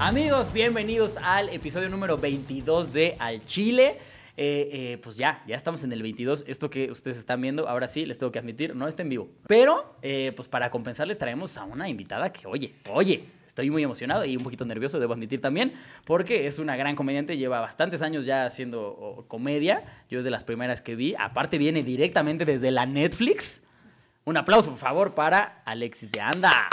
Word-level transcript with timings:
Amigos, 0.00 0.52
bienvenidos 0.52 1.18
al 1.18 1.48
episodio 1.50 1.88
número 1.88 2.16
22 2.16 2.92
de 2.92 3.16
Al 3.18 3.44
Chile. 3.44 3.98
Eh, 4.36 4.70
eh, 4.72 4.98
pues 5.02 5.16
ya, 5.16 5.42
ya 5.48 5.56
estamos 5.56 5.82
en 5.82 5.92
el 5.92 6.00
22. 6.00 6.44
Esto 6.46 6.70
que 6.70 6.90
ustedes 6.90 7.18
están 7.18 7.40
viendo, 7.40 7.68
ahora 7.68 7.88
sí, 7.88 8.06
les 8.06 8.16
tengo 8.16 8.30
que 8.30 8.38
admitir, 8.38 8.76
no 8.76 8.86
está 8.86 9.02
en 9.02 9.08
vivo. 9.08 9.28
Pero, 9.48 9.96
eh, 10.00 10.32
pues 10.36 10.46
para 10.46 10.70
compensarles 10.70 11.18
traemos 11.18 11.58
a 11.58 11.64
una 11.64 11.88
invitada 11.88 12.32
que, 12.32 12.46
oye, 12.46 12.76
oye, 12.90 13.24
estoy 13.46 13.68
muy 13.68 13.82
emocionado 13.82 14.24
y 14.24 14.36
un 14.36 14.44
poquito 14.44 14.64
nervioso, 14.64 15.00
debo 15.00 15.14
admitir 15.14 15.40
también, 15.40 15.72
porque 16.04 16.46
es 16.46 16.60
una 16.60 16.76
gran 16.76 16.94
comediante, 16.94 17.36
lleva 17.36 17.60
bastantes 17.60 18.00
años 18.00 18.24
ya 18.24 18.46
haciendo 18.46 19.24
comedia. 19.26 19.82
Yo 20.08 20.20
es 20.20 20.24
de 20.24 20.30
las 20.30 20.44
primeras 20.44 20.80
que 20.80 20.94
vi. 20.94 21.16
Aparte 21.18 21.58
viene 21.58 21.82
directamente 21.82 22.44
desde 22.44 22.70
la 22.70 22.86
Netflix. 22.86 23.60
Un 24.28 24.36
aplauso, 24.36 24.68
por 24.68 24.78
favor, 24.78 25.14
para 25.14 25.62
Alexis 25.64 26.12
de 26.12 26.20
Anda. 26.20 26.68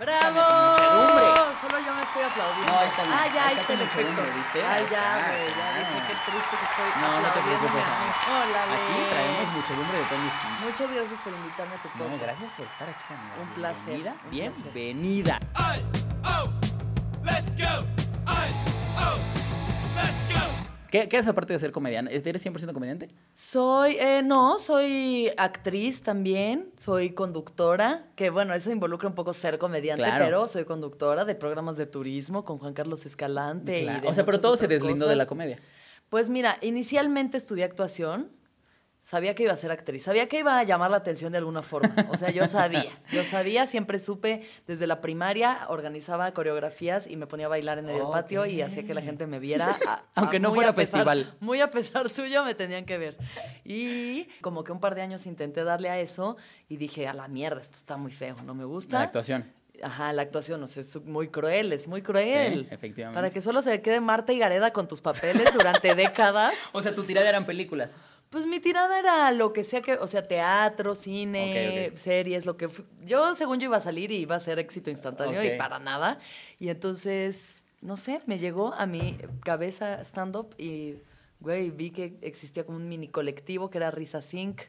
¡Bravo! 0.00 0.40
muchedumbre. 0.40 1.26
Solo 1.60 1.76
yo 1.84 1.92
me 1.92 2.00
estoy 2.00 2.22
aplaudiendo. 2.24 2.72
No, 2.72 2.80
está 2.80 3.02
bien. 3.04 3.12
Ah, 3.14 3.26
ya, 3.28 3.44
está 3.52 3.60
está 3.60 3.72
el 3.74 3.80
efecto. 3.82 4.22
¿viste? 4.24 4.58
Ya, 4.60 4.72
güey, 4.72 4.88
ya 4.88 5.04
ya. 5.52 5.78
dije 5.84 6.00
qué 6.08 6.14
triste 6.24 6.54
que 6.56 6.64
estoy 6.64 6.88
No, 7.04 7.20
no 7.20 7.28
te 7.28 7.40
preocupes, 7.44 7.84
a 7.84 7.92
mí. 7.92 8.08
amiga. 8.08 8.40
Órale. 8.40 8.72
Aquí 8.72 8.96
traemos 9.12 9.48
muchedumbre 9.52 9.98
de 9.98 10.04
Tony 10.04 10.30
Skin. 10.32 10.52
Muchas 10.64 10.88
gracias 10.96 11.20
por 11.20 11.32
invitarme 11.34 11.74
a 11.74 11.82
tu 11.84 11.88
No, 11.88 11.94
podcast. 12.08 12.22
gracias 12.24 12.50
por 12.56 12.64
estar 12.72 12.88
aquí, 12.88 13.12
amiga. 13.12 13.34
Un 13.36 13.48
placer, 13.52 14.00
Bienvenida. 14.30 14.64
Bienvenida. 14.72 15.40
Ay, 15.56 15.84
oh, 16.24 16.48
let's 17.20 17.52
go. 17.60 17.84
Ay, 18.24 18.48
oh. 18.96 19.43
¿Qué, 20.94 21.08
¿Qué 21.08 21.16
haces 21.16 21.28
aparte 21.28 21.52
de 21.52 21.58
ser 21.58 21.72
comediante? 21.72 22.14
¿Eres 22.14 22.46
100% 22.46 22.72
comediante? 22.72 23.08
Soy, 23.34 23.96
eh, 23.98 24.22
no, 24.24 24.60
soy 24.60 25.28
actriz 25.36 26.02
también, 26.02 26.70
soy 26.76 27.10
conductora, 27.14 28.06
que 28.14 28.30
bueno, 28.30 28.54
eso 28.54 28.70
involucra 28.70 29.08
un 29.08 29.16
poco 29.16 29.34
ser 29.34 29.58
comediante, 29.58 30.04
Claro. 30.04 30.24
pero 30.24 30.46
soy 30.46 30.64
conductora 30.64 31.24
de 31.24 31.34
programas 31.34 31.76
de 31.76 31.86
turismo 31.86 32.44
con 32.44 32.58
Juan 32.58 32.74
Carlos 32.74 33.06
Escalante. 33.06 33.80
y 33.80 33.82
Claro. 33.82 34.02
de 34.02 34.08
O 34.08 34.14
sea, 34.14 34.24
pero 34.24 34.38
todo 34.38 34.56
se 34.56 34.68
deslindó 34.68 35.08
de 35.08 35.16
la 35.16 35.26
comedia. 35.26 35.58
Pues 36.10 36.30
mira, 36.30 36.58
inicialmente 36.60 37.38
estudié 37.38 37.64
actuación. 37.64 38.30
Sabía 39.06 39.34
que 39.34 39.42
iba 39.42 39.52
a 39.52 39.56
ser 39.58 39.70
actriz, 39.70 40.02
sabía 40.02 40.30
que 40.30 40.38
iba 40.38 40.58
a 40.58 40.62
llamar 40.64 40.90
la 40.90 40.96
atención 40.96 41.30
de 41.30 41.36
alguna 41.36 41.62
forma. 41.62 41.94
O 42.08 42.16
sea, 42.16 42.30
yo 42.30 42.46
sabía, 42.46 42.90
yo 43.12 43.22
sabía, 43.22 43.66
siempre 43.66 44.00
supe, 44.00 44.42
desde 44.66 44.86
la 44.86 45.02
primaria 45.02 45.66
organizaba 45.68 46.32
coreografías 46.32 47.06
y 47.06 47.16
me 47.16 47.26
ponía 47.26 47.44
a 47.44 47.50
bailar 47.50 47.76
en 47.78 47.90
el 47.90 48.00
patio 48.00 48.46
y 48.46 48.62
hacía 48.62 48.84
que 48.84 48.94
la 48.94 49.02
gente 49.02 49.26
me 49.26 49.38
viera. 49.40 49.76
a- 49.86 49.92
a- 49.92 50.04
Aunque 50.14 50.40
no 50.40 50.54
fuera 50.54 50.70
a 50.70 50.74
pesar- 50.74 51.04
festival. 51.04 51.34
Muy 51.40 51.60
a 51.60 51.70
pesar 51.70 52.08
suyo 52.08 52.44
me 52.46 52.54
tenían 52.54 52.86
que 52.86 52.96
ver. 52.96 53.18
Y 53.62 54.24
como 54.40 54.64
que 54.64 54.72
un 54.72 54.80
par 54.80 54.94
de 54.94 55.02
años 55.02 55.26
intenté 55.26 55.64
darle 55.64 55.90
a 55.90 56.00
eso 56.00 56.38
y 56.70 56.78
dije, 56.78 57.06
a 57.06 57.12
la 57.12 57.28
mierda, 57.28 57.60
esto 57.60 57.76
está 57.76 57.98
muy 57.98 58.10
feo, 58.10 58.36
no 58.42 58.54
me 58.54 58.64
gusta. 58.64 58.98
La 59.00 59.04
actuación. 59.04 59.52
Ajá, 59.82 60.12
la 60.12 60.22
actuación, 60.22 60.62
o 60.62 60.68
sea, 60.68 60.80
es 60.82 60.96
muy 61.04 61.28
cruel, 61.28 61.72
es 61.72 61.88
muy 61.88 62.00
cruel. 62.00 62.60
Sí, 62.66 62.68
efectivamente. 62.70 63.16
Para 63.18 63.30
que 63.30 63.42
solo 63.42 63.60
se 63.60 63.82
quede 63.82 64.00
Marta 64.00 64.32
y 64.32 64.38
Gareda 64.38 64.72
con 64.72 64.86
tus 64.88 65.00
papeles 65.00 65.52
durante 65.52 65.94
décadas. 65.94 66.54
O 66.72 66.80
sea, 66.80 66.94
tu 66.94 67.02
tirada 67.04 67.28
eran 67.28 67.44
películas. 67.44 67.96
Pues 68.34 68.46
mi 68.46 68.58
tirada 68.58 68.98
era 68.98 69.30
lo 69.30 69.52
que 69.52 69.62
sea 69.62 69.80
que, 69.80 69.92
o 69.94 70.08
sea, 70.08 70.26
teatro, 70.26 70.96
cine, 70.96 71.70
Ok, 71.86 71.92
ok. 71.92 71.96
series, 71.98 72.46
lo 72.46 72.56
que 72.56 72.68
yo 73.04 73.32
según 73.36 73.60
yo 73.60 73.66
iba 73.66 73.76
a 73.76 73.80
salir 73.80 74.10
y 74.10 74.16
iba 74.16 74.34
a 74.34 74.40
ser 74.40 74.58
éxito 74.58 74.90
instantáneo 74.90 75.40
y 75.44 75.56
para 75.56 75.78
nada. 75.78 76.18
Y 76.58 76.68
entonces, 76.70 77.62
no 77.80 77.96
sé, 77.96 78.22
me 78.26 78.40
llegó 78.40 78.74
a 78.74 78.86
mi 78.86 79.16
cabeza 79.44 80.00
stand 80.02 80.34
up 80.34 80.52
y 80.58 80.96
güey, 81.38 81.70
vi 81.70 81.92
que 81.92 82.18
existía 82.22 82.66
como 82.66 82.76
un 82.78 82.88
mini 82.88 83.06
colectivo 83.06 83.70
que 83.70 83.78
era 83.78 83.92
Risa 83.92 84.20
Sync, 84.20 84.62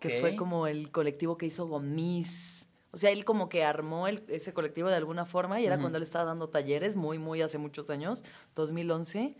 que 0.00 0.10
fue 0.10 0.34
como 0.34 0.66
el 0.66 0.90
colectivo 0.90 1.38
que 1.38 1.46
hizo 1.46 1.68
Gomis. 1.68 2.66
O 2.90 2.96
sea, 2.96 3.12
él 3.12 3.24
como 3.24 3.48
que 3.48 3.62
armó 3.62 4.08
el- 4.08 4.24
ese 4.26 4.52
colectivo 4.52 4.88
de 4.88 4.96
alguna 4.96 5.24
forma 5.24 5.60
y 5.60 5.66
era 5.66 5.78
cuando 5.78 5.98
él 5.98 6.02
estaba 6.02 6.24
dando 6.24 6.48
talleres, 6.48 6.96
muy, 6.96 7.18
muy 7.20 7.42
hace 7.42 7.58
muchos 7.58 7.90
años, 7.90 8.24
2011. 8.56 9.36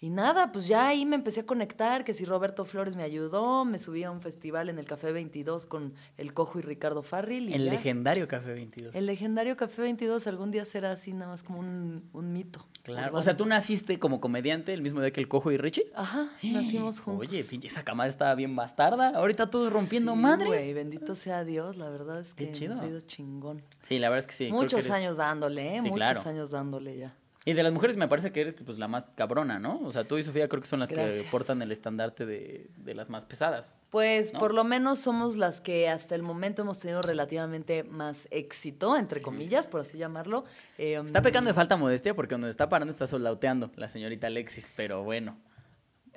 Y 0.00 0.10
nada, 0.10 0.52
pues 0.52 0.68
ya 0.68 0.86
ahí 0.86 1.04
me 1.04 1.16
empecé 1.16 1.40
a 1.40 1.46
conectar, 1.46 2.04
que 2.04 2.14
si 2.14 2.24
Roberto 2.24 2.64
Flores 2.64 2.94
me 2.94 3.02
ayudó, 3.02 3.64
me 3.64 3.80
subí 3.80 4.04
a 4.04 4.12
un 4.12 4.20
festival 4.20 4.68
en 4.68 4.78
el 4.78 4.86
Café 4.86 5.10
22 5.10 5.66
con 5.66 5.92
El 6.16 6.32
Cojo 6.34 6.60
y 6.60 6.62
Ricardo 6.62 7.02
Farril. 7.02 7.48
y 7.50 7.54
El 7.54 7.64
ya. 7.64 7.72
legendario 7.72 8.28
Café 8.28 8.52
22. 8.52 8.94
El 8.94 9.06
legendario 9.06 9.56
Café 9.56 9.82
22 9.82 10.26
algún 10.28 10.52
día 10.52 10.64
será 10.64 10.92
así 10.92 11.12
nada 11.12 11.32
más 11.32 11.42
como 11.42 11.58
un, 11.58 12.08
un 12.12 12.32
mito. 12.32 12.64
Claro. 12.84 13.00
urbano. 13.08 13.18
O 13.18 13.22
sea, 13.22 13.36
tú 13.36 13.44
naciste 13.44 13.98
como 13.98 14.20
comediante 14.20 14.72
el 14.72 14.82
mismo 14.82 15.00
día 15.00 15.10
que 15.10 15.20
el 15.20 15.26
Cojo 15.26 15.50
y 15.50 15.56
Richie. 15.56 15.90
Ajá, 15.96 16.30
nacimos 16.44 17.00
juntos. 17.00 17.28
Oye, 17.28 17.42
pinche, 17.42 17.66
esa 17.66 17.82
camada 17.82 18.08
estaba 18.08 18.34
bien 18.36 18.54
bastarda. 18.54 19.08
Ahorita 19.16 19.50
todos 19.50 19.72
rompiendo 19.72 20.12
Sí, 20.14 20.18
madres. 20.20 20.46
güey, 20.48 20.72
bendito 20.74 21.16
sea 21.16 21.44
Dios, 21.44 21.76
la 21.76 21.90
verdad 21.90 22.20
es 22.20 22.34
que 22.34 22.44
ha 22.52 22.86
ido 22.86 23.00
chingón. 23.00 23.64
Sí, 23.82 23.98
la 23.98 24.10
verdad 24.10 24.20
es 24.20 24.26
que 24.28 24.34
sí. 24.34 24.46
que 24.46 24.52
Muchos 24.52 24.80
eres- 24.80 24.90
años 24.92 25.16
dándole, 25.16 25.74
¿eh? 25.74 25.80
Sí, 25.80 25.88
Muchos 25.90 25.96
claro. 25.96 26.20
años 26.30 26.50
dándole 26.50 26.96
ya. 26.96 27.16
Y 27.48 27.54
de 27.54 27.62
las 27.62 27.72
mujeres 27.72 27.96
me 27.96 28.08
parece 28.08 28.30
que 28.30 28.42
eres 28.42 28.56
pues 28.62 28.76
la 28.78 28.88
más 28.88 29.08
cabrona, 29.14 29.58
¿no? 29.58 29.80
O 29.82 29.90
sea, 29.90 30.04
tú 30.04 30.18
y 30.18 30.22
Sofía 30.22 30.50
creo 30.50 30.60
que 30.60 30.68
son 30.68 30.80
las 30.80 30.90
que 30.90 31.26
portan 31.30 31.62
el 31.62 31.72
estandarte 31.72 32.26
de, 32.26 32.68
de 32.76 32.94
las 32.94 33.08
más 33.08 33.24
pesadas. 33.24 33.78
Pues 33.88 34.34
¿No? 34.34 34.38
por 34.38 34.52
lo 34.52 34.64
menos 34.64 34.98
somos 34.98 35.34
las 35.34 35.62
que 35.62 35.88
hasta 35.88 36.14
el 36.14 36.22
momento 36.22 36.60
hemos 36.60 36.78
tenido 36.78 37.00
relativamente 37.00 37.84
más 37.84 38.28
éxito, 38.30 38.98
entre 38.98 39.22
comillas, 39.22 39.66
por 39.66 39.80
así 39.80 39.96
llamarlo. 39.96 40.44
Eh, 40.76 41.00
Está 41.06 41.22
pecando 41.22 41.48
de 41.48 41.54
falta 41.54 41.78
modestia 41.78 42.14
porque 42.14 42.34
donde 42.34 42.50
está 42.50 42.68
parando 42.68 42.92
está 42.92 43.06
soldauteando 43.06 43.70
la 43.76 43.88
señorita 43.88 44.26
Alexis, 44.26 44.74
pero 44.76 45.02
bueno. 45.02 45.38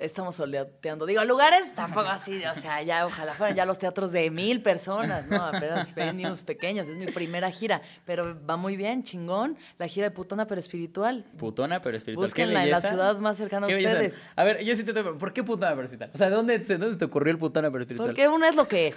Estamos 0.02 0.34
soldateando. 0.36 1.06
Digo, 1.06 1.24
lugares 1.24 1.74
tampoco 1.74 2.08
así, 2.08 2.36
o 2.44 2.60
sea, 2.60 2.82
ya 2.82 3.06
ojalá 3.06 3.32
fueran 3.34 3.56
ya 3.56 3.64
los 3.64 3.78
teatros 3.78 4.12
de 4.12 4.30
mil 4.30 4.62
personas, 4.62 5.26
¿no? 5.28 5.42
Apenas 5.44 5.94
venues 5.94 6.42
pequeños, 6.42 6.88
es 6.88 6.96
mi 6.98 7.06
primera 7.06 7.50
gira, 7.50 7.80
pero 8.04 8.36
va 8.44 8.56
muy 8.56 8.76
bien, 8.76 9.04
chingón. 9.04 9.56
La 9.78 9.86
gira 9.86 10.08
de 10.08 10.10
putona 10.10 10.46
pero 10.46 10.60
espiritual. 10.60 11.24
Putona, 11.38 11.80
pero 11.80 11.96
espiritual. 11.96 12.26
Búsquenla 12.26 12.64
en 12.64 12.70
la 12.70 12.80
ciudad 12.80 13.16
más 13.18 13.36
cercana 13.36 13.66
a 13.66 13.70
ustedes. 13.70 14.14
A 14.36 14.44
ver, 14.44 14.62
yo 14.64 14.74
sí 14.76 14.84
te 14.84 14.92
tengo- 14.92 15.16
¿Por 15.18 15.32
qué 15.32 15.42
putona 15.44 15.70
pero 15.70 15.84
espiritual? 15.84 16.10
O 16.12 16.18
sea, 16.18 16.28
¿de 16.30 16.36
dónde, 16.36 16.58
de 16.58 16.78
dónde 16.78 16.96
te 16.96 17.04
ocurrió 17.04 17.30
el 17.32 17.38
putona 17.38 17.70
pero 17.70 17.82
espiritual? 17.84 18.08
Porque 18.08 18.28
una 18.28 18.48
es 18.48 18.56
lo 18.56 18.66
que 18.68 18.88
es. 18.88 18.96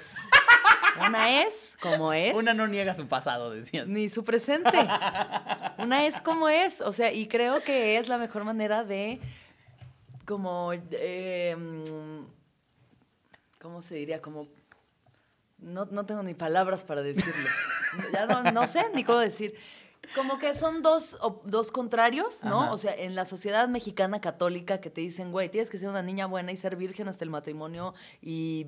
Una 1.07 1.41
es 1.43 1.75
como 1.81 2.13
es. 2.13 2.33
Una 2.33 2.53
no 2.53 2.67
niega 2.67 2.93
su 2.93 3.05
pasado, 3.07 3.51
decías. 3.51 3.87
Ni 3.87 4.07
su 4.07 4.23
presente. 4.23 4.77
Una 5.77 6.05
es 6.05 6.21
como 6.21 6.47
es. 6.49 6.79
O 6.81 6.93
sea, 6.93 7.11
y 7.11 7.27
creo 7.27 7.61
que 7.61 7.97
es 7.97 8.07
la 8.07 8.17
mejor 8.17 8.43
manera 8.45 8.83
de 8.85 9.19
como 10.25 10.73
eh, 10.73 11.55
mm, 11.57 12.25
¿cómo 13.61 13.81
se 13.81 13.95
diría? 13.95 14.21
Como 14.21 14.47
no, 15.57 15.85
no 15.85 16.05
tengo 16.05 16.23
ni 16.23 16.33
palabras 16.33 16.83
para 16.83 17.01
decirlo. 17.01 17.49
ya 18.13 18.25
no, 18.25 18.51
no 18.51 18.67
sé 18.67 18.85
ni 18.93 19.03
cómo 19.03 19.19
decir. 19.19 19.55
Como 20.13 20.37
que 20.37 20.53
son 20.53 20.83
dos, 20.83 21.17
dos 21.45 21.71
contrarios, 21.71 22.43
¿no? 22.43 22.61
Ajá. 22.61 22.71
O 22.73 22.77
sea, 22.77 22.93
en 22.93 23.15
la 23.15 23.25
sociedad 23.25 23.67
mexicana 23.67 24.21
católica 24.21 24.79
que 24.79 24.91
te 24.91 25.01
dicen, 25.01 25.31
güey, 25.31 25.49
tienes 25.49 25.71
que 25.71 25.79
ser 25.79 25.89
una 25.89 26.03
niña 26.03 26.27
buena 26.27 26.51
y 26.51 26.57
ser 26.57 26.75
virgen 26.75 27.07
hasta 27.07 27.23
el 27.23 27.31
matrimonio 27.31 27.95
y 28.21 28.67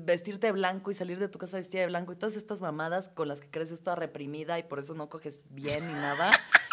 vestirte 0.00 0.48
de 0.48 0.52
blanco 0.52 0.90
y 0.90 0.94
salir 0.94 1.18
de 1.18 1.28
tu 1.28 1.38
casa 1.38 1.56
vestida 1.56 1.80
de 1.80 1.86
blanco 1.86 2.12
y 2.12 2.16
todas 2.16 2.36
estas 2.36 2.60
mamadas 2.60 3.08
con 3.08 3.28
las 3.28 3.40
que 3.40 3.48
creces 3.48 3.82
toda 3.82 3.96
reprimida 3.96 4.58
y 4.58 4.64
por 4.64 4.78
eso 4.78 4.92
no 4.94 5.08
coges 5.08 5.40
bien 5.48 5.86
ni 5.86 5.94
nada. 5.94 6.30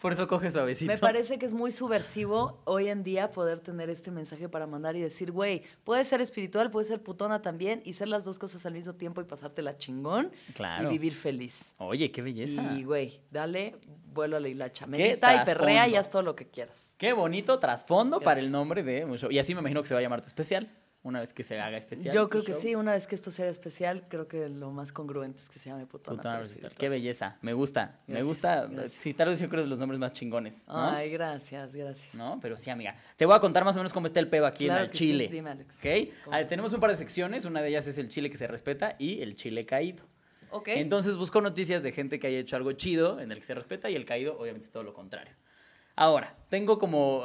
Por 0.00 0.12
eso 0.12 0.26
coge 0.28 0.50
suavecito. 0.50 0.90
Me 0.90 0.98
parece 0.98 1.38
que 1.38 1.46
es 1.46 1.52
muy 1.52 1.72
subversivo 1.72 2.60
hoy 2.64 2.88
en 2.88 3.02
día 3.02 3.30
poder 3.32 3.60
tener 3.60 3.90
este 3.90 4.10
mensaje 4.10 4.48
para 4.48 4.66
mandar 4.66 4.96
y 4.96 5.00
decir, 5.00 5.32
güey, 5.32 5.62
puedes 5.84 6.06
ser 6.08 6.20
espiritual, 6.20 6.70
puedes 6.70 6.88
ser 6.88 7.02
putona 7.02 7.42
también 7.42 7.82
y 7.84 7.94
ser 7.94 8.08
las 8.08 8.24
dos 8.24 8.38
cosas 8.38 8.64
al 8.66 8.74
mismo 8.74 8.94
tiempo 8.94 9.20
y 9.20 9.24
pasártela 9.24 9.76
chingón 9.76 10.30
Claro. 10.54 10.88
y 10.88 10.92
vivir 10.92 11.14
feliz. 11.14 11.74
Oye, 11.78 12.10
qué 12.10 12.22
belleza. 12.22 12.62
Y, 12.76 12.84
güey, 12.84 13.20
dale, 13.30 13.76
vuelo 14.12 14.36
a 14.36 14.40
la 14.40 14.48
hilacha. 14.48 14.84
¿Qué 14.86 14.90
Medita 14.90 15.42
y 15.42 15.44
perrea 15.44 15.88
y 15.88 15.96
haz 15.96 16.10
todo 16.10 16.22
lo 16.22 16.34
que 16.36 16.46
quieras. 16.48 16.76
Qué 16.96 17.12
bonito 17.12 17.58
trasfondo 17.58 18.20
para 18.20 18.40
el 18.40 18.50
nombre 18.50 18.82
de 18.82 19.04
un 19.04 19.16
show. 19.18 19.30
Y 19.30 19.38
así 19.38 19.54
me 19.54 19.60
imagino 19.60 19.82
que 19.82 19.88
se 19.88 19.94
va 19.94 20.00
a 20.00 20.02
llamar 20.02 20.20
tu 20.20 20.26
especial. 20.26 20.68
Una 21.08 21.20
vez 21.20 21.32
que 21.32 21.42
se 21.42 21.58
haga 21.58 21.78
especial. 21.78 22.14
Yo 22.14 22.28
creo 22.28 22.44
que 22.44 22.52
show. 22.52 22.60
sí, 22.60 22.74
una 22.74 22.92
vez 22.92 23.06
que 23.06 23.14
esto 23.14 23.30
sea 23.30 23.48
especial, 23.48 24.04
creo 24.08 24.28
que 24.28 24.46
lo 24.50 24.70
más 24.72 24.92
congruente 24.92 25.40
es 25.42 25.48
que 25.48 25.58
se 25.58 25.70
llame 25.70 25.86
putona. 25.86 26.16
Putona 26.18 26.42
espiritual. 26.42 26.74
Qué 26.76 26.88
belleza. 26.90 27.38
Me 27.40 27.54
gusta. 27.54 27.98
me 28.06 28.22
gusta. 28.22 28.66
gracias. 28.66 29.02
Sí, 29.02 29.14
tal 29.14 29.30
vez 29.30 29.40
yo 29.40 29.48
creo 29.48 29.62
de 29.62 29.68
los 29.68 29.78
nombres 29.78 29.98
más 29.98 30.12
chingones. 30.12 30.66
¿no? 30.68 30.74
Ay, 30.90 31.08
gracias, 31.10 31.72
gracias. 31.72 32.14
¿No? 32.14 32.38
Pero 32.42 32.58
sí, 32.58 32.68
amiga. 32.68 32.94
Te 33.16 33.24
voy 33.24 33.34
a 33.34 33.40
contar 33.40 33.64
más 33.64 33.74
o 33.76 33.78
menos 33.78 33.92
cómo 33.94 34.06
está 34.06 34.20
el 34.20 34.28
pedo 34.28 34.44
aquí 34.46 34.66
Claro 34.66 34.80
en 34.80 34.84
el 34.84 34.90
que 34.90 34.98
sí. 34.98 35.04
Chile. 35.06 35.28
Dime, 35.32 35.48
Alex. 35.50 35.76
¿Ok? 35.76 36.14
¿Cómo 36.24 36.36
Ah, 36.36 36.46
tenemos 36.46 36.72
un 36.74 36.80
par 36.80 36.90
de 36.90 36.96
secciones. 36.96 37.46
Una 37.46 37.62
de 37.62 37.68
ellas 37.70 37.86
es 37.88 37.96
el 37.96 38.08
chile 38.08 38.28
que 38.28 38.36
se 38.36 38.46
respeta 38.46 38.94
y 38.98 39.22
el 39.22 39.34
chile 39.34 39.64
caído. 39.64 40.04
Ok. 40.50 40.68
Entonces 40.68 41.16
busco 41.16 41.40
noticias 41.40 41.82
de 41.82 41.92
gente 41.92 42.18
que 42.18 42.26
haya 42.26 42.38
hecho 42.38 42.56
algo 42.56 42.72
chido 42.72 43.18
en 43.20 43.32
el 43.32 43.38
que 43.38 43.44
se 43.44 43.54
respeta 43.54 43.88
y 43.88 43.96
el 43.96 44.04
caído, 44.04 44.38
obviamente, 44.38 44.66
es 44.66 44.72
todo 44.72 44.82
lo 44.82 44.92
contrario. 44.92 45.32
Ahora, 46.00 46.34
tengo 46.48 46.78
como 46.78 47.18
um, 47.22 47.24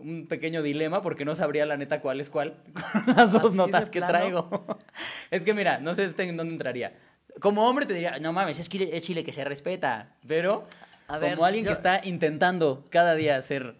un 0.00 0.26
pequeño 0.28 0.62
dilema 0.62 1.02
porque 1.02 1.24
no 1.26 1.34
sabría 1.34 1.66
la 1.66 1.76
neta 1.76 2.00
cuál 2.00 2.18
es 2.20 2.30
cuál 2.30 2.56
con 3.04 3.14
las 3.14 3.30
dos 3.30 3.42
¿Así 3.44 3.50
de 3.50 3.56
notas 3.56 3.90
que 3.90 3.98
plano? 4.00 4.12
traigo. 4.12 4.66
es 5.30 5.44
que 5.44 5.52
mira, 5.52 5.78
no 5.80 5.94
sé 5.94 6.04
este 6.04 6.22
en 6.24 6.36
dónde 6.36 6.54
entraría. 6.54 6.94
Como 7.40 7.68
hombre 7.68 7.84
te 7.84 7.94
diría, 7.94 8.18
no 8.20 8.32
mames, 8.32 8.58
es 8.58 8.68
Chile, 8.68 8.88
es 8.92 9.02
Chile 9.02 9.22
que 9.22 9.32
se 9.32 9.44
respeta. 9.44 10.16
Pero 10.26 10.66
A 11.08 11.18
como 11.20 11.44
alguien 11.44 11.64
que 11.64 11.70
yo- 11.70 11.76
está 11.76 12.00
intentando 12.04 12.86
cada 12.90 13.14
día 13.14 13.36
hacer... 13.36 13.76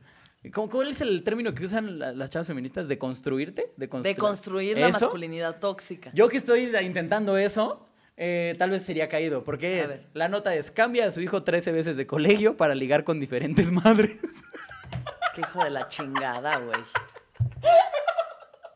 ¿Cómo, 0.53 0.69
¿Cuál 0.69 0.91
es 0.91 1.01
el 1.01 1.23
término 1.25 1.55
que 1.55 1.65
usan 1.65 1.99
la- 1.99 2.13
las 2.13 2.29
chavas 2.29 2.47
feministas? 2.47 2.87
¿De 2.89 2.99
construirte? 2.99 3.73
De, 3.79 3.87
De 3.87 4.15
construir 4.15 4.77
la 4.77 4.89
¿Eso? 4.89 5.01
masculinidad 5.01 5.59
tóxica. 5.61 6.11
Yo 6.13 6.29
que 6.29 6.37
estoy 6.37 6.71
intentando 6.83 7.39
eso, 7.39 7.87
eh, 8.17 8.55
tal 8.59 8.71
vez 8.71 8.83
sería 8.83 9.09
caído, 9.09 9.45
porque 9.45 9.81
es, 9.81 9.97
la 10.13 10.29
nota 10.29 10.55
es, 10.55 10.71
cambia 10.71 11.07
a 11.07 11.11
su 11.11 11.21
hijo 11.21 11.43
13 11.43 11.73
veces 11.73 11.97
de 11.97 12.07
colegio 12.07 12.57
para 12.57 12.75
ligar 12.75 13.05
con 13.05 13.21
diferentes 13.21 13.71
madres. 13.73 14.19
Qué 15.35 15.41
hijo 15.41 15.65
de 15.65 15.71
la 15.71 15.89
chingada, 15.89 16.59
güey. 16.59 16.81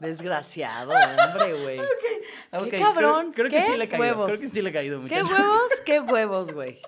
Desgraciado, 0.01 0.93
hombre, 0.93 1.63
güey. 1.63 1.81
Qué 2.71 2.79
cabrón. 2.79 3.33
Creo, 3.33 3.49
creo 3.49 3.51
que 3.51 3.57
qué 3.57 3.73
sí 3.73 3.77
le 3.77 3.85
he 3.85 3.89
caído, 3.89 4.05
huevos. 4.05 4.27
creo 4.27 4.41
que 4.41 4.49
sí 4.49 4.63
le 4.63 4.71
he 4.71 4.73
caído, 4.73 4.97
Qué 4.99 5.03
muchachos. 5.03 5.31
huevos, 5.31 5.73
qué 5.85 6.01
huevos, 6.01 6.53
güey. 6.53 6.81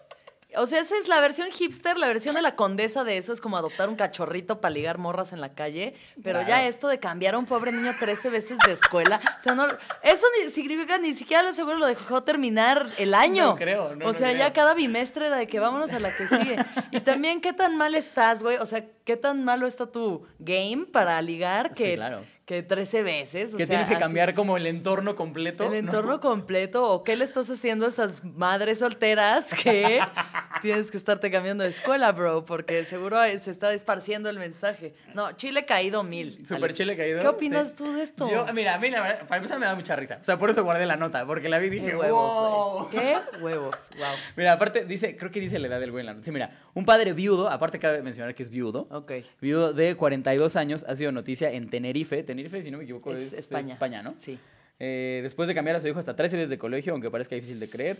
O 0.60 0.66
sea, 0.66 0.80
esa 0.80 0.96
es 0.98 1.08
la 1.08 1.20
versión 1.20 1.50
hipster, 1.50 1.96
la 1.96 2.06
versión 2.08 2.34
de 2.34 2.42
la 2.42 2.54
condesa 2.54 3.02
de 3.02 3.16
eso 3.16 3.32
es 3.32 3.40
como 3.40 3.56
adoptar 3.56 3.88
un 3.88 3.96
cachorrito 3.96 4.60
para 4.60 4.74
ligar 4.74 4.98
morras 4.98 5.32
en 5.32 5.40
la 5.40 5.54
calle. 5.54 5.94
Pero 6.22 6.42
ya 6.42 6.66
esto 6.66 6.88
de 6.88 6.98
cambiar 6.98 7.34
a 7.34 7.38
un 7.38 7.46
pobre 7.46 7.72
niño 7.72 7.94
13 7.98 8.28
veces 8.28 8.58
de 8.66 8.72
escuela, 8.72 9.20
o 9.38 9.40
sea, 9.40 9.54
no, 9.54 9.66
eso 10.02 10.26
ni 10.38 10.50
significa 10.50 10.98
ni 10.98 11.14
siquiera 11.14 11.42
le 11.42 11.54
seguro 11.54 11.78
lo 11.78 11.86
dejó 11.86 12.22
terminar 12.22 12.86
el 12.98 13.14
año. 13.14 13.46
No 13.46 13.56
creo, 13.56 13.96
no, 13.96 14.04
O 14.04 14.12
no 14.12 14.14
sea, 14.18 14.32
ya 14.32 14.38
creo. 14.38 14.52
cada 14.52 14.74
bimestre 14.74 15.26
era 15.26 15.38
de 15.38 15.46
que 15.46 15.58
vámonos 15.60 15.92
a 15.92 15.98
la 15.98 16.14
que 16.14 16.26
sigue. 16.28 16.56
Y 16.90 17.00
también, 17.00 17.40
¿qué 17.40 17.52
tan 17.52 17.76
mal 17.76 17.94
estás, 17.94 18.42
güey? 18.42 18.58
O 18.58 18.66
sea, 18.66 18.84
¿qué 19.04 19.16
tan 19.16 19.44
malo 19.44 19.66
está 19.66 19.86
tu 19.90 20.26
game 20.38 20.86
para 20.86 21.20
ligar 21.22 21.70
Sí, 21.74 21.84
que, 21.84 21.94
claro. 21.94 22.24
Que 22.50 22.64
13 22.64 23.04
veces? 23.04 23.54
O 23.54 23.56
Que 23.56 23.64
sea, 23.64 23.74
tienes 23.76 23.86
que 23.88 23.94
así- 23.94 24.02
cambiar 24.02 24.34
como 24.34 24.56
el 24.56 24.66
entorno 24.66 25.14
completo. 25.14 25.62
el 25.66 25.70
¿no? 25.70 25.76
entorno 25.76 26.18
completo 26.20 26.82
o 26.82 27.04
qué 27.04 27.14
le 27.14 27.24
estás 27.24 27.48
haciendo 27.48 27.86
a 27.86 27.90
esas 27.90 28.24
madres 28.24 28.80
solteras 28.80 29.54
que 29.54 30.00
tienes 30.60 30.90
que 30.90 30.96
estarte 30.96 31.30
cambiando 31.30 31.62
de 31.62 31.70
escuela, 31.70 32.10
bro, 32.10 32.44
porque 32.44 32.84
seguro 32.86 33.18
se 33.38 33.52
está 33.52 33.72
esparciendo 33.72 34.28
el 34.28 34.40
mensaje. 34.40 34.94
No, 35.14 35.30
Chile 35.36 35.64
caído 35.64 36.02
mil. 36.02 36.44
Super 36.44 36.72
chile 36.72 36.96
caído. 36.96 37.20
¿Qué 37.20 37.28
opinas 37.28 37.68
sí. 37.68 37.74
tú 37.76 37.92
de 37.92 38.02
esto? 38.02 38.28
Yo, 38.28 38.52
mira, 38.52 38.74
a 38.74 38.78
mí 38.78 38.90
la 38.90 39.00
verdad, 39.00 39.28
para 39.28 39.36
empezar 39.36 39.60
me 39.60 39.66
da 39.66 39.76
mucha 39.76 39.94
risa. 39.94 40.18
O 40.20 40.24
sea, 40.24 40.36
por 40.36 40.50
eso 40.50 40.64
guardé 40.64 40.86
la 40.86 40.96
nota, 40.96 41.24
porque 41.26 41.48
la 41.48 41.58
vi 41.60 41.68
y 41.68 41.70
dije, 41.70 41.86
Qué 41.90 41.94
huevos, 41.96 42.32
wow. 42.34 42.90
Qué 42.90 43.16
huevos. 43.40 43.76
Wow. 43.96 44.06
Mira, 44.36 44.54
aparte 44.54 44.84
dice, 44.84 45.16
creo 45.16 45.30
que 45.30 45.38
dice 45.38 45.60
la 45.60 45.68
edad 45.68 45.78
del 45.78 45.92
güey 45.92 46.00
en 46.02 46.06
la 46.06 46.12
nota. 46.14 46.24
Sí, 46.24 46.32
mira, 46.32 46.50
un 46.74 46.84
padre 46.84 47.12
viudo, 47.12 47.48
aparte 47.48 47.78
cabe 47.78 48.02
mencionar 48.02 48.34
que 48.34 48.42
es 48.42 48.50
viudo. 48.50 48.88
Ok. 48.90 49.12
Viudo 49.40 49.72
de 49.72 49.94
42 49.94 50.56
años 50.56 50.84
ha 50.88 50.96
sido 50.96 51.12
noticia 51.12 51.52
en 51.52 51.70
Tenerife. 51.70 52.24
Tenerife, 52.24 52.39
si 52.48 52.70
no 52.70 52.78
me 52.78 52.84
equivoco, 52.84 53.12
Es 53.12 53.32
es, 53.32 53.38
España. 53.40 53.74
España, 53.74 54.02
¿no? 54.02 54.14
Sí. 54.18 54.38
Eh, 54.78 55.20
después 55.22 55.46
de 55.46 55.54
cambiar 55.54 55.76
a 55.76 55.80
su 55.80 55.88
hijo 55.88 55.98
hasta 55.98 56.16
13 56.16 56.36
veces 56.36 56.50
de 56.50 56.58
colegio, 56.58 56.92
aunque 56.92 57.10
parezca 57.10 57.34
difícil 57.34 57.60
de 57.60 57.68
creer, 57.68 57.96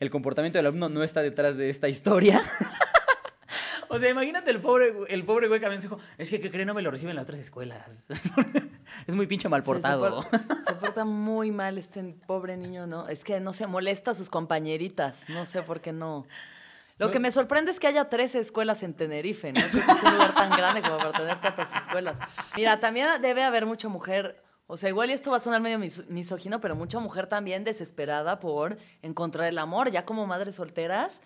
el 0.00 0.10
comportamiento 0.10 0.58
del 0.58 0.66
alumno 0.66 0.88
no 0.88 1.04
está 1.04 1.22
detrás 1.22 1.56
de 1.56 1.68
esta 1.68 1.88
historia. 1.88 2.42
o 3.88 3.98
sea, 3.98 4.08
imagínate 4.08 4.50
el 4.50 4.60
pobre, 4.60 4.92
el 5.08 5.24
pobre 5.24 5.48
güey 5.48 5.60
que 5.60 5.64
también 5.66 5.82
dijo, 5.82 5.98
es 6.16 6.30
que, 6.30 6.40
¿qué 6.40 6.50
cree? 6.50 6.64
No 6.64 6.72
me 6.74 6.82
lo 6.82 6.90
reciben 6.90 7.10
en 7.10 7.16
las 7.16 7.24
otras 7.24 7.40
escuelas. 7.40 8.06
es 9.06 9.14
muy 9.14 9.26
pinche 9.26 9.48
mal 9.48 9.60
Sí, 9.62 9.66
portado. 9.66 10.22
Se, 10.22 10.30
porta, 10.30 10.62
se 10.66 10.74
porta 10.74 11.04
muy 11.04 11.50
mal 11.50 11.76
este 11.76 12.02
pobre 12.26 12.56
niño, 12.56 12.86
¿no? 12.86 13.08
Es 13.08 13.24
que 13.24 13.38
no 13.40 13.52
se 13.52 13.66
molesta 13.66 14.12
a 14.12 14.14
sus 14.14 14.30
compañeritas. 14.30 15.28
No 15.28 15.44
sé 15.44 15.62
por 15.62 15.80
qué 15.80 15.92
no. 15.92 16.26
Lo 17.02 17.08
No. 17.08 17.12
que 17.12 17.20
me 17.20 17.30
sorprende 17.32 17.70
es 17.72 17.80
que 17.80 17.88
haya 17.88 18.08
13 18.08 18.38
escuelas 18.38 18.82
en 18.84 18.94
Tenerife, 18.94 19.52
¿no? 19.52 19.58
Es 19.60 19.74
un 19.74 20.12
lugar 20.14 20.34
tan 20.34 20.50
grande 20.50 20.82
como 20.82 20.98
para 20.98 21.12
tener 21.12 21.40
tantas 21.40 21.74
escuelas. 21.74 22.16
Mira, 22.56 22.78
también 22.78 23.08
debe 23.20 23.42
haber 23.42 23.66
mucha 23.66 23.88
mujer, 23.88 24.40
o 24.68 24.76
sea, 24.76 24.88
igual 24.88 25.10
y 25.10 25.12
esto 25.12 25.30
va 25.32 25.38
a 25.38 25.40
sonar 25.40 25.60
medio 25.60 25.78
mis- 25.78 26.06
misógino, 26.08 26.60
pero 26.60 26.76
mucha 26.76 26.98
mujer 27.00 27.26
también 27.26 27.64
desesperada 27.64 28.38
por 28.40 28.78
encontrar 29.02 29.48
el 29.48 29.58
amor. 29.58 29.90
Ya 29.90 30.04
como 30.06 30.26
madres 30.26 30.54
solteras, 30.54 31.20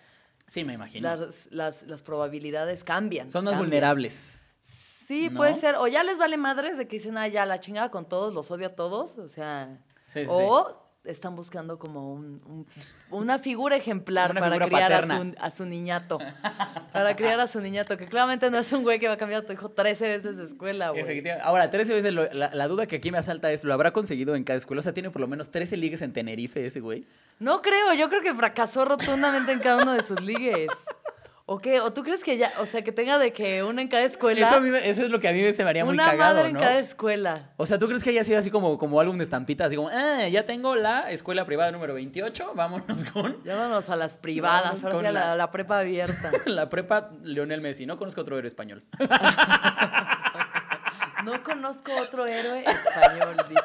Sí, 0.47 0.63
me 0.63 0.73
imagino. 0.73 1.07
las, 1.07 1.47
las, 1.51 1.83
las 1.83 2.01
probabilidades 2.01 2.83
cambian. 2.83 3.29
Son 3.29 3.43
más 3.45 3.51
cambian. 3.53 3.69
vulnerables. 3.69 4.41
Sí, 4.63 5.29
¿no? 5.29 5.37
puede 5.37 5.53
ser. 5.55 5.75
O 5.75 5.87
ya 5.87 6.03
les 6.03 6.17
vale 6.17 6.37
madres 6.37 6.77
de 6.77 6.87
que 6.87 6.97
dicen, 6.97 7.17
ah, 7.17 7.27
ya 7.27 7.45
la 7.45 7.59
chingada 7.59 7.91
con 7.91 8.09
todos, 8.09 8.33
los 8.33 8.49
odio 8.51 8.67
a 8.67 8.75
todos. 8.75 9.17
O 9.19 9.27
sea. 9.29 9.77
Sí, 10.07 10.21
sí, 10.21 10.25
o 10.29 10.86
están 11.07 11.35
buscando 11.35 11.79
como 11.79 12.13
un- 12.13 12.41
un- 12.45 12.67
una 13.11 13.39
figura 13.39 13.75
ejemplar 13.75 14.31
Una 14.31 14.39
para 14.41 14.55
figura 14.55 14.67
criar 14.87 14.93
a 14.93 15.07
su, 15.07 15.35
a 15.39 15.51
su 15.51 15.65
niñato. 15.65 16.19
para 16.93 17.15
criar 17.15 17.39
a 17.39 17.47
su 17.47 17.61
niñato, 17.61 17.97
que 17.97 18.05
claramente 18.07 18.49
no 18.51 18.57
es 18.59 18.71
un 18.73 18.83
güey 18.83 18.99
que 18.99 19.07
va 19.07 19.13
a 19.15 19.17
cambiar 19.17 19.43
a 19.43 19.45
tu 19.45 19.53
hijo 19.53 19.69
13 19.69 20.07
veces 20.17 20.37
de 20.37 20.43
escuela, 20.43 20.89
güey. 20.91 21.01
Efectivamente. 21.01 21.47
Ahora, 21.47 21.69
13 21.69 21.93
veces, 21.93 22.13
lo- 22.13 22.31
la, 22.33 22.53
la 22.53 22.67
duda 22.67 22.85
que 22.87 22.97
aquí 22.97 23.11
me 23.11 23.17
asalta 23.17 23.51
es, 23.51 23.63
¿lo 23.63 23.73
habrá 23.73 23.91
conseguido 23.91 24.35
en 24.35 24.43
cada 24.43 24.57
escuela? 24.57 24.79
O 24.79 24.83
sea, 24.83 24.93
tiene 24.93 25.09
por 25.11 25.21
lo 25.21 25.27
menos 25.27 25.49
13 25.51 25.77
ligues 25.77 26.01
en 26.01 26.13
Tenerife 26.13 26.65
ese 26.65 26.79
güey. 26.79 27.05
No 27.39 27.61
creo, 27.61 27.93
yo 27.93 28.09
creo 28.09 28.21
que 28.21 28.33
fracasó 28.33 28.85
rotundamente 28.85 29.51
en 29.51 29.59
cada 29.59 29.81
uno 29.83 29.93
de 29.93 30.03
sus 30.03 30.21
ligues. 30.21 30.67
¿O 31.49 31.59
qué? 31.59 31.79
¿O 31.79 31.93
tú 31.93 32.03
crees 32.03 32.25
que 32.25 32.35
ya, 32.37 32.51
o 32.59 32.65
sea, 32.65 32.81
que 32.83 32.91
tenga 32.91 33.17
de 33.17 33.31
que 33.31 33.63
una 33.63 33.81
en 33.81 33.87
cada 33.87 34.03
escuela? 34.03 34.45
Eso, 34.45 34.55
a 34.55 34.59
mí 34.59 34.69
me- 34.69 34.89
eso 34.89 35.03
es 35.05 35.09
lo 35.09 35.21
que 35.21 35.29
a 35.29 35.31
mí 35.31 35.53
se 35.53 35.63
me 35.63 35.69
haría 35.69 35.85
muy 35.85 35.93
una 35.93 36.03
cagado, 36.03 36.35
madre 36.35 36.51
¿no? 36.51 36.59
en 36.59 36.65
cada 36.65 36.77
escuela. 36.79 37.51
O 37.55 37.65
sea, 37.65 37.79
¿tú 37.79 37.87
crees 37.87 38.03
que 38.03 38.09
haya 38.09 38.25
sido 38.25 38.37
así 38.37 38.51
como, 38.51 38.77
como 38.77 38.99
álbum 38.99 39.17
de 39.17 39.23
estampitas? 39.23 39.67
Así 39.67 39.77
como, 39.77 39.87
ah, 39.87 40.27
ya 40.27 40.45
tengo 40.45 40.75
la 40.75 41.09
escuela 41.09 41.45
privada 41.45 41.71
número 41.71 41.93
28, 41.93 42.51
vámonos 42.53 43.01
con 43.05 43.41
Llámanos 43.45 43.89
a 43.89 43.95
las 43.95 44.17
privadas, 44.17 44.83
ahora 44.83 44.91
con 44.91 44.99
sí 45.03 45.07
a 45.07 45.11
la, 45.13 45.19
la- 45.21 45.35
la 45.37 45.51
prepa 45.51 45.79
abierta. 45.79 46.31
la 46.45 46.67
prepa 46.67 47.11
Leonel 47.23 47.61
Messi. 47.61 47.85
No 47.85 47.95
conozco 47.95 48.19
otro 48.19 48.37
héroe 48.37 48.49
español. 48.49 48.83
No 51.23 51.43
conozco 51.43 51.91
otro 51.99 52.25
héroe 52.25 52.63
español, 52.65 53.35
dice. 53.49 53.61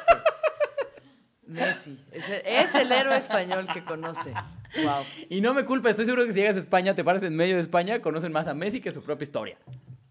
Messi. 1.45 1.99
Es 2.11 2.29
el, 2.29 2.41
es 2.45 2.75
el 2.75 2.91
héroe 2.91 3.17
español 3.17 3.67
que 3.73 3.83
conoce. 3.83 4.31
Wow. 4.83 5.03
Y 5.29 5.41
no 5.41 5.53
me 5.53 5.65
culpa, 5.65 5.89
estoy 5.89 6.05
seguro 6.05 6.25
que 6.25 6.31
si 6.33 6.39
llegas 6.39 6.55
a 6.55 6.59
España, 6.59 6.95
te 6.95 7.03
paras 7.03 7.23
en 7.23 7.35
medio 7.35 7.55
de 7.55 7.61
España, 7.61 8.01
conocen 8.01 8.31
más 8.31 8.47
a 8.47 8.53
Messi 8.53 8.79
que 8.81 8.91
su 8.91 9.03
propia 9.03 9.23
historia. 9.23 9.57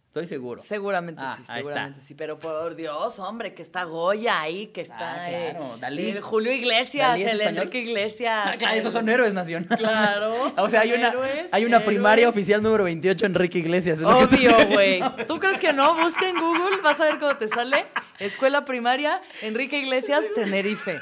Estoy 0.06 0.26
seguro. 0.26 0.60
Seguramente 0.60 1.22
Ah, 1.24 1.36
sí, 1.38 1.44
seguramente 1.50 1.92
está. 2.00 2.06
sí. 2.06 2.14
Pero 2.14 2.38
por 2.38 2.76
Dios, 2.76 3.18
hombre, 3.18 3.54
que 3.54 3.62
está 3.62 3.84
Goya 3.84 4.42
ahí, 4.42 4.66
que 4.66 4.82
está 4.82 5.24
Ah, 5.24 5.26
claro, 5.26 5.78
Dalí. 5.80 6.10
el 6.10 6.20
Julio 6.20 6.52
Iglesias, 6.52 7.08
Dalí 7.12 7.22
es 7.22 7.32
el 7.32 7.40
español. 7.40 7.62
Enrique 7.62 7.78
Iglesias. 7.90 8.46
Ah, 8.46 8.54
claro, 8.58 8.74
el- 8.74 8.80
esos 8.80 8.92
son 8.92 9.08
héroes 9.08 9.32
nacionales. 9.32 9.78
Claro, 9.78 10.34
O 10.58 10.68
sea, 10.68 10.82
hay 10.82 10.92
una, 10.92 11.08
héroes, 11.08 11.46
hay 11.50 11.64
una 11.64 11.76
héroes. 11.78 11.86
primaria 11.88 12.28
oficial 12.28 12.62
número 12.62 12.84
28, 12.84 13.24
Enrique 13.24 13.58
Iglesias. 13.60 14.00
es 14.00 14.04
Obvio, 14.04 14.54
güey. 14.68 15.00
¿Tú 15.26 15.38
crees 15.38 15.58
que 15.58 15.72
no? 15.72 15.94
Busca 15.94 16.28
en 16.28 16.38
Google, 16.38 16.82
vas 16.82 17.00
a 17.00 17.04
ver 17.04 17.18
cómo 17.18 17.34
te 17.38 17.48
sale. 17.48 17.86
Escuela 18.18 18.66
primaria, 18.66 19.22
Enrique 19.40 19.78
Iglesias, 19.78 20.22
Tenerife. 20.34 21.00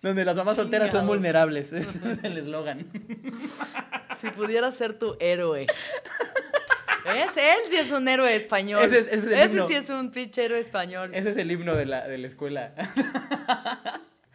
Donde 0.00 0.24
las 0.24 0.36
mamás 0.36 0.56
solteras 0.56 0.90
son 0.90 1.06
vulnerables. 1.06 1.72
Ese 1.72 2.12
es 2.12 2.18
el 2.24 2.36
eslogan. 2.38 2.86
Si 4.20 4.30
pudiera 4.30 4.70
ser 4.72 4.98
tu 4.98 5.16
héroe. 5.20 5.66
¿Ves? 7.04 7.36
Él 7.36 7.58
sí 7.70 7.76
es 7.76 7.90
un 7.92 8.06
héroe 8.08 8.34
español. 8.34 8.82
Ese 8.84 8.98
es- 9.00 9.06
ese 9.06 9.16
es 9.34 9.40
el 9.44 9.50
himno. 9.52 9.68
sí 9.68 9.74
es 9.74 9.90
un 9.90 10.10
pinche 10.10 10.44
héroe 10.44 10.58
español. 10.60 11.10
Ese 11.14 11.30
es 11.30 11.36
el 11.36 11.50
himno 11.50 11.74
de 11.76 11.86
la, 11.86 12.06
de 12.06 12.18
la 12.18 12.26
escuela. 12.26 12.72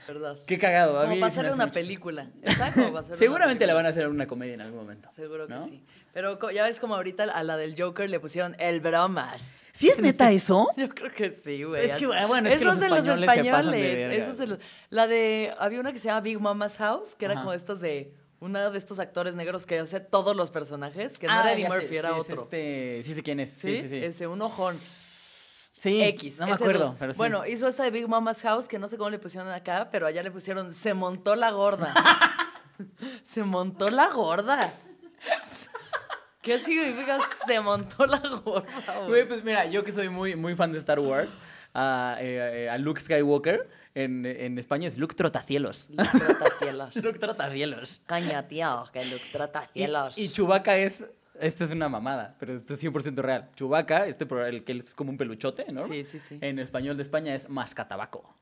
¿Verdad? 0.07 0.38
Qué 0.48 0.57
cagado. 0.57 0.98
a 1.00 1.03
Como 1.03 1.15
mí 1.15 1.19
para 1.19 1.31
se 1.31 1.42
me 1.42 1.48
hacerle 1.48 1.63
hace 1.63 1.63
una 1.69 1.71
película. 1.74 2.27
Exacto, 2.43 3.03
Seguramente 3.17 3.67
la 3.67 3.74
van 3.74 3.86
a 3.86 3.89
hacer 3.89 4.08
una 4.08 4.25
comedia 4.25 4.53
en 4.53 4.62
algún 4.62 4.79
momento. 4.79 5.10
Seguro 5.15 5.48
que 5.48 5.53
¿no? 5.53 5.67
sí. 5.67 5.84
Pero 6.17 6.50
ya 6.50 6.63
ves 6.63 6.79
como 6.79 6.95
ahorita 6.95 7.25
a 7.25 7.43
la 7.43 7.57
del 7.57 7.75
Joker 7.79 8.09
le 8.09 8.19
pusieron 8.19 8.55
el 8.57 8.81
bromas. 8.81 9.51
¿Sí 9.71 9.88
es 9.89 10.00
neta 10.00 10.31
eso? 10.31 10.67
Yo 10.75 10.89
creo 10.89 11.12
que 11.13 11.29
sí, 11.29 11.62
güey. 11.63 11.86
Es 11.86 11.95
que, 11.95 12.05
así- 12.07 12.25
bueno, 12.27 12.50
es 12.50 12.55
que 12.55 12.63
Eso 12.63 12.65
los 12.71 12.79
de 12.79 12.89
los 12.89 12.97
españoles 13.01 13.19
se 13.19 13.25
pasan 13.51 13.71
de 13.71 13.77
españoles. 13.77 13.95
verga. 14.09 14.24
eso 14.24 14.31
es 14.31 14.38
de 14.39 14.47
los- 14.47 14.59
La 14.89 15.05
de. 15.05 15.53
Había 15.59 15.79
una 15.79 15.93
que 15.93 16.00
se 16.00 16.05
llama 16.05 16.21
Big 16.21 16.39
Mama's 16.39 16.77
House, 16.77 17.13
que 17.13 17.25
era 17.25 17.36
como 17.36 17.53
estos 17.53 17.81
de. 17.81 18.15
Uno 18.39 18.71
de 18.71 18.77
estos 18.79 18.97
actores 18.97 19.36
negros 19.36 19.67
que 19.67 19.77
hace 19.77 20.00
todos 20.00 20.36
los 20.36 20.50
personajes, 20.50 21.19
que 21.19 21.27
no 21.27 21.33
Ah, 21.33 21.41
era 21.41 21.53
Eddie 21.53 21.67
sé, 21.67 21.69
Murphy, 21.69 21.97
era 21.97 22.09
sí, 22.09 22.15
es 22.17 22.21
otro. 22.31 22.43
este, 22.45 23.01
sí 23.03 23.13
sé 23.13 23.21
quién 23.21 23.39
es. 23.39 23.50
Sí, 23.51 23.75
¿Sí? 23.75 23.81
sí, 23.81 23.88
sí. 23.89 23.97
Este, 23.97 24.25
un 24.25 24.41
ojón. 24.41 24.79
Sí, 25.77 26.01
X. 26.01 26.39
No 26.39 26.47
me 26.47 26.53
acuerdo, 26.53 26.86
dude. 26.88 26.95
pero 26.97 27.13
sí. 27.13 27.17
Bueno, 27.19 27.45
hizo 27.45 27.67
esta 27.67 27.83
de 27.83 27.91
Big 27.91 28.07
Mama's 28.07 28.41
House, 28.41 28.67
que 28.67 28.79
no 28.79 28.88
sé 28.88 28.97
cómo 28.97 29.12
le 29.12 29.19
pusieron 29.19 29.50
acá, 29.51 29.89
pero 29.91 30.07
allá 30.07 30.24
le 30.24 30.31
pusieron 30.31 30.74
Se 30.74 30.95
montó 30.95 31.36
la 31.36 31.51
gorda. 31.51 31.93
se 33.24 33.43
montó 33.43 33.89
la 33.89 34.07
gorda. 34.07 34.74
¿Qué 36.41 36.60
significa 36.60 37.20
se 37.46 37.60
montó 37.60 38.06
la 38.06 38.20
gorda? 38.20 39.00
güey? 39.08 39.27
Pues 39.27 39.44
mira, 39.44 39.65
yo 39.65 39.84
que 39.84 39.91
soy 39.91 40.10
muy, 40.10 40.36
muy 40.36 40.56
fan 40.56 40.72
de 40.72 40.77
Star 40.79 41.00
Wars, 41.00 41.38
a, 41.74 42.17
eh, 42.20 42.65
eh, 42.65 42.70
a 42.70 42.77
Luke 42.77 43.01
Skywalker, 43.01 43.70
en, 43.96 44.25
en 44.25 44.58
España 44.60 44.88
es 44.88 44.98
Luke 44.98 45.15
Trotacielos. 45.15 45.89
Luke 45.89 46.10
Trotacielos. 46.20 46.96
Luke 47.03 47.20
Trotacielos. 47.20 48.01
Caña, 48.06 48.48
tío, 48.48 48.86
que 48.94 49.06
Luke 49.06 49.24
Y, 49.27 49.32
Trotacielos. 49.32 50.17
y 50.17 50.29
Chewbacca 50.29 50.77
es, 50.77 51.06
esta 51.39 51.63
es 51.63 51.72
una 51.72 51.89
mamada, 51.89 52.36
pero 52.39 52.56
esto 52.56 52.74
es 52.75 52.84
100% 52.84 53.15
real. 53.17 53.50
Chewbacca, 53.56 54.06
este 54.08 54.25
el 54.48 54.63
que 54.63 54.74
es 54.74 54.91
como 54.91 55.10
un 55.10 55.17
peluchote, 55.17 55.65
¿no? 55.72 55.88
Sí, 55.88 56.06
sí, 56.06 56.20
sí. 56.29 56.38
En 56.41 56.60
español 56.60 56.96
de 56.96 57.01
España 57.03 57.34
es 57.36 57.50
mascatabaco. 57.50 58.38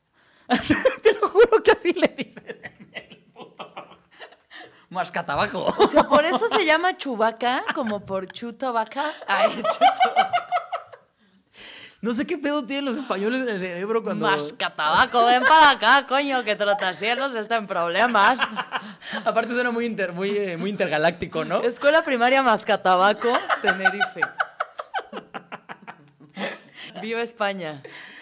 Te 1.02 1.14
lo 1.14 1.30
juro 1.30 1.64
que 1.64 1.72
así 1.72 1.94
le 1.94 2.08
dicen. 2.18 2.58
Mascatabaco. 4.96 5.76
O 5.78 5.88
sea, 5.88 6.04
por 6.04 6.26
eso 6.26 6.48
se 6.48 6.66
llama 6.66 6.98
Chubaca, 6.98 7.64
como 7.76 8.04
por 8.04 8.28
chuta 8.32 8.72
vaca. 8.72 9.14
Ay, 9.28 9.52
chuta 9.56 10.32
No 12.02 12.14
sé 12.14 12.26
qué 12.26 12.38
pedo 12.38 12.66
tienen 12.66 12.86
los 12.86 12.98
españoles 12.98 13.42
en 13.42 13.50
el 13.50 13.60
cerebro 13.60 14.04
cuando... 14.04 14.26
Mascatabaco, 14.26 15.26
ven 15.26 15.44
para 15.44 15.72
acá, 15.72 16.08
coño, 16.08 16.44
que 16.44 16.56
Trotacielos 16.56 17.36
está 17.36 17.58
en 17.58 17.68
problemas. 17.68 18.40
Aparte 19.26 19.54
suena 19.54 19.72
muy, 19.72 19.86
inter, 19.86 20.14
muy, 20.14 20.30
eh, 20.36 20.58
muy 20.58 20.70
intergaláctico, 20.70 21.46
¿no? 21.46 21.62
Escuela 21.62 22.04
primaria 22.04 22.42
Mascatabaco, 22.42 23.32
Tenerife. 23.62 24.22
Viva 27.02 27.22
España. 27.22 27.82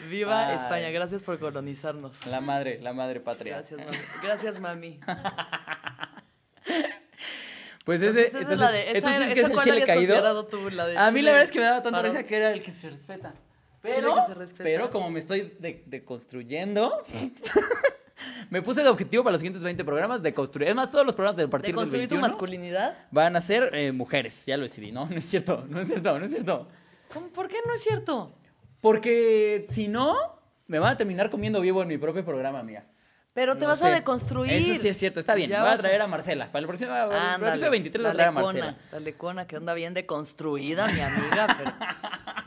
Viva 0.10 0.48
Ay. 0.48 0.58
España, 0.58 0.90
gracias 0.90 1.24
por 1.24 1.40
colonizarnos. 1.40 2.26
La 2.26 2.42
madre, 2.42 2.80
la 2.82 2.94
madre 2.94 3.20
patria. 3.20 3.58
Gracias, 3.58 3.80
mami. 3.80 3.98
Gracias, 4.22 4.60
mami. 4.60 5.00
Pues 7.84 8.02
ese, 8.02 8.28
Entonces, 8.28 8.42
entonces, 8.42 8.72
de- 8.72 8.88
entonces 8.98 9.22
era- 9.22 9.34
que 9.34 9.42
es 9.42 9.50
el 9.50 9.60
chile 9.60 9.86
caído. 9.86 10.46
tú, 10.46 10.70
la 10.70 10.88
de 10.88 10.98
A 10.98 11.06
mí 11.12 11.20
chile 11.20 11.24
la 11.24 11.32
verdad 11.32 11.44
es 11.44 11.52
que 11.52 11.60
me 11.60 11.66
daba 11.66 11.84
tanta 11.84 12.02
risa 12.02 12.24
que 12.24 12.38
era 12.38 12.52
el 12.52 12.62
que 12.64 12.72
se 12.72 12.90
respeta. 12.90 13.34
Pero, 13.82 14.16
que 14.16 14.22
se 14.28 14.34
respeta. 14.36 14.64
pero 14.64 14.90
como 14.90 15.10
me 15.10 15.20
estoy 15.20 15.54
de- 15.60 15.84
deconstruyendo, 15.86 17.02
me 18.50 18.62
puse 18.62 18.82
de 18.84 18.88
objetivo 18.90 19.24
para 19.24 19.34
los 19.34 19.42
siguientes 19.42 19.62
20 19.64 19.84
programas 19.84 20.22
de 20.22 20.34
construir. 20.34 20.70
Es 20.70 20.76
más, 20.76 20.90
todos 20.92 21.06
los 21.06 21.16
programas 21.16 21.36
del 21.38 21.48
¿De 21.48 21.52
partido 21.52 21.72
del 21.72 21.76
construir 21.76 22.08
tu 22.08 22.16
21 22.16 22.28
masculinidad? 22.30 22.98
van 23.12 23.36
a 23.36 23.42
ser 23.42 23.70
eh, 23.76 23.92
mujeres. 23.92 24.46
Ya 24.46 24.56
lo 24.56 24.64
decidí. 24.64 24.92
No, 24.94 25.06
no 25.10 25.18
es 25.18 25.26
cierto, 25.26 25.66
no 25.68 25.82
es 25.82 25.88
cierto, 25.90 26.18
no 26.18 26.26
es 26.26 26.32
cierto. 26.32 26.68
¿Cómo? 27.14 27.28
¿Por 27.28 27.48
qué 27.50 27.58
no 27.66 27.74
es 27.74 27.84
cierto? 27.84 28.34
Porque 28.80 29.66
si 29.70 29.88
no, 29.90 30.16
me 30.68 30.80
van 30.80 30.94
a 30.94 30.98
terminar 30.98 31.30
comiendo 31.30 31.60
vivo 31.62 31.82
en 31.82 31.88
mi 31.90 31.98
propio 31.98 32.24
programa, 32.24 32.60
amiga. 32.60 32.86
Pero 33.34 33.56
te 33.56 33.62
No 33.62 33.68
vas 33.70 33.80
sé. 33.80 33.88
a 33.88 33.90
deconstruir. 33.92 34.52
Eso 34.54 34.76
sí 34.76 34.88
es 34.88 34.98
cierto, 34.98 35.20
está 35.20 35.34
bien. 35.34 35.50
Ya 35.50 35.64
Voy 35.64 35.72
a 35.72 35.78
traer 35.78 36.02
a 36.02 36.08
Marcela. 36.08 36.52
Para 36.52 36.60
el 36.60 36.68
próximo 36.68 36.92
para 36.92 37.06
el 37.06 37.12
Ándale, 37.14 37.50
episodio 37.54 37.72
23 37.72 38.02
voy 38.04 38.10
a 38.12 38.14
traer 38.14 38.30
a 38.30 38.32
Marcela. 38.32 38.78
La 38.92 39.00
lecona 39.00 39.48
que 39.48 39.56
anda 39.56 39.74
bien 39.74 39.94
deconstruida, 39.96 40.88
mi 40.88 41.02
amiga. 41.02 41.48
pero- 41.58 41.74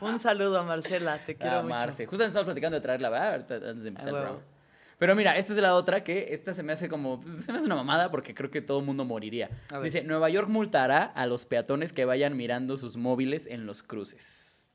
Un 0.09 0.19
saludo 0.19 0.59
a 0.59 0.63
Marcela, 0.63 1.17
te 1.25 1.35
quiero 1.37 1.57
Ah, 1.57 1.61
mucho. 1.63 1.75
Marce. 1.75 2.05
Justo 2.05 2.23
estamos 2.23 2.45
platicando 2.45 2.75
de 2.75 2.81
traerla, 2.81 3.09
¿verdad? 3.09 3.31
Ahorita, 3.31 3.55
antes 3.55 3.83
de 3.83 3.87
empezar 3.89 4.07
Ah, 4.07 4.09
el 4.11 4.15
huevo. 4.15 4.27
programa. 4.35 4.53
Pero 4.99 5.15
mira, 5.15 5.37
esta 5.37 5.53
es 5.53 5.59
la 5.59 5.75
otra 5.75 6.03
que 6.03 6.33
esta 6.33 6.53
se 6.53 6.63
me 6.63 6.73
hace 6.73 6.87
como. 6.89 7.19
pues, 7.19 7.41
Se 7.45 7.51
me 7.51 7.57
hace 7.59 7.67
una 7.67 7.75
mamada 7.75 8.09
porque 8.09 8.33
creo 8.33 8.49
que 8.49 8.61
todo 8.61 8.79
el 8.79 8.85
mundo 8.85 9.03
moriría. 9.05 9.49
Dice: 9.83 10.03
Nueva 10.03 10.29
York 10.29 10.47
multará 10.47 11.03
a 11.03 11.25
los 11.27 11.45
peatones 11.45 11.93
que 11.93 12.05
vayan 12.05 12.35
mirando 12.37 12.77
sus 12.77 12.95
móviles 12.97 13.45
en 13.45 13.65
los 13.67 13.83
cruces. 13.83 14.69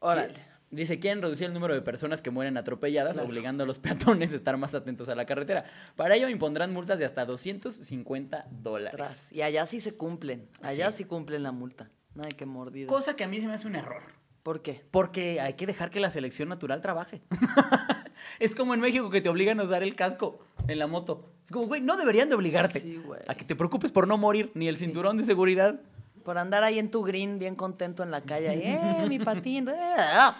Órale. 0.00 0.34
Dice, 0.70 0.98
quieren 0.98 1.22
reducir 1.22 1.46
el 1.46 1.54
número 1.54 1.72
de 1.72 1.80
personas 1.80 2.20
que 2.20 2.30
mueren 2.30 2.58
atropelladas, 2.58 3.14
Claro. 3.14 3.26
obligando 3.28 3.64
a 3.64 3.66
los 3.66 3.78
peatones 3.78 4.32
a 4.32 4.36
estar 4.36 4.56
más 4.58 4.74
atentos 4.74 5.08
a 5.08 5.14
la 5.14 5.24
carretera. 5.24 5.64
Para 5.96 6.14
ello 6.14 6.28
impondrán 6.28 6.72
multas 6.74 6.98
de 6.98 7.06
hasta 7.06 7.24
250 7.24 8.46
dólares. 8.50 9.32
Y 9.32 9.40
allá 9.42 9.64
sí 9.66 9.80
se 9.80 9.94
cumplen. 9.96 10.46
Allá 10.60 10.90
Sí. 10.92 10.98
sí, 10.98 11.04
cumplen 11.04 11.42
la 11.42 11.52
multa. 11.52 11.90
Nada 12.14 12.28
que 12.30 12.44
mordida. 12.46 12.86
Cosa 12.86 13.16
que 13.16 13.24
a 13.24 13.28
mí 13.28 13.40
se 13.40 13.46
me 13.46 13.54
hace 13.54 13.66
un 13.66 13.76
error. 13.76 14.02
¿Por 14.42 14.62
qué? 14.62 14.82
Porque 14.90 15.40
hay 15.40 15.54
que 15.54 15.66
dejar 15.66 15.90
que 15.90 16.00
la 16.00 16.10
selección 16.10 16.48
natural 16.48 16.80
trabaje. 16.80 17.22
es 18.38 18.54
como 18.54 18.74
en 18.74 18.80
México 18.80 19.10
que 19.10 19.20
te 19.20 19.28
obligan 19.28 19.60
a 19.60 19.64
usar 19.64 19.82
el 19.82 19.94
casco 19.94 20.38
en 20.68 20.78
la 20.78 20.86
moto. 20.86 21.32
Es 21.44 21.50
como, 21.50 21.66
güey, 21.66 21.80
no 21.80 21.96
deberían 21.96 22.28
de 22.28 22.34
obligarte 22.34 22.80
Sí, 22.80 23.00
a 23.26 23.34
que 23.34 23.44
te 23.44 23.56
preocupes 23.56 23.90
por 23.92 24.06
no 24.06 24.16
morir, 24.18 24.50
ni 24.54 24.68
el 24.68 24.76
cinturón 24.76 25.16
de 25.16 25.24
seguridad. 25.24 25.80
Por 26.28 26.36
andar 26.36 26.62
ahí 26.62 26.78
en 26.78 26.90
tu 26.90 27.02
green, 27.04 27.38
bien 27.38 27.56
contento 27.56 28.02
en 28.02 28.10
la 28.10 28.20
calle. 28.20 28.48
ahí, 28.50 28.60
¡Eh, 28.62 29.06
mi 29.08 29.18
patín! 29.18 29.66
eh, 29.66 29.74
ah. 29.96 30.34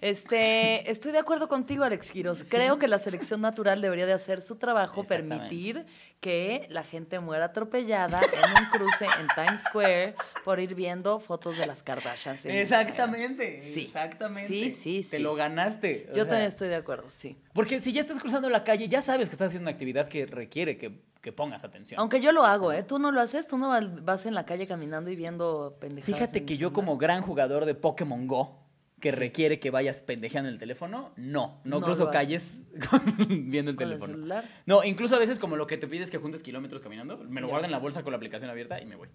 Este, 0.00 0.90
estoy 0.90 1.12
de 1.12 1.18
acuerdo 1.18 1.48
contigo, 1.48 1.84
Alex 1.84 2.10
Quiroz. 2.10 2.44
Creo 2.48 2.78
que 2.78 2.88
la 2.88 2.98
selección 2.98 3.40
natural 3.42 3.80
debería 3.82 4.06
de 4.06 4.14
hacer 4.14 4.40
su 4.40 4.56
trabajo, 4.56 5.04
permitir 5.04 5.84
que 6.20 6.66
la 6.70 6.82
gente 6.84 7.20
muera 7.20 7.46
atropellada 7.46 8.18
en 8.20 8.62
un 8.64 8.70
cruce 8.70 9.04
en 9.20 9.28
Times 9.34 9.62
Square 9.68 10.14
por 10.44 10.58
ir 10.58 10.74
viendo 10.74 11.20
fotos 11.20 11.58
de 11.58 11.66
las 11.66 11.82
Kardashians. 11.82 12.44
en 12.46 12.56
Exactamente, 12.56 13.60
Sí. 13.62 13.82
exactamente. 13.84 14.48
Sí, 14.48 14.70
sí, 14.70 15.06
Te 15.08 15.18
sí. 15.18 15.22
lo 15.22 15.34
ganaste. 15.34 16.06
Yo 16.08 16.14
sea, 16.14 16.28
también 16.28 16.48
estoy 16.48 16.68
de 16.68 16.76
acuerdo, 16.76 17.10
sí. 17.10 17.36
Porque 17.52 17.80
si 17.80 17.92
ya 17.92 18.00
estás 18.00 18.20
cruzando 18.20 18.48
la 18.48 18.64
calle, 18.64 18.88
ya 18.88 19.02
sabes 19.02 19.28
que 19.28 19.34
estás 19.34 19.48
haciendo 19.48 19.68
una 19.68 19.72
actividad 19.72 20.08
que 20.08 20.24
requiere 20.26 20.76
que, 20.78 21.02
que 21.20 21.32
pongas 21.32 21.64
atención. 21.64 22.00
Aunque 22.00 22.20
yo 22.20 22.32
lo 22.32 22.44
hago, 22.44 22.72
¿eh? 22.72 22.82
Tú 22.82 22.98
no 22.98 23.10
lo 23.12 23.20
haces, 23.20 23.46
tú 23.46 23.58
no 23.58 23.68
vas- 23.68 24.24
en 24.26 24.34
la 24.34 24.46
calle 24.46 24.66
caminando 24.66 25.10
y 25.10 25.16
viendo 25.16 25.76
pendejadas. 25.80 26.14
Fíjate 26.18 26.44
que 26.46 26.56
yo 26.56 26.72
como 26.72 26.96
gran 26.96 27.22
jugador 27.22 27.64
de 27.66 27.74
Pokémon 27.74 28.26
Go, 28.26 28.58
que 29.00 29.10
requiere 29.12 29.58
que 29.58 29.70
vayas 29.70 30.02
pendejeando 30.02 30.48
en 30.48 30.54
el 30.54 30.58
teléfono, 30.60 31.12
no, 31.16 31.60
no, 31.64 31.78
No 31.78 31.80
cruzo 31.80 32.10
calles 32.10 32.68
con- 32.90 33.50
viendo 33.50 33.70
el 33.70 33.76
¿Con 33.76 33.84
el 33.86 33.90
teléfono. 33.94 34.12
celular? 34.14 34.44
No, 34.66 34.84
incluso 34.84 35.16
a 35.16 35.18
veces 35.18 35.38
como 35.38 35.56
lo 35.56 35.66
que 35.66 35.76
te 35.78 35.88
pides 35.88 36.10
que 36.10 36.18
juntes 36.18 36.42
kilómetros 36.42 36.80
caminando, 36.82 37.16
me 37.18 37.40
lo 37.40 37.46
Ya. 37.46 37.50
guardo 37.52 37.64
en 37.66 37.72
la 37.72 37.78
bolsa 37.78 38.02
con 38.02 38.12
la 38.12 38.16
aplicación 38.18 38.50
abierta 38.50 38.80
y 38.80 38.86
me 38.86 38.96
voy. 38.96 39.08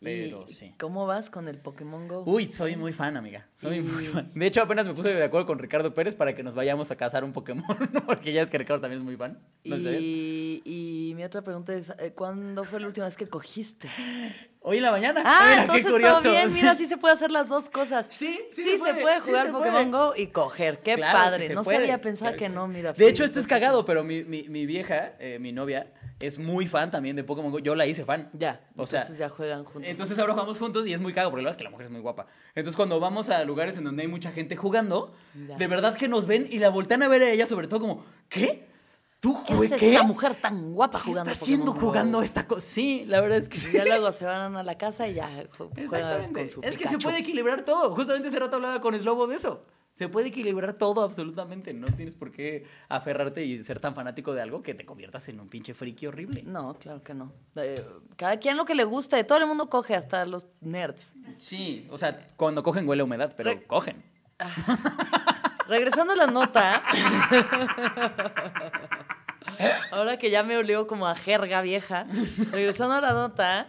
Pero 0.00 0.46
¿Y 0.48 0.52
sí. 0.52 0.74
¿Cómo 0.80 1.06
vas 1.06 1.30
con 1.30 1.46
el 1.46 1.58
Pokémon 1.58 2.08
Go? 2.08 2.24
Uy, 2.26 2.50
soy 2.52 2.74
muy 2.74 2.92
fan, 2.92 3.16
amiga. 3.16 3.46
Soy 3.54 3.80
muy 3.82 4.04
fan. 4.06 4.32
De 4.34 4.46
hecho, 4.46 4.60
apenas 4.60 4.84
me 4.84 4.94
puse 4.94 5.14
de 5.14 5.22
acuerdo 5.22 5.46
con 5.46 5.60
Ricardo 5.60 5.94
Pérez 5.94 6.16
para 6.16 6.34
que 6.34 6.42
nos 6.42 6.56
vayamos 6.56 6.90
a 6.90 6.96
cazar 6.96 7.22
un 7.22 7.32
Pokémon, 7.32 7.64
porque 8.06 8.32
ya 8.32 8.42
es 8.42 8.50
que 8.50 8.58
Ricardo 8.58 8.80
también 8.80 8.98
es 9.00 9.04
muy 9.04 9.16
fan. 9.16 9.38
¿No 9.62 9.76
sabes? 9.78 10.00
y, 10.02 10.60
y 10.64 11.12
mi 11.14 11.22
otra 11.22 11.42
pregunta 11.42 11.72
es, 11.72 11.90
eh, 12.00 12.12
¿cuándo 12.16 12.64
fue 12.64 12.80
la 12.80 12.88
última 12.88 13.06
vez 13.06 13.16
que 13.16 13.28
cogiste? 13.28 13.88
Hoy 14.64 14.76
en 14.76 14.82
la 14.84 14.90
mañana. 14.92 15.22
Ah, 15.24 15.40
Mira, 15.50 15.60
entonces 15.62 15.84
qué 15.86 15.90
curioso. 15.92 16.22
todo 16.22 16.32
bien, 16.32 16.52
mira, 16.54 16.72
Sí. 16.76 16.78
sí 16.84 16.86
se 16.86 16.96
puede 16.96 17.14
hacer 17.14 17.30
las 17.30 17.48
dos 17.48 17.68
cosas. 17.70 18.06
Sí, 18.10 18.38
sí 18.52 18.62
sí, 18.62 18.78
se 18.78 18.94
puede, 18.94 19.20
sí 19.20 19.26
jugar 19.26 19.46
se 19.46 19.52
Pokémon 19.52 19.90
puede. 19.90 20.04
Go 20.06 20.14
y 20.16 20.26
coger, 20.28 20.78
qué 20.80 20.94
Claro 20.94 21.18
padre. 21.18 21.46
se 21.48 21.54
No 21.54 21.64
puede, 21.64 21.78
sabía, 21.78 22.00
pensaba 22.00 22.30
claro 22.30 22.38
que 22.38 22.46
sí. 22.46 22.52
no, 22.54 22.68
mira. 22.68 22.92
De 22.92 23.08
hecho, 23.08 23.24
esto 23.24 23.40
es 23.40 23.46
cagado, 23.46 23.84
pero 23.84 24.04
mi, 24.04 24.22
mi, 24.24 24.44
mi 24.48 24.64
vieja, 24.66 25.14
eh, 25.18 25.38
mi 25.40 25.52
novia, 25.52 25.92
es 26.20 26.38
muy 26.38 26.68
fan 26.68 26.92
también 26.92 27.16
de 27.16 27.24
Pokémon 27.24 27.50
Go. 27.50 27.58
Yo 27.58 27.74
la 27.74 27.84
hice 27.86 28.04
fan. 28.04 28.30
Ya, 28.34 28.60
O 28.76 28.86
sea, 28.86 29.00
entonces 29.00 29.18
ya 29.18 29.28
juegan 29.28 29.64
juntos. 29.64 29.90
Entonces 29.90 30.16
ahora 30.20 30.34
jugamos 30.34 30.58
juntos 30.58 30.86
y 30.86 30.92
es 30.92 31.00
muy 31.00 31.12
cagado, 31.12 31.30
porque 31.32 31.42
la 31.42 31.46
verdad 31.48 31.56
es 31.56 31.58
que 31.58 31.64
la 31.64 31.70
mujer 31.70 31.86
es 31.86 31.90
muy 31.92 32.00
guapa. 32.00 32.26
Entonces 32.54 32.76
cuando 32.76 33.00
vamos 33.00 33.28
a 33.30 33.42
lugares 33.44 33.76
en 33.78 33.84
donde 33.84 34.02
hay 34.02 34.08
mucha 34.08 34.30
gente 34.30 34.54
jugando, 34.54 35.12
Ya. 35.48 35.56
de 35.56 35.66
verdad 35.66 35.96
que 35.96 36.06
nos 36.06 36.26
ven 36.26 36.46
y 36.48 36.60
la 36.60 36.68
voltean 36.68 37.02
a 37.02 37.08
ver 37.08 37.22
a 37.22 37.30
ella 37.30 37.46
sobre 37.46 37.66
todo 37.66 37.80
como, 37.80 38.04
¿qué? 38.28 38.68
¿Tú 39.22 39.40
¿Qué 39.46 39.54
jue- 39.54 39.66
hace 39.66 39.76
qué? 39.76 39.92
esta 39.92 40.02
mujer 40.02 40.34
tan 40.34 40.72
guapa 40.74 40.98
¿Qué 40.98 41.04
jugando 41.10 41.30
está 41.30 41.44
haciendo 41.44 41.72
Go? 41.74 41.80
jugando 41.80 42.22
esta 42.22 42.44
cosa? 42.48 42.66
Sí, 42.66 43.04
la 43.06 43.20
verdad 43.20 43.38
es 43.38 43.48
que 43.48 43.56
sí. 43.56 43.68
Y 43.70 43.74
ya 43.74 43.84
luego 43.84 44.10
se 44.10 44.24
van 44.24 44.56
a 44.56 44.64
la 44.64 44.76
casa 44.76 45.06
y 45.06 45.14
ya 45.14 45.28
ju- 45.44 45.68
juegas 45.68 45.78
Exactamente. 45.78 46.40
con 46.40 46.48
su 46.48 46.60
Es 46.62 46.76
que 46.76 46.88
se 46.88 46.98
puede 46.98 47.18
equilibrar 47.20 47.64
todo. 47.64 47.94
Justamente 47.94 48.26
ese 48.28 48.40
rato 48.40 48.56
hablaba 48.56 48.80
con 48.80 48.98
Slobo 48.98 49.28
de 49.28 49.36
eso. 49.36 49.64
Se 49.92 50.08
puede 50.08 50.26
equilibrar 50.28 50.72
todo 50.72 51.04
absolutamente. 51.04 51.72
No 51.72 51.86
tienes 51.86 52.16
por 52.16 52.32
qué 52.32 52.66
aferrarte 52.88 53.44
y 53.44 53.62
ser 53.62 53.78
tan 53.78 53.94
fanático 53.94 54.34
de 54.34 54.42
algo 54.42 54.60
que 54.60 54.74
te 54.74 54.84
conviertas 54.84 55.28
en 55.28 55.38
un 55.38 55.48
pinche 55.48 55.72
friki 55.72 56.08
horrible. 56.08 56.42
No, 56.42 56.74
claro 56.80 57.04
que 57.04 57.14
no. 57.14 57.32
Eh, 57.54 57.80
cada 58.16 58.38
quien 58.38 58.56
lo 58.56 58.64
que 58.64 58.74
le 58.74 58.82
guste. 58.82 59.22
Todo 59.22 59.38
el 59.38 59.46
mundo 59.46 59.70
coge, 59.70 59.94
hasta 59.94 60.26
los 60.26 60.48
nerds. 60.62 61.14
Sí, 61.36 61.86
o 61.92 61.96
sea, 61.96 62.32
cuando 62.36 62.64
cogen 62.64 62.88
huele 62.88 63.02
a 63.02 63.04
humedad, 63.04 63.32
pero 63.36 63.50
Re- 63.50 63.64
cogen. 63.68 64.02
Regresando 65.68 66.14
a 66.14 66.16
la 66.16 66.26
nota. 66.26 66.82
Ahora 69.90 70.18
que 70.18 70.30
ya 70.30 70.42
me 70.42 70.56
olió 70.56 70.86
como 70.86 71.06
a 71.06 71.14
jerga 71.14 71.60
vieja. 71.62 72.06
Regresando 72.50 72.94
a 72.94 73.00
la 73.00 73.12
nota. 73.12 73.68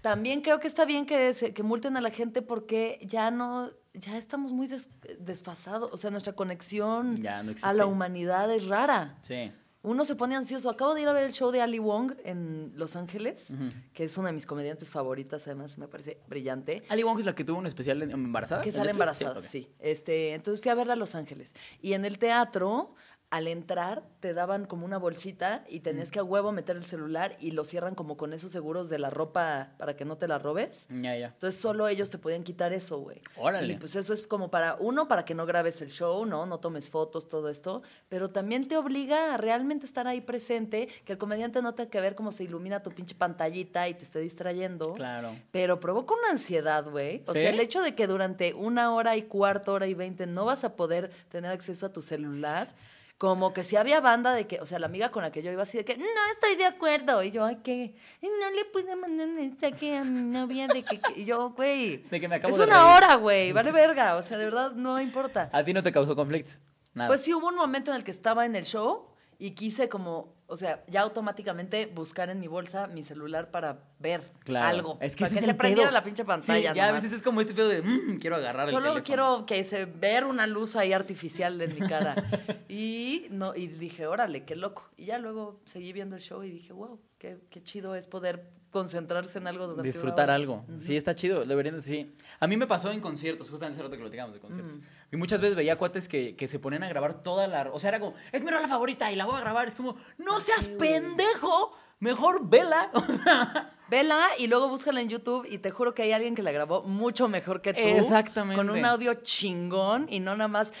También 0.00 0.40
creo 0.40 0.60
que 0.60 0.68
está 0.68 0.84
bien 0.86 1.04
que, 1.04 1.34
se- 1.34 1.52
que 1.52 1.62
multen 1.62 1.96
a 1.96 2.00
la 2.00 2.10
gente 2.10 2.42
porque 2.42 2.98
ya 3.02 3.30
no. 3.30 3.70
Ya 3.92 4.16
estamos 4.16 4.52
muy 4.52 4.66
des- 4.66 4.88
desfasados. 5.18 5.90
O 5.92 5.96
sea, 5.98 6.10
nuestra 6.10 6.32
conexión 6.32 7.16
Ya 7.20 7.42
no 7.42 7.52
a 7.62 7.72
la 7.74 7.86
humanidad 7.86 8.50
es 8.54 8.66
rara. 8.68 9.18
Sí. 9.22 9.52
Uno 9.82 10.04
se 10.04 10.14
pone 10.14 10.36
ansioso. 10.36 10.68
Acabo 10.70 10.94
de 10.94 11.00
ir 11.02 11.08
a 11.08 11.12
ver 11.12 11.24
el 11.24 11.32
show 11.32 11.50
de 11.50 11.60
Ali 11.62 11.78
Wong 11.78 12.12
en 12.24 12.70
Los 12.76 12.96
Ángeles, 12.96 13.46
que 13.94 14.04
es 14.04 14.16
una 14.18 14.28
de 14.28 14.34
mis 14.34 14.44
comediantes 14.44 14.90
favoritas, 14.90 15.46
además 15.46 15.78
me 15.78 15.88
parece 15.88 16.20
brillante. 16.28 16.82
Ali 16.90 17.02
Wong 17.02 17.18
es 17.18 17.24
la 17.24 17.34
que 17.34 17.44
tuvo 17.44 17.58
un 17.58 17.66
especial 17.66 18.02
embarazada. 18.02 18.60
Que 18.62 18.68
¿en 18.68 18.74
sale 18.74 18.90
embarazada, 18.90 19.38
ok. 19.40 19.46
sí. 19.46 19.70
Este, 19.78 20.34
entonces 20.34 20.62
fui 20.62 20.70
a 20.70 20.74
verla 20.74 20.92
a 20.92 20.96
Los 20.96 21.14
Ángeles. 21.14 21.54
Y 21.80 21.94
en 21.94 22.04
el 22.04 22.18
teatro, 22.18 22.94
al 23.30 23.46
entrar, 23.46 24.02
te 24.18 24.34
daban 24.34 24.66
como 24.66 24.84
una 24.84 24.98
bolsita 24.98 25.64
y 25.68 25.80
tenías 25.80 26.10
que 26.10 26.18
a 26.18 26.24
huevo 26.24 26.50
meter 26.50 26.76
el 26.76 26.84
celular 26.84 27.36
y 27.38 27.52
lo 27.52 27.64
cierran 27.64 27.94
como 27.94 28.16
con 28.16 28.32
esos 28.32 28.50
seguros 28.50 28.88
de 28.88 28.98
la 28.98 29.08
ropa 29.08 29.68
para 29.78 29.94
que 29.94 30.04
no 30.04 30.16
te 30.16 30.26
la 30.26 30.40
robes. 30.40 30.86
Ya, 30.88 31.16
ya. 31.16 31.28
Entonces 31.28 31.60
solo 31.60 31.86
ellos 31.86 32.10
te 32.10 32.18
podían 32.18 32.42
quitar 32.42 32.72
eso, 32.72 32.98
güey. 32.98 33.22
Órale. 33.36 33.74
Y 33.74 33.76
pues 33.76 33.94
eso 33.94 34.12
es 34.12 34.26
como 34.26 34.50
para, 34.50 34.76
uno, 34.80 35.06
para 35.06 35.24
que 35.24 35.36
no 35.36 35.46
grabes 35.46 35.80
el 35.80 35.90
show, 35.90 36.26
¿no? 36.26 36.44
No 36.44 36.58
tomes 36.58 36.90
fotos, 36.90 37.28
todo 37.28 37.48
esto. 37.48 37.82
Pero 38.08 38.30
también 38.30 38.66
te 38.66 38.76
obliga 38.76 39.34
a 39.34 39.36
realmente 39.36 39.86
estar 39.86 40.08
ahí 40.08 40.20
presente, 40.20 40.88
que 41.04 41.12
el 41.12 41.18
comediante 41.18 41.62
no 41.62 41.74
tenga 41.74 41.88
que 41.88 42.00
ver 42.00 42.16
cómo 42.16 42.32
se 42.32 42.44
ilumina 42.44 42.82
tu 42.82 42.90
pinche 42.90 43.14
pantallita 43.14 43.88
y 43.88 43.94
te 43.94 44.02
esté 44.02 44.18
distrayendo. 44.18 44.94
Claro. 44.94 45.36
Pero 45.52 45.78
provoca 45.78 46.14
una 46.14 46.32
ansiedad, 46.32 46.84
güey. 46.90 47.22
O 47.28 47.32
¿Sí? 47.32 47.40
sea, 47.40 47.50
el 47.50 47.60
hecho 47.60 47.80
de 47.80 47.94
que 47.94 48.08
durante 48.08 48.54
una 48.54 48.92
hora 48.92 49.16
y 49.16 49.22
cuarto, 49.22 49.72
hora 49.72 49.86
y 49.86 49.94
veinte 49.94 50.26
no 50.26 50.46
vas 50.46 50.64
a 50.64 50.74
poder 50.74 51.12
tener 51.28 51.52
acceso 51.52 51.86
a 51.86 51.92
tu 51.92 52.02
celular. 52.02 52.74
Como 53.20 53.52
que 53.52 53.64
si 53.64 53.76
había 53.76 54.00
banda 54.00 54.32
de 54.32 54.46
que, 54.46 54.60
o 54.60 54.66
sea, 54.66 54.78
la 54.78 54.86
amiga 54.86 55.10
con 55.10 55.22
la 55.22 55.30
que 55.30 55.42
yo 55.42 55.52
iba 55.52 55.62
así 55.64 55.76
de 55.76 55.84
que, 55.84 55.94
no 55.94 56.06
estoy 56.32 56.56
de 56.56 56.64
acuerdo. 56.64 57.22
Y 57.22 57.30
yo, 57.30 57.44
ay, 57.44 57.56
que 57.56 57.94
no 58.22 58.50
le 58.50 58.64
pude 58.64 58.96
mandar 58.96 59.26
un 59.28 59.34
mensaje 59.34 59.94
a 59.94 60.04
mi 60.04 60.22
novia 60.22 60.66
de 60.68 60.82
que, 60.82 60.98
que-". 60.98 61.20
y 61.20 61.24
yo, 61.26 61.50
güey. 61.50 61.98
De 61.98 62.18
que 62.18 62.28
me 62.28 62.36
acabo 62.36 62.50
es 62.50 62.56
de 62.56 62.64
una 62.64 62.82
reír. 62.82 62.96
hora, 62.96 63.14
güey. 63.16 63.52
Vale 63.52 63.72
verga. 63.84 64.16
O 64.16 64.22
sea, 64.22 64.38
de 64.38 64.46
verdad 64.46 64.72
no 64.72 64.98
importa. 64.98 65.50
¿A 65.52 65.62
ti 65.62 65.74
no 65.74 65.82
te 65.82 65.92
causó 65.92 66.16
conflicto? 66.16 66.52
Nada. 66.94 67.08
Pues 67.08 67.20
sí 67.20 67.34
hubo 67.34 67.46
un 67.48 67.56
momento 67.56 67.90
en 67.90 67.98
el 67.98 68.04
que 68.04 68.10
estaba 68.10 68.46
en 68.46 68.56
el 68.56 68.64
show 68.64 69.10
y 69.38 69.50
quise 69.50 69.90
como, 69.90 70.32
O 70.50 70.56
sea, 70.56 70.82
ya 70.88 71.02
automáticamente 71.02 71.86
buscar 71.86 72.28
en 72.28 72.40
mi 72.40 72.48
bolsa 72.48 72.86
mi 72.88 73.04
celular 73.04 73.50
para 73.50 73.84
ver 74.00 74.20
Claro. 74.44 74.66
algo. 74.66 74.98
Es 75.00 75.14
que 75.14 75.24
para 75.26 75.40
se 75.40 75.54
prendiera 75.54 75.90
la 75.92 76.02
pinche 76.02 76.24
pantalla. 76.24 76.70
Sí, 76.72 76.76
ya 76.76 76.88
a 76.88 76.92
veces 76.92 77.12
es 77.12 77.22
como 77.22 77.40
este 77.40 77.54
pedo 77.54 77.68
de, 77.68 77.82
"Mm, 77.82 78.18
quiero 78.20 78.36
agarrar 78.36 78.68
el 78.68 78.74
Solo 78.74 78.88
teléfono". 78.94 79.04
quiero 79.04 79.46
que 79.46 79.62
se 79.64 79.84
ver 79.86 80.24
una 80.24 80.46
luz 80.48 80.74
ahí 80.76 80.92
artificial 80.92 81.60
en 81.60 81.74
mi 81.74 81.86
cara. 81.88 82.14
y 82.68 83.26
no 83.30 83.54
y 83.54 83.68
dije, 83.68 84.06
órale, 84.06 84.44
qué 84.44 84.56
loco. 84.56 84.88
Y 84.96 85.06
ya 85.06 85.18
luego 85.18 85.60
seguí 85.66 85.92
viendo 85.92 86.16
el 86.16 86.22
show 86.22 86.42
y 86.42 86.50
dije, 86.50 86.72
wow, 86.72 86.98
qué, 87.18 87.38
qué 87.50 87.62
chido 87.62 87.94
es 87.94 88.06
poder 88.08 88.50
concentrarse 88.70 89.36
en 89.38 89.48
algo 89.48 89.64
durante 89.64 89.80
una 89.80 89.92
Disfrutar 89.92 90.26
hora". 90.26 90.34
algo. 90.36 90.64
Sí, 90.78 90.96
está 90.96 91.14
chido. 91.16 91.44
Deberían 91.44 91.74
de- 91.76 91.82
sí. 91.82 92.14
A 92.38 92.46
mí 92.46 92.56
me 92.56 92.68
pasó 92.68 92.90
en 92.92 93.00
conciertos, 93.00 93.50
justamente 93.50 93.74
hace 93.76 93.82
rato 93.82 93.96
que 93.96 94.02
lo 94.04 94.10
digamos 94.10 94.34
de 94.34 94.40
conciertos. 94.40 94.78
Y 95.12 95.16
muchas 95.16 95.40
veces 95.40 95.56
veía 95.56 95.76
cuates 95.76 96.08
que, 96.08 96.36
que 96.36 96.46
se 96.46 96.60
ponían 96.60 96.84
a 96.84 96.88
grabar 96.88 97.22
toda 97.22 97.48
la. 97.48 97.68
O 97.72 97.80
sea, 97.80 97.88
era 97.88 97.98
como, 98.00 98.14
es 98.30 98.44
mi 98.44 98.50
rola 98.50 98.68
favorita 98.68 99.10
y 99.10 99.16
la 99.16 99.24
voy 99.26 99.36
a 99.36 99.40
grabar. 99.40 99.66
Es 99.66 99.74
como, 99.74 99.96
no 100.18 100.38
seas 100.40 100.68
pendejo. 100.68 101.76
Mejor 101.98 102.48
vela. 102.48 102.90
O 102.94 103.12
sea, 103.12 103.76
Vela 103.90 104.28
y 104.38 104.46
luego 104.46 104.68
búscala 104.68 105.00
en 105.00 105.08
YouTube 105.08 105.44
y 105.50 105.58
te 105.58 105.72
juro 105.72 105.94
que 105.94 106.02
hay 106.02 106.12
alguien 106.12 106.36
que 106.36 106.42
la 106.42 106.52
grabó 106.52 106.82
mucho 106.84 107.26
mejor 107.26 107.60
que 107.60 107.74
tú. 107.74 107.80
Exactamente. 107.80 108.54
Con 108.54 108.70
un 108.70 108.84
audio 108.84 109.14
chingón 109.14 110.06
y 110.08 110.20
no 110.20 110.36
nada 110.36 110.46
más. 110.46 110.72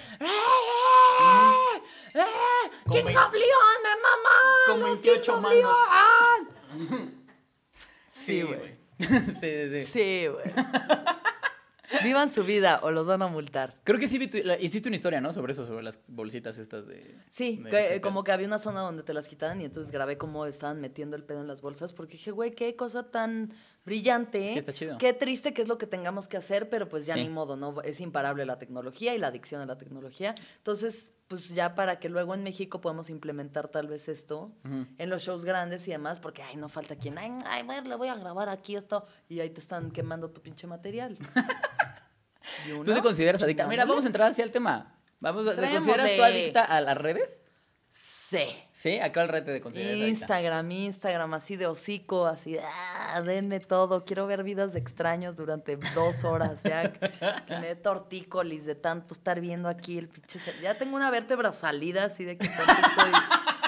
Como 2.84 2.94
¡Kings 2.94 3.16
of 3.16 3.32
Leon, 3.32 3.80
me 3.82 3.96
mamá! 4.00 4.36
los 4.68 5.02
28 5.02 5.02
Kings 5.02 5.28
of 5.28 5.40
mangos. 5.42 5.76
Leon! 6.78 7.24
sí, 8.08 8.42
güey. 8.42 8.58
güey. 8.58 8.78
sí, 9.00 9.34
sí, 9.40 9.82
sí. 9.82 9.82
Sí, 9.82 10.28
güey. 10.28 10.44
Vivan 12.02 12.32
su 12.32 12.44
vida 12.44 12.80
o 12.82 12.90
los 12.90 13.06
van 13.06 13.22
a 13.22 13.26
multar. 13.28 13.74
Creo 13.84 13.98
que 13.98 14.08
sí 14.08 14.18
vi 14.18 14.28
tu- 14.28 14.38
la- 14.44 14.58
hiciste 14.60 14.88
una 14.88 14.96
historia, 14.96 15.20
¿no? 15.20 15.32
Sobre 15.32 15.52
eso, 15.52 15.66
sobre 15.66 15.82
las 15.82 15.98
bolsitas 16.08 16.58
estas 16.58 16.86
de. 16.86 17.16
Sí, 17.30 17.56
de 17.64 17.70
que- 17.70 18.00
como 18.00 18.22
que 18.24 18.32
había 18.32 18.46
una 18.46 18.58
zona 18.58 18.80
donde 18.80 19.02
te 19.02 19.12
las 19.14 19.26
quitaban 19.26 19.60
y 19.60 19.64
entonces 19.64 19.90
grabé 19.92 20.16
cómo 20.16 20.46
estaban 20.46 20.80
metiendo 20.80 21.16
el 21.16 21.24
pedo 21.24 21.40
en 21.40 21.46
las 21.48 21.60
bolsas 21.62 21.92
porque 21.92 22.12
dije, 22.12 22.30
güey, 22.30 22.52
qué 22.54 22.76
cosa 22.76 23.10
tan 23.10 23.52
brillante. 23.84 24.50
Sí, 24.50 24.58
está 24.58 24.72
chido. 24.72 24.98
Qué 24.98 25.12
triste 25.12 25.52
que 25.52 25.62
es 25.62 25.68
lo 25.68 25.78
que 25.78 25.86
tengamos 25.86 26.28
que 26.28 26.36
hacer, 26.36 26.68
pero 26.68 26.88
pues 26.88 27.06
ya 27.06 27.14
Sí. 27.14 27.22
ni 27.22 27.28
modo, 27.28 27.56
¿no? 27.56 27.80
Es 27.82 28.00
imparable 28.00 28.44
la 28.46 28.58
tecnología 28.58 29.14
y 29.14 29.18
la 29.18 29.28
adicción 29.28 29.60
a 29.60 29.66
la 29.66 29.78
tecnología. 29.78 30.34
Entonces, 30.58 31.12
pues 31.28 31.48
ya 31.50 31.74
para 31.76 31.98
que 32.00 32.08
luego 32.08 32.34
en 32.34 32.42
México 32.42 32.80
podamos 32.80 33.08
implementar 33.08 33.68
tal 33.68 33.86
vez 33.86 34.08
esto 34.08 34.52
en 34.98 35.08
los 35.10 35.22
shows 35.22 35.44
grandes 35.44 35.86
y 35.86 35.92
demás, 35.92 36.18
porque, 36.20 36.42
ay, 36.42 36.56
no 36.56 36.68
falta 36.68 36.96
quien, 36.96 37.18
ay, 37.18 37.32
ay, 37.46 37.64
le 37.84 37.94
voy 37.94 38.08
a 38.08 38.16
grabar 38.16 38.48
aquí 38.48 38.74
esto 38.76 39.06
y 39.28 39.38
ahí 39.40 39.50
te 39.50 39.60
están 39.60 39.90
quemando 39.92 40.30
tu 40.30 40.42
pinche 40.42 40.66
material. 40.66 41.16
¿Tú 42.84 42.94
te 42.94 43.02
consideras 43.02 43.42
adicta? 43.42 43.66
Mira, 43.66 43.84
vamos 43.84 44.04
a 44.04 44.06
entrar 44.06 44.30
hacia 44.30 44.44
el 44.44 44.50
tema. 44.50 44.96
Vamos 45.20 45.46
a, 45.46 45.54
¿Te 45.54 45.70
consideras 45.70 46.16
tú 46.16 46.22
adicta 46.22 46.64
a 46.64 46.80
las 46.80 46.96
redes? 46.96 47.42
Sí. 47.90 48.46
Sí, 48.70 49.00
¿a 49.00 49.12
cuál 49.12 49.28
red 49.28 49.44
te 49.44 49.60
consideras 49.60 49.94
adicta? 49.94 50.08
Instagram, 50.08 50.70
Instagram, 50.70 51.34
así 51.34 51.56
de 51.56 51.66
hocico, 51.66 52.26
así 52.26 52.56
ah, 52.58 53.20
denme 53.22 53.58
todo, 53.58 54.04
quiero 54.04 54.28
ver 54.28 54.44
vidas 54.44 54.72
de 54.72 54.78
extraños 54.78 55.34
durante 55.34 55.76
dos 55.96 56.22
horas, 56.22 56.62
ya, 56.62 56.92
que 56.92 57.56
me 57.56 57.66
dé 57.66 57.74
tortícolis 57.74 58.66
de 58.66 58.76
tanto 58.76 59.14
estar 59.14 59.40
viendo 59.40 59.68
aquí 59.68 59.98
el 59.98 60.08
pinche, 60.08 60.38
ya 60.62 60.78
tengo 60.78 60.94
una 60.94 61.10
vértebra 61.10 61.52
salida, 61.52 62.04
así 62.04 62.24
de 62.24 62.38
que 62.38 62.46
estoy, 62.46 62.66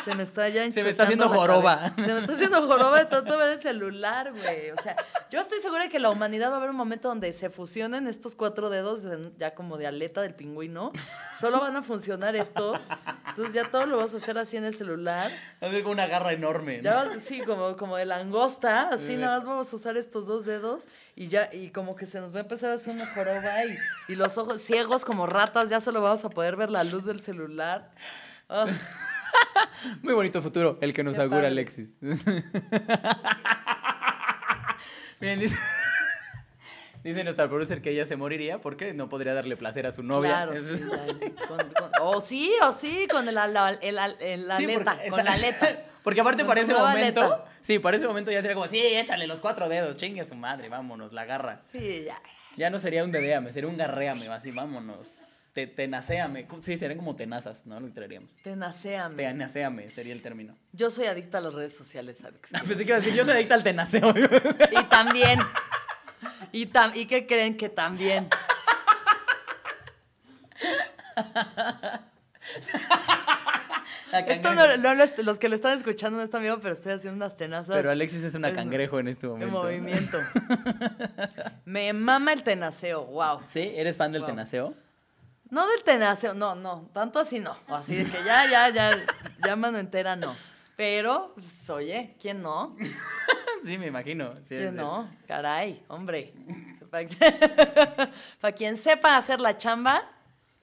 se 0.05 0.15
me 0.15 0.23
está 0.23 0.49
ya 0.49 0.63
Se 0.73 0.83
me 0.83 0.91
está 0.91 1.05
haciendo 1.05 1.29
joroba. 1.29 1.93
Se 1.97 2.13
me 2.13 2.21
está 2.21 2.35
haciendo 2.35 2.67
joroba 2.67 2.99
de 2.99 3.07
tanto 3.07 3.37
ver 3.39 3.51
el 3.51 3.61
celular, 3.61 4.33
güey, 4.33 4.71
o 4.71 4.83
sea, 4.83 4.97
yo 5.31 5.41
estoy 5.41 5.61
segura 5.61 5.89
que 5.89 5.99
la 5.99 6.11
humanidad 6.11 6.51
va 6.51 6.55
a 6.55 6.57
haber 6.59 6.71
un 6.71 6.77
momento 6.77 7.09
donde 7.09 7.33
se 7.33 7.51
fusionen 7.51 8.07
estos 8.07 8.35
cuatro 8.35 8.71
dedos, 8.71 9.03
ya 9.39 9.55
como 9.55 9.77
de 9.79 9.87
aleta 9.87 10.23
del 10.23 10.35
pingüino, 10.35 10.93
solo 11.41 11.61
van 11.61 11.77
a 11.77 11.83
funcionar 11.83 12.37
estos, 12.37 12.89
entonces 13.29 13.55
ya 13.55 13.71
todo 13.71 13.87
lo 13.87 13.97
vas 13.99 14.15
a 14.15 14.19
hacer 14.19 14.39
así 14.39 14.57
en 14.57 14.65
el 14.65 14.75
celular, 14.75 15.31
ser 15.61 15.83
como 15.83 15.93
una 15.93 16.07
garra 16.07 16.33
enorme. 16.33 16.79
¿no? 16.79 16.83
ya 16.85 16.95
vas, 16.95 17.09
sí, 17.25 17.41
como, 17.41 17.77
como 17.77 17.97
de 17.97 18.07
langosta, 18.07 18.89
así 18.91 19.07
Sí. 19.13 19.17
nada 19.17 19.37
más 19.39 19.45
vamos 19.47 19.73
a 19.73 19.77
usar 19.77 19.97
estos 19.97 20.27
dos 20.27 20.45
dedos 20.45 20.87
y 21.17 21.29
ya, 21.29 21.49
y 21.53 21.71
como 21.71 21.97
que 21.97 22.07
se 22.07 22.21
nos 22.21 22.33
va 22.35 22.39
a 22.39 22.43
empezar 22.43 22.71
a 22.71 22.75
hacer 22.75 22.95
una 22.95 23.07
joroba 23.07 23.65
y, 23.65 23.77
y 24.09 24.15
los 24.15 24.39
ojos 24.39 24.61
ciegos 24.61 25.05
como 25.05 25.27
ratas, 25.27 25.69
ya 25.71 25.81
solo 25.81 26.01
vamos 26.03 26.25
a 26.25 26.31
poder 26.31 26.57
ver 26.57 26.71
la 26.71 26.85
luz 26.85 27.05
del 27.05 27.21
celular. 27.21 27.91
Ah, 28.49 28.67
Muy 30.03 30.15
bonito 30.15 30.41
futuro, 30.43 30.79
el 30.81 30.93
que 30.93 31.03
nos 31.05 31.17
Qué 31.17 31.23
augura 31.23 31.39
padre. 31.43 31.49
Alexis. 31.53 31.97
Bien, 35.21 35.39
dice, 35.39 35.57
dice 37.05 37.23
nuestra 37.25 37.49
producer 37.49 37.81
que 37.81 37.91
ella 37.91 38.05
se 38.05 38.17
moriría 38.17 38.61
porque 38.61 38.93
no 38.93 39.09
podría 39.09 39.35
darle 39.35 39.57
placer 39.57 39.87
a 39.87 39.91
su 39.93 40.03
novia. 40.03 40.31
claro, 40.31 40.53
Eso 40.55 40.77
sí, 40.77 40.83
es- 40.85 40.91
ya, 40.91 41.47
con- 41.47 41.59
con- 41.71 41.91
o 42.01 42.21
sí, 42.21 42.53
o 42.63 42.73
sí, 42.73 43.07
con 43.11 43.29
el, 43.29 43.37
el, 43.37 43.99
al- 43.99 44.17
el 44.21 44.41
Sí, 44.57 44.65
aleta, 44.65 44.95
porque- 44.97 45.09
con 45.11 45.25
la 45.25 45.33
aleta. 45.33 45.85
Porque 46.03 46.21
aparte 46.21 46.43
Con 46.43 46.49
para 46.49 46.61
ese 46.63 46.75
momento, 46.75 47.21
aleta. 47.23 47.45
sí, 47.61 47.79
para 47.79 47.97
ese 47.97 48.09
momento 48.09 48.33
ya 48.33 48.41
sería 48.43 48.55
como, 48.57 48.67
sí, 48.67 48.81
échale 48.81 49.29
los 49.29 49.39
cuatro 49.39 49.69
dedos, 49.69 49.97
chingue 49.97 50.21
a 50.23 50.25
su 50.25 50.35
madre, 50.35 50.69
vámonos, 50.69 51.13
la 51.13 51.25
garra. 51.25 51.61
Sí, 51.71 52.03
ya. 52.05 52.21
Ya 52.57 52.71
no 52.71 52.81
sería 52.81 53.05
un 53.05 53.13
dedeame, 53.13 53.53
sería 53.53 53.71
un 53.71 53.77
garréame, 53.77 54.27
así, 54.29 54.51
vámonos. 54.51 55.22
Te, 55.53 55.67
tenacéame. 55.67 56.47
Sí, 56.61 56.77
serían 56.79 56.99
como 56.99 57.15
tenazas, 57.15 57.67
¿no? 57.67 57.79
Lo 57.79 57.93
traeríamos. 57.93 58.31
Tenaceame. 58.43 59.17
Tenacéame 59.23 59.91
sería 59.91 60.15
el 60.15 60.23
término. 60.23 60.57
Yo 60.73 60.91
soy 60.91 61.07
adicta 61.07 61.39
a 61.39 61.41
las 61.43 61.53
redes 61.53 61.77
sociales, 61.77 62.25
Alex. 62.25 62.51
Pensé 62.67 62.77
que 62.79 62.83
iba 62.85 62.97
a 62.97 63.01
decir, 63.01 63.15
yo 63.15 63.25
soy 63.25 63.35
adicta 63.35 63.55
al 63.55 63.63
tenaceo. 63.63 64.15
Y 64.71 64.85
también. 64.85 65.41
Y, 66.53 66.67
tam 66.67 66.93
¿Y 66.95 67.07
qué 67.07 67.27
creen 67.27 67.57
que 67.57 67.69
también? 67.69 68.29
Esto 74.27 74.55
no, 74.55 74.67
los 75.25 75.39
que 75.39 75.49
lo 75.49 75.55
están 75.57 75.77
escuchando 75.79 76.19
no 76.19 76.25
están 76.25 76.43
viendo, 76.43 76.61
pero 76.61 76.75
estoy 76.75 76.93
haciendo 76.93 77.17
unas 77.17 77.37
tenazas. 77.37 77.75
Pero 77.75 77.91
Alexis 77.91 78.23
es 78.25 78.35
una 78.35 78.53
cangrejo 78.53 78.99
en 79.01 79.09
este 79.09 79.27
En 79.27 79.33
momento. 79.33 79.63
movimiento. 79.63 80.19
Me 81.65 81.93
mama 81.93 82.33
el 82.33 82.43
tenaceo, 82.43 83.07
wow. 83.07 83.41
¿Sí? 83.47 83.73
¿Eres 83.75 83.97
fan 83.97 84.13
del 84.13 84.23
Wow. 84.23 84.31
tenaceo? 84.31 84.75
No 85.53 85.67
del 85.69 85.85
tenaceo, 85.85 86.33
no, 86.33 86.55
no, 86.55 86.89
tanto 86.95 87.19
así 87.19 87.39
no. 87.39 87.55
O 87.69 87.75
así 87.75 87.95
de 87.95 88.05
que 88.07 88.25
ya, 88.25 88.49
ya, 88.51 88.71
ya, 88.71 88.99
ya 89.45 89.55
mano 89.55 89.77
entera 89.79 90.17
no. 90.17 90.35
Pero, 90.77 91.33
pues, 91.35 91.69
oye, 91.69 92.17
¿quién 92.19 92.41
no? 92.41 92.75
sí, 93.63 93.77
me 93.77 93.87
imagino. 93.89 94.33
Sí, 94.43 94.57
¿Quién 94.57 94.71
sí. 94.71 94.77
no? 94.79 95.11
Caray, 95.29 95.85
hombre. 95.89 96.33
Para 98.41 98.53
quien 98.57 98.79
sepa 98.79 99.19
hacer 99.19 99.43
la 99.43 99.59
chamba, 99.59 100.11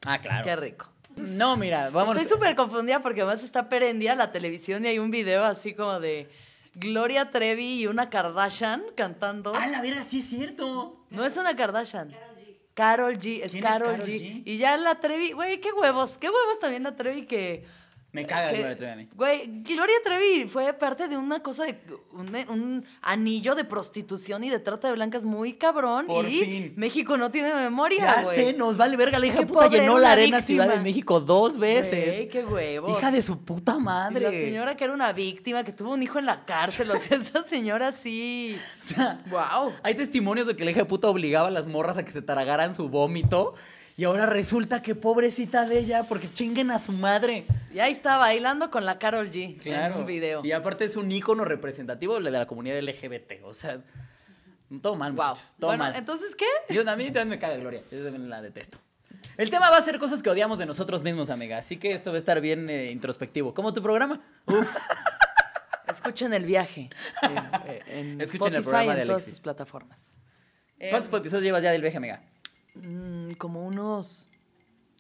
Ah, 0.08 0.18
claro. 0.20 0.44
qué 0.44 0.56
rico. 0.56 0.90
No, 1.16 1.56
mira, 1.56 1.92
vamos. 1.92 2.18
Estoy 2.18 2.28
súper 2.38 2.56
confundida 2.56 3.00
porque 3.04 3.22
además 3.22 3.44
está 3.44 3.70
perendía 3.70 4.16
la 4.16 4.32
televisión 4.32 4.86
y 4.86 4.88
hay 4.88 4.98
un 4.98 5.12
video 5.12 5.44
así 5.46 5.76
como 5.76 6.00
de 6.00 6.32
Gloria 6.74 7.30
Trevi 7.30 7.82
y 7.82 7.86
una 7.88 8.10
Kardashian 8.10 8.82
cantando. 8.96 9.54
Ah, 9.54 9.68
la 9.68 9.82
verga, 9.84 10.02
sí 10.02 10.20
es 10.20 10.30
cierto. 10.30 11.06
No 11.12 11.24
es 11.26 11.38
una 11.38 11.56
Kardashian. 11.56 12.12
Carol 12.80 13.18
G, 13.18 13.42
es 13.44 13.52
¿Quién 13.52 13.66
es 13.66 13.70
Carol 13.70 13.98
G. 13.98 14.06
G? 14.06 14.42
Y 14.46 14.58
ya 14.58 14.78
la 14.78 15.02
Trevi, 15.02 15.34
güey, 15.34 15.60
qué 15.60 15.74
huevos, 15.74 16.18
qué 16.18 16.28
huevos 16.28 16.60
también 16.60 16.84
la 16.84 16.96
Trevi 16.96 17.26
que... 17.26 17.66
Me 18.12 18.26
caga 18.26 18.50
que- 18.50 18.58
Gloria 18.58 18.76
Trevi 18.76 18.92
a 18.92 18.96
mí. 18.96 19.08
Güey, 19.14 19.62
Gloria 19.62 19.96
Trevi 20.04 20.48
fue 20.48 20.74
parte 20.74 21.08
de 21.08 21.16
una 21.16 21.42
cosa 21.44 21.66
de 21.66 21.80
un, 22.12 22.36
un 22.50 22.86
anillo 23.04 23.54
de 23.54 23.66
prostitución 23.66 24.44
y 24.44 24.50
de 24.50 24.58
trata 24.58 24.88
de 24.88 24.96
blancas 24.96 25.26
muy 25.26 25.54
cabrón. 25.54 26.08
Por 26.08 26.28
y 26.28 26.44
fin. 26.44 26.74
México 26.76 27.18
no 27.18 27.30
tiene 27.30 27.54
memoria, 27.54 28.00
Ya 28.00 28.24
güey. 28.24 28.36
sé, 28.36 28.54
nos 28.54 28.78
vale 28.78 28.98
verga. 28.98 29.20
La 29.20 29.28
hija 29.28 29.42
Qué 29.42 29.46
puta 29.46 29.68
llenó 29.68 30.00
la 30.00 30.14
arena 30.14 30.38
víctima. 30.38 30.64
Ciudad 30.64 30.76
de 30.76 30.82
México 30.84 31.20
dos 31.20 31.58
veces. 31.58 32.16
Güey, 32.16 32.30
qué 32.30 32.44
huevos. 32.46 32.98
Hija 32.98 33.12
de 33.12 33.22
su 33.22 33.38
puta 33.46 33.76
Y 33.78 33.84
madre. 33.84 34.20
la 34.22 34.32
señora 34.32 34.76
que 34.76 34.86
era 34.86 34.94
una 34.94 35.14
víctima, 35.14 35.64
que 35.64 35.72
tuvo 35.72 35.92
un 35.94 36.02
hijo 36.02 36.18
en 36.18 36.26
la 36.26 36.46
cárcel, 36.46 36.90
o 36.90 36.98
sea, 36.98 37.16
esa 37.22 37.44
señora 37.44 37.92
sí... 37.92 38.58
O 38.82 38.84
sea, 38.84 39.20
Wow. 39.30 39.74
hay 39.84 39.94
testimonios 39.94 40.48
de 40.48 40.56
que 40.56 40.66
la 40.66 40.72
hija 40.72 40.80
de 40.80 40.86
puta 40.86 41.08
obligaba 41.10 41.50
a 41.50 41.52
las 41.52 41.68
morras 41.68 42.00
a 42.00 42.04
que 42.06 42.12
se 42.12 42.24
tragaran 42.24 42.74
su 42.74 42.90
vómito. 42.90 43.54
Y 44.00 44.06
ahora 44.06 44.26
resulta 44.26 44.82
que 44.82 44.96
pobrecita 44.96 45.66
de 45.66 45.78
ella, 45.80 46.04
porque 46.04 46.32
chinguen 46.32 46.72
a 46.72 46.80
su 46.80 46.94
madre. 46.94 47.44
Y 47.74 47.80
ahí 47.80 47.92
está 47.92 48.16
bailando 48.18 48.72
con 48.72 48.86
la 48.86 48.98
Carol 48.98 49.30
G 49.30 49.60
en 49.66 49.92
un 49.94 50.06
video. 50.06 50.42
Y 50.46 50.54
aparte 50.54 50.86
es 50.86 50.96
un 50.96 51.12
ícono 51.12 51.44
representativo 51.44 52.18
de 52.20 52.32
la 52.32 52.46
comunidad 52.46 52.80
LGBT. 52.80 53.44
O 53.44 53.52
sea, 53.52 53.82
todo 54.82 54.96
mal, 54.96 55.12
Wow. 55.12 55.26
muchachos. 55.28 55.56
Todo 55.60 55.72
Bueno, 55.72 55.84
mal. 55.84 55.96
entonces, 55.98 56.34
¿qué? 56.36 56.46
Yo 56.74 56.90
a 56.90 56.96
mí 56.96 57.06
también 57.08 57.28
me 57.28 57.40
caga 57.40 57.58
Gloria. 57.58 57.82
Yo 57.92 58.02
también 58.04 58.30
la 58.30 58.42
detesto. 58.42 58.78
El 59.36 59.50
tema 59.50 59.70
va 59.70 59.76
a 59.78 59.82
ser 59.82 60.00
cosas 60.00 60.24
que 60.24 60.30
odiamos 60.30 60.60
de 60.60 60.66
nosotros 60.66 61.04
mismos, 61.04 61.30
amiga. 61.30 61.58
Así 61.58 61.76
que 61.76 61.92
esto 61.92 62.12
va 62.12 62.16
a 62.16 62.20
estar 62.20 62.40
bien 62.40 62.70
eh, 62.70 62.92
introspectivo. 62.92 63.54
Como 63.54 63.74
tu 63.74 63.84
programa. 63.84 64.22
Uf. 64.46 64.66
Escuchen 65.92 66.34
el 66.34 66.46
viaje. 66.46 66.90
eh, 67.24 67.28
eh, 67.68 67.84
en 67.88 68.22
Escuchen 68.22 68.56
el 68.56 68.62
programa 68.64 68.96
de 68.96 69.02
en 69.02 69.08
todas 69.08 69.24
Alexis. 69.24 69.34
sus 69.36 69.44
plataformas. 69.44 70.00
Eh, 70.80 70.90
¿Cuántos 70.90 71.12
episodios 71.20 71.44
llevas 71.44 71.64
ya 71.64 71.72
del 71.72 71.82
viaje, 71.82 71.98
amiga? 71.98 72.22
Mm, 72.76 73.34
como 73.34 73.66
unos 73.66 74.30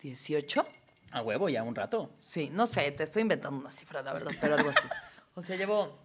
18. 0.01 0.63
A 1.11 1.21
huevo, 1.21 1.49
ya 1.49 1.63
un 1.63 1.75
rato. 1.75 2.11
Sí, 2.17 2.49
no 2.51 2.67
sé, 2.67 2.91
te 2.91 3.03
estoy 3.03 3.23
inventando 3.23 3.59
una 3.59 3.71
cifra, 3.71 4.01
la 4.01 4.13
verdad, 4.13 4.31
pero 4.39 4.55
algo 4.55 4.69
así. 4.69 4.87
O 5.35 5.41
sea, 5.41 5.55
llevo 5.55 5.97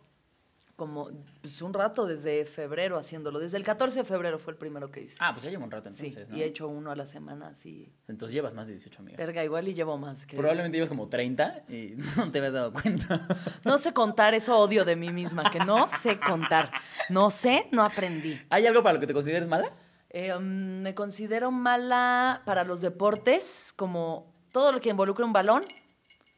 como 0.76 1.08
pues, 1.40 1.62
un 1.62 1.72
rato 1.72 2.06
desde 2.06 2.44
febrero 2.46 2.98
haciéndolo. 2.98 3.38
Desde 3.38 3.56
el 3.56 3.64
14 3.64 4.00
de 4.00 4.04
febrero 4.04 4.38
fue 4.38 4.52
el 4.52 4.58
primero 4.58 4.90
que 4.90 5.02
hice. 5.02 5.16
Ah, 5.20 5.32
pues 5.32 5.44
ya 5.44 5.50
llevo 5.50 5.64
un 5.64 5.70
rato 5.70 5.90
sí, 5.90 6.06
entonces, 6.06 6.28
¿no? 6.28 6.36
y 6.36 6.42
he 6.42 6.46
hecho 6.46 6.68
uno 6.68 6.90
a 6.90 6.96
la 6.96 7.06
semana, 7.06 7.48
así. 7.48 7.92
Entonces 8.08 8.34
llevas 8.34 8.54
más 8.54 8.66
de 8.66 8.74
18, 8.74 9.00
amiga. 9.00 9.16
Verga, 9.16 9.44
igual 9.44 9.68
y 9.68 9.74
llevo 9.74 9.96
más. 9.98 10.26
Que... 10.26 10.36
Probablemente 10.36 10.76
llevas 10.76 10.88
como 10.88 11.08
30 11.08 11.64
y 11.68 11.94
no 12.16 12.30
te 12.30 12.38
habías 12.38 12.54
dado 12.54 12.72
cuenta. 12.72 13.26
No 13.64 13.78
sé 13.78 13.92
contar, 13.92 14.34
eso 14.34 14.56
odio 14.56 14.84
de 14.84 14.94
mí 14.96 15.10
misma, 15.10 15.50
que 15.50 15.58
no 15.58 15.88
sé 15.88 16.18
contar. 16.20 16.70
No 17.08 17.30
sé, 17.30 17.68
no 17.72 17.82
aprendí. 17.82 18.40
¿Hay 18.50 18.66
algo 18.66 18.82
para 18.82 18.94
lo 18.94 19.00
que 19.00 19.06
te 19.06 19.14
consideres 19.14 19.48
mala? 19.48 19.72
Eh, 20.16 20.32
mm, 20.32 20.82
me 20.82 20.94
considero 20.94 21.50
mala 21.50 22.42
para 22.44 22.62
los 22.62 22.80
deportes, 22.80 23.72
como 23.74 24.32
todo 24.52 24.70
lo 24.70 24.80
que 24.80 24.90
involucre 24.90 25.24
un 25.24 25.32
balón, 25.32 25.64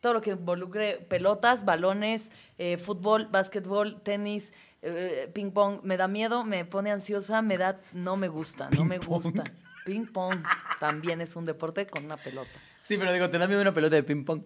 todo 0.01 0.15
lo 0.15 0.23
que 0.23 0.31
involucre 0.31 1.07
pelotas, 1.11 1.67
balones, 1.67 2.31
eh, 2.57 2.79
fútbol, 2.79 3.27
básquetbol, 3.27 4.01
tenis, 4.01 4.55
eh, 4.81 5.31
ping 5.35 5.51
pong. 5.51 5.81
Me 5.83 5.99
da 5.99 6.09
miedo, 6.09 6.43
me 6.43 6.65
pone 6.65 6.91
ansiosa, 6.91 7.43
me 7.43 7.59
da, 7.59 7.79
no 7.93 8.17
me 8.17 8.29
gusta, 8.29 8.71
no 8.71 8.83
me 8.87 8.97
gusta. 8.97 9.45
Ping 9.85 10.07
pong 10.07 10.43
también 10.81 11.21
es 11.21 11.37
un 11.37 11.45
deporte 11.45 11.87
con 11.87 12.07
una 12.07 12.17
pelota. 12.17 12.59
Sí, 12.81 12.97
pero 12.97 13.13
digo, 13.13 13.29
te 13.29 13.37
da 13.37 13.47
miedo 13.47 13.61
una 13.61 13.75
pelota 13.75 13.97
de 13.97 14.03
ping 14.03 14.25
pong. 14.25 14.43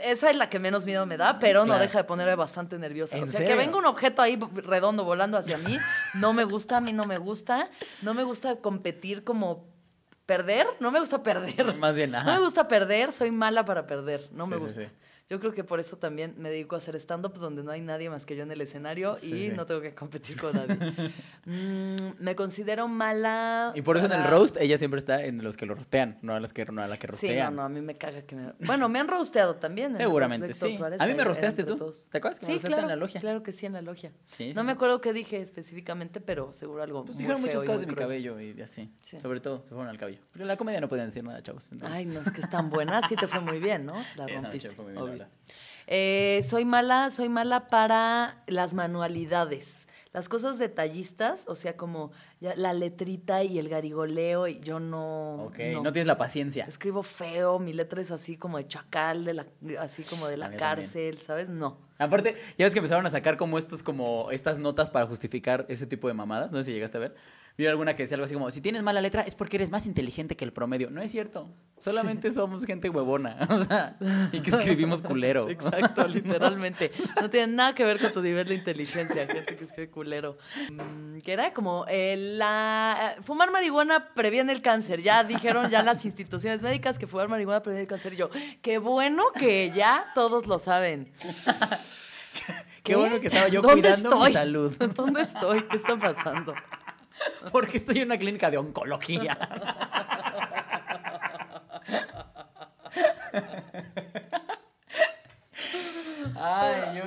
Esa 0.00 0.30
es 0.30 0.36
la 0.36 0.48
que 0.48 0.58
menos 0.58 0.86
miedo 0.86 1.04
me 1.04 1.18
da, 1.18 1.38
pero 1.38 1.66
no 1.66 1.78
deja 1.78 1.98
de 1.98 2.04
ponerme 2.04 2.34
bastante 2.36 2.78
nerviosa. 2.78 3.16
¿En 3.18 3.24
O 3.24 3.26
sea, 3.26 3.40
serio? 3.40 3.48
que 3.54 3.56
venga 3.62 3.76
un 3.76 3.84
objeto 3.84 4.22
ahí 4.22 4.38
redondo 4.54 5.04
volando 5.04 5.36
hacia 5.36 5.58
mí, 5.58 5.78
no 6.14 6.32
me 6.32 6.44
gusta, 6.44 6.78
a 6.78 6.80
mí 6.80 6.92
no 6.94 7.04
me 7.04 7.18
gusta. 7.18 7.68
No 8.00 8.14
me 8.14 8.22
gusta 8.22 8.56
competir 8.56 9.24
como 9.24 9.66
perder, 10.24 10.66
no 10.80 10.90
me 10.90 11.00
gusta 11.00 11.22
perder. 11.22 11.74
Más 11.76 11.96
bien, 11.96 12.12
No 12.12 12.18
ajá. 12.18 12.32
me 12.32 12.40
gusta 12.40 12.66
perder, 12.66 13.12
soy 13.12 13.30
mala 13.30 13.66
para 13.66 13.86
perder, 13.86 14.26
no 14.32 14.46
me 14.46 14.56
sí, 14.56 14.62
gusta. 14.62 14.80
sí. 14.80 14.88
Yo 15.30 15.40
creo 15.40 15.54
que 15.54 15.64
por 15.64 15.80
eso 15.80 15.96
también 15.96 16.34
me 16.36 16.50
dedico 16.50 16.74
a 16.74 16.78
hacer 16.78 16.94
stand-up 16.96 17.32
donde 17.38 17.62
no 17.64 17.70
hay 17.70 17.80
nadie 17.80 18.10
más 18.10 18.26
que 18.26 18.36
yo 18.36 18.42
en 18.42 18.52
el 18.52 18.60
escenario 18.60 19.16
Sí, 19.16 19.32
y 19.34 19.46
sí. 19.50 19.52
no 19.56 19.64
tengo 19.64 19.80
que 19.80 19.94
competir 19.94 20.38
con 20.40 20.52
nadie. 20.54 20.76
Mm, 21.46 22.12
me 22.20 22.34
considero 22.34 22.88
mala. 22.88 23.72
Y 23.74 23.82
por 23.82 23.98
eso 23.98 24.06
en 24.06 24.12
el 24.12 24.24
roast 24.30 24.56
ella 24.58 24.78
siempre 24.78 24.96
está 24.96 25.22
en 25.26 25.44
los 25.44 25.58
que 25.58 25.66
lo 25.66 25.74
rostean, 25.74 26.18
no 26.22 26.34
a, 26.34 26.40
las 26.40 26.54
que, 26.54 26.64
no 26.64 26.82
a 26.82 26.86
la 26.86 26.96
que 26.98 27.06
Sí, 27.08 27.10
rostean. 27.12 27.54
no, 27.54 27.60
no, 27.60 27.66
a 27.66 27.68
mí 27.68 27.82
me 27.82 27.96
caga 27.96 28.22
que 28.22 28.34
me... 28.34 28.52
Bueno, 28.60 28.88
me 28.88 28.98
han 28.98 29.08
rosteado 29.08 29.56
también. 29.56 29.90
en 29.90 29.96
Seguramente, 29.98 30.54
sí. 30.54 30.72
Suárez, 30.74 30.98
A 30.98 31.06
mí 31.06 31.12
me 31.12 31.22
rosteaste 31.22 31.64
tú. 31.64 31.76
todos. 31.76 32.08
¿Te 32.10 32.16
acuerdas 32.16 32.40
que 32.40 32.46
me 32.46 32.52
Sí, 32.52 32.54
rosteaste 32.54 32.66
en 32.68 32.86
claro, 32.86 32.88
la 32.88 32.96
logia? 32.96 33.20
Claro 33.20 33.42
que 33.42 33.52
sí, 33.52 33.66
en 33.66 33.74
la 33.74 33.82
logia. 33.82 34.10
Sí, 34.24 34.44
sí, 34.48 34.52
no 34.54 34.64
me 34.64 34.72
sí. 34.72 34.76
acuerdo 34.76 35.02
qué 35.02 35.12
dije 35.12 35.42
específicamente, 35.42 36.22
pero 36.22 36.50
seguro 36.54 36.82
algo 36.82 37.04
Pues 37.04 37.16
muy 37.16 37.24
dijeron 37.24 37.42
muchas 37.42 37.56
feo 37.60 37.66
cosas 37.66 37.80
de 37.82 37.86
mi 37.88 37.94
cabello 37.94 38.40
y 38.40 38.58
así. 38.62 38.90
Sí. 39.02 39.20
Sobre 39.20 39.40
todo, 39.40 39.62
se 39.62 39.68
fueron 39.68 39.88
al 39.88 39.98
cabello. 39.98 40.20
Pero 40.32 40.44
en 40.44 40.48
la 40.48 40.56
comedia 40.56 40.80
no 40.80 40.88
podían 40.88 41.08
decir 41.08 41.22
nada, 41.24 41.42
chavos. 41.42 41.70
entonces- 41.72 41.94
Ay, 41.94 42.06
no, 42.06 42.20
es 42.20 42.30
que 42.32 42.40
es 42.40 42.48
tan 42.48 42.70
buena. 42.70 43.06
Sí 43.06 43.16
te 43.16 43.28
fue 43.28 43.40
muy 43.40 43.58
bien, 43.60 43.84
¿no? 43.84 44.02
La 44.16 44.26
rompiste. 44.28 44.70
fue 44.70 44.84
muy 44.86 44.94
bien, 44.94 45.13
Eh, 45.86 46.40
soy 46.42 46.64
mala, 46.64 47.10
soy 47.10 47.28
mala 47.28 47.66
para 47.68 48.42
las 48.46 48.74
manualidades. 48.74 49.84
Las 50.12 50.28
cosas 50.28 50.58
detallistas, 50.58 51.44
o 51.48 51.56
sea, 51.56 51.76
como 51.76 52.12
ya 52.40 52.54
la 52.54 52.72
letrita 52.72 53.42
y 53.42 53.58
el 53.58 53.68
garigoleo, 53.68 54.46
y 54.46 54.60
yo 54.60 54.78
no. 54.78 55.46
Ok, 55.46 55.58
no. 55.82 55.92
tienes 55.92 56.06
la 56.06 56.16
paciencia. 56.16 56.66
Escribo 56.66 57.02
feo, 57.02 57.58
mi 57.58 57.72
letra 57.72 58.00
es 58.00 58.12
así 58.12 58.36
como 58.36 58.58
de 58.58 58.68
chacal, 58.68 59.24
de 59.24 59.34
la, 59.34 59.46
así 59.80 60.04
como 60.04 60.28
de 60.28 60.36
La 60.36 60.44
también. 60.46 60.60
cárcel, 60.60 61.18
¿sabes? 61.18 61.48
No. 61.48 61.78
Aparte, 61.98 62.36
ya 62.56 62.64
ves 62.64 62.72
que 62.72 62.78
empezaron 62.78 63.04
a 63.06 63.10
sacar 63.10 63.36
como 63.36 63.58
estos, 63.58 63.82
como 63.82 64.30
estas 64.30 64.58
notas 64.58 64.88
para 64.90 65.04
justificar 65.06 65.66
ese 65.68 65.84
tipo 65.84 66.06
de 66.06 66.14
mamadas. 66.14 66.52
No 66.52 66.58
sé 66.58 66.64
si 66.64 66.72
llegaste 66.72 66.96
a 66.96 67.00
ver. 67.00 67.16
Vi 67.56 67.68
alguna 67.68 67.94
que 67.94 68.02
decía 68.02 68.16
algo 68.16 68.24
así 68.24 68.34
como, 68.34 68.50
si 68.50 68.60
tienes 68.60 68.82
mala 68.82 69.00
letra 69.00 69.22
es 69.22 69.36
porque 69.36 69.56
eres 69.56 69.70
más 69.70 69.86
inteligente 69.86 70.36
que 70.36 70.44
el 70.44 70.52
promedio. 70.52 70.90
No 70.90 71.00
es 71.00 71.12
cierto. 71.12 71.48
Solamente 71.78 72.30
somos 72.32 72.64
gente 72.64 72.90
huevona. 72.90 73.38
O 73.54 73.62
sea, 73.62 73.96
y 74.32 74.40
que 74.40 74.50
escribimos 74.50 75.00
culero. 75.00 75.48
Exacto, 75.50 76.08
literalmente. 76.08 76.90
No 77.20 77.30
tiene 77.30 77.52
nada 77.52 77.74
que 77.74 77.84
ver 77.84 78.00
con 78.00 78.12
tu 78.12 78.22
nivel 78.22 78.48
de 78.48 78.56
inteligencia, 78.56 79.26
gente 79.28 79.54
que 79.54 79.64
escribe 79.64 79.88
culero. 79.88 80.36
Mm, 80.72 81.18
Que 81.18 81.32
era 81.32 81.52
como 81.52 81.84
eh, 81.88 82.16
la 82.18 83.14
fumar 83.22 83.52
marihuana 83.52 84.12
previene 84.14 84.52
el 84.52 84.60
cáncer. 84.60 85.00
Ya 85.00 85.22
dijeron 85.22 85.70
ya 85.70 85.84
las 85.84 86.04
instituciones 86.04 86.62
médicas 86.62 86.98
que 86.98 87.06
fumar 87.06 87.28
marihuana 87.28 87.62
previene 87.62 87.82
el 87.82 87.88
cáncer. 87.88 88.14
Y 88.14 88.16
yo, 88.16 88.30
qué 88.62 88.78
bueno 88.78 89.24
que 89.38 89.70
ya 89.70 90.04
todos 90.16 90.48
lo 90.48 90.58
saben. 90.58 91.12
Qué 92.82 92.96
bueno 92.96 93.20
que 93.20 93.28
estaba 93.28 93.48
yo 93.48 93.62
¿Dónde 93.62 93.80
cuidando 93.80 94.20
mi 94.20 94.32
salud. 94.32 94.72
¿Dónde 94.96 95.22
estoy? 95.22 95.62
¿Qué 95.68 95.76
está 95.76 95.96
pasando? 95.96 96.54
Porque 97.52 97.78
estoy 97.78 97.98
en 97.98 98.06
una 98.06 98.18
clínica 98.18 98.50
de 98.50 98.58
oncología. 98.58 99.38
Ay, 106.36 106.98
yo. 106.98 107.04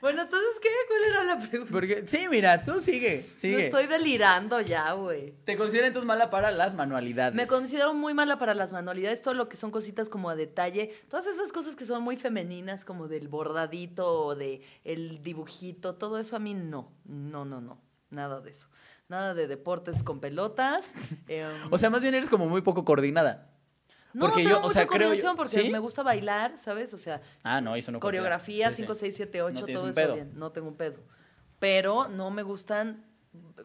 Bueno, 0.00 0.22
entonces, 0.22 0.50
¿qué? 0.60 0.68
¿Cuál 0.88 1.04
era 1.04 1.24
la 1.24 1.38
pregunta? 1.48 1.72
Porque, 1.72 2.04
sí, 2.06 2.26
mira, 2.30 2.62
tú 2.62 2.78
sigue, 2.80 3.24
No 3.32 3.38
sigue. 3.40 3.64
estoy 3.66 3.86
delirando 3.86 4.60
ya, 4.60 4.92
güey. 4.92 5.32
Te 5.44 5.56
consideran 5.56 5.88
entonces 5.88 6.06
mala 6.06 6.28
para 6.30 6.50
las 6.50 6.74
manualidades. 6.74 7.34
Me 7.34 7.46
considero 7.46 7.94
muy 7.94 8.12
mala 8.14 8.38
para 8.38 8.54
las 8.54 8.72
manualidades, 8.72 9.22
todo 9.22 9.34
lo 9.34 9.48
que 9.48 9.56
son 9.56 9.70
cositas 9.70 10.08
como 10.08 10.28
a 10.30 10.36
detalle, 10.36 10.92
todas 11.08 11.26
esas 11.26 11.50
cosas 11.50 11.76
que 11.76 11.86
son 11.86 12.02
muy 12.02 12.16
femeninas, 12.16 12.84
como 12.84 13.08
del 13.08 13.28
bordadito 13.28 14.24
o 14.26 14.34
de 14.36 14.60
el 14.84 15.22
dibujito, 15.22 15.94
todo 15.94 16.18
eso 16.18 16.36
a 16.36 16.40
mí 16.40 16.54
no, 16.54 16.92
no, 17.04 17.44
no, 17.44 17.60
no, 17.60 17.80
nada 18.10 18.40
de 18.40 18.50
eso. 18.50 18.68
Nada 19.08 19.34
de 19.34 19.46
deportes 19.46 20.02
con 20.02 20.20
pelotas. 20.20 20.84
em, 21.28 21.48
O 21.70 21.78
sea, 21.78 21.90
más 21.90 22.00
bien 22.02 22.14
eres 22.14 22.28
como 22.30 22.46
muy 22.48 22.60
poco 22.62 22.84
coordinada. 22.84 23.50
no, 24.12 24.26
porque 24.26 24.42
tengo 24.42 24.50
yo, 24.50 24.58
o 24.58 24.62
mucha 24.62 24.72
sea, 24.74 24.86
creo 24.86 24.98
yo- 24.98 25.04
coordinación 25.06 25.36
porque 25.36 25.60
¿Sí? 25.62 25.70
me 25.70 25.78
gusta 25.78 26.02
bailar, 26.02 26.56
¿sabes? 26.58 26.92
O 26.94 26.98
sea, 26.98 27.20
Ah, 27.42 27.60
no, 27.60 27.76
eso 27.76 27.92
no 27.92 28.00
coreografía, 28.00 28.68
Sí, 28.70 28.76
sí. 28.76 28.82
5, 28.82 28.94
6, 28.94 29.14
7, 29.16 29.42
8, 29.42 29.60
No 29.60 29.64
tienes 29.66 29.80
todo 29.80 29.90
eso 30.04 30.14
bien. 30.14 30.32
No 30.34 30.50
tengo 30.52 30.68
un 30.68 30.76
pedo. 30.76 31.00
Pero 31.58 32.08
no 32.08 32.30
me 32.30 32.42
gustan 32.42 33.04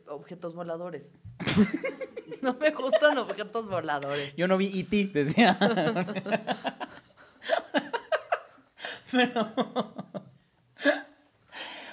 objetos 0.08 0.54
voladores. 0.54 1.13
no 2.41 2.54
me 2.60 2.69
gustan 2.71 3.17
objetos 3.17 3.67
voladores. 3.67 4.34
Yo 4.36 4.47
no 4.47 4.58
vi 4.58 4.80
E.T., 4.80 5.08
decía. 5.13 5.58
Pero... 9.12 9.51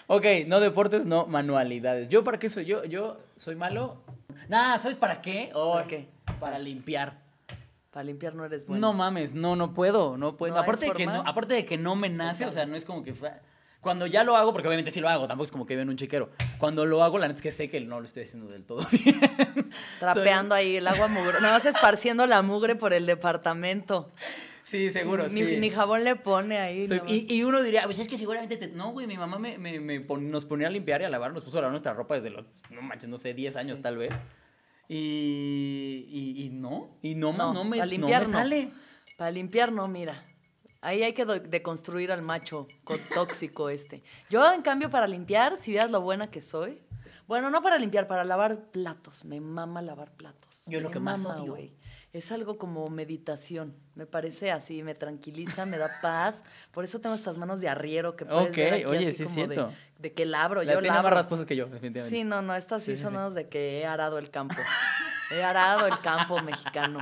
ok, 0.09 0.25
no 0.49 0.59
deportes, 0.59 1.07
no 1.07 1.27
manualidades. 1.27 2.09
¿Yo 2.09 2.25
para 2.25 2.39
qué 2.41 2.49
soy? 2.49 2.65
Yo, 2.65 2.85
yo 2.85 3.21
soy 3.37 3.55
malo. 3.55 4.03
Nah, 4.49 4.77
¿sabes 4.79 4.97
para 4.97 5.21
qué? 5.23 5.51
Oh, 5.55 5.75
¿Para 5.75 5.87
qué? 5.87 6.09
Para 6.41 6.59
limpiar. 6.59 7.21
Para 7.91 8.03
limpiar 8.05 8.35
no 8.35 8.45
eres 8.45 8.67
bueno. 8.67 8.81
No 8.89 8.93
mames, 8.93 9.33
no, 9.35 9.55
no 9.57 9.73
puedo, 9.75 10.17
no 10.17 10.37
puedo. 10.37 10.55
¿No 10.55 10.61
aparte, 10.61 10.87
de 10.87 10.93
que 10.93 11.07
no, 11.07 11.23
aparte 11.25 11.55
de 11.55 11.65
que 11.65 11.79
no 11.79 11.95
me 11.97 12.09
nace, 12.09 12.45
o 12.45 12.51
sea, 12.51 12.67
no 12.67 12.75
es 12.77 12.85
como 12.85 13.03
que... 13.03 13.15
fue- 13.15 13.33
Cuando 13.81 14.07
ya 14.07 14.25
lo 14.25 14.37
hago, 14.37 14.53
porque 14.53 14.69
obviamente 14.69 14.91
sí 14.91 15.01
lo 15.01 15.09
hago, 15.09 15.27
tampoco 15.27 15.45
es 15.45 15.51
como 15.53 15.65
que 15.67 15.75
en 15.81 15.89
un 15.89 15.97
chiquero. 15.97 16.31
Cuando 16.59 16.85
lo 16.85 17.03
hago, 17.03 17.19
la 17.19 17.29
neta 17.29 17.39
es 17.39 17.43
que 17.43 17.51
sé 17.51 17.69
que 17.69 17.81
no 17.81 17.99
lo 18.01 18.05
estoy 18.07 18.25
haciendo 18.25 18.51
del 18.51 18.65
todo 18.65 18.87
bien. 18.93 19.71
Trapeando 20.01 20.55
ahí 20.55 20.77
el 20.77 20.87
agua 20.87 21.09
mugre. 21.09 21.41
Nada 21.41 21.55
más 21.55 21.65
esparciendo 21.65 22.27
la 22.27 22.43
mugre 22.43 22.75
por 22.77 22.93
el 22.93 23.07
departamento. 23.07 24.11
Sí, 24.69 24.91
seguro, 24.91 25.29
ni, 25.29 25.45
sí. 25.45 25.57
ni 25.57 25.71
jabón 25.71 26.05
le 26.05 26.15
pone 26.17 26.59
ahí. 26.59 26.87
Soy- 26.87 27.01
y, 27.07 27.35
y 27.35 27.43
uno 27.43 27.63
diría, 27.63 27.85
pues 27.85 27.99
es 27.99 28.07
que 28.09 28.19
seguramente 28.19 28.57
te... 28.59 28.69
No, 28.69 28.91
güey, 28.93 29.07
mi 29.07 29.17
mamá 29.17 29.39
me, 29.39 29.57
me- 29.57 29.81
me 29.81 30.01
pon- 30.01 30.31
nos 30.31 30.45
ponía 30.45 30.67
a 30.67 30.71
limpiar 30.71 31.01
y 31.01 31.05
a 31.05 31.09
lavar, 31.09 31.33
nos 31.33 31.43
puso 31.43 31.57
a 31.59 31.61
lavar 31.63 31.73
nuestra 31.73 31.95
ropa 31.95 32.15
desde 32.17 32.29
los, 32.31 32.45
no 32.71 32.83
manches, 32.83 33.09
no 33.09 33.17
sé, 33.17 33.33
10 33.33 33.57
años 33.57 33.81
tal 33.81 33.97
vez. 33.97 34.13
Y, 34.89 36.07
y, 36.09 36.43
y 36.45 36.49
no, 36.51 36.99
y 37.03 37.15
no, 37.15 37.33
No, 37.33 37.53
no, 37.53 37.65
me, 37.65 37.77
para 37.79 37.87
no 37.87 37.91
limpiar 37.93 38.23
me 38.23 38.33
sale. 38.33 38.71
Para 39.17 39.31
limpiar 39.31 39.73
no, 39.73 39.89
mira. 39.89 40.25
Ahí 40.81 41.03
hay 41.03 41.13
que 41.13 41.25
deconstruir 41.25 42.13
al 42.13 42.23
macho 42.23 42.69
co- 42.85 42.99
tóxico 43.15 43.69
este. 43.69 44.03
Yo, 44.31 44.51
en 44.53 44.63
cambio, 44.63 44.91
para 44.91 45.07
limpiar, 45.07 45.57
si 45.59 45.73
veas 45.73 45.91
lo 45.91 46.01
buena 46.01 46.31
que 46.31 46.41
soy. 46.41 46.81
Bueno, 47.27 47.51
no 47.51 47.63
para 47.63 47.79
limpiar, 47.79 48.07
para 48.07 48.25
lavar 48.25 48.71
platos. 48.71 49.25
Me 49.25 49.41
mama 49.41 49.83
lavar 49.83 50.13
platos. 50.13 50.63
Yo 50.67 50.81
lo 50.81 50.91
que 50.91 51.01
más 51.01 51.25
odio. 51.27 51.53
güey. 51.53 51.75
Es 52.13 52.33
algo 52.33 52.57
como 52.57 52.89
meditación. 52.89 53.75
Me 53.95 54.07
parece 54.07 54.51
así, 54.51 54.83
me 54.83 54.95
tranquiliza, 54.95 55.67
me 55.67 55.77
da 55.79 55.91
paz. 56.03 56.43
Por 56.73 56.85
eso 56.85 57.01
tengo 57.01 57.15
estas 57.15 57.37
manos 57.37 57.61
de 57.61 57.69
arriero 57.69 58.17
que 58.17 58.25
puedes 58.25 58.49
Ok, 58.49 58.57
ver 58.57 58.75
aquí 58.75 58.85
oye, 58.87 59.09
así 59.09 59.17
sí 59.17 59.23
es 59.25 59.29
como 59.31 59.47
de-. 59.49 59.67
De, 59.99 60.13
que 60.15 60.25
labro, 60.25 60.63
Las 60.63 60.75
yo 60.75 60.81
tiene 60.81 60.95
labro. 60.95 61.03
más 61.11 61.13
rasposas 61.19 61.45
que 61.45 61.57
yo, 61.57 61.67
definitivamente. 61.67 62.17
Sí, 62.17 62.25
no, 62.25 62.41
no, 62.41 62.55
estas 62.55 62.83
sí, 62.83 62.97
son 62.97 63.11
sí. 63.11 63.15
manos 63.17 63.35
de 63.35 63.49
que 63.49 63.81
he 63.81 63.87
arado 63.87 64.19
el 64.19 64.31
campo. 64.31 64.55
He 65.31 65.43
arado 65.43 65.87
el 65.87 66.01
campo 66.01 66.41
mexicano. 66.41 67.01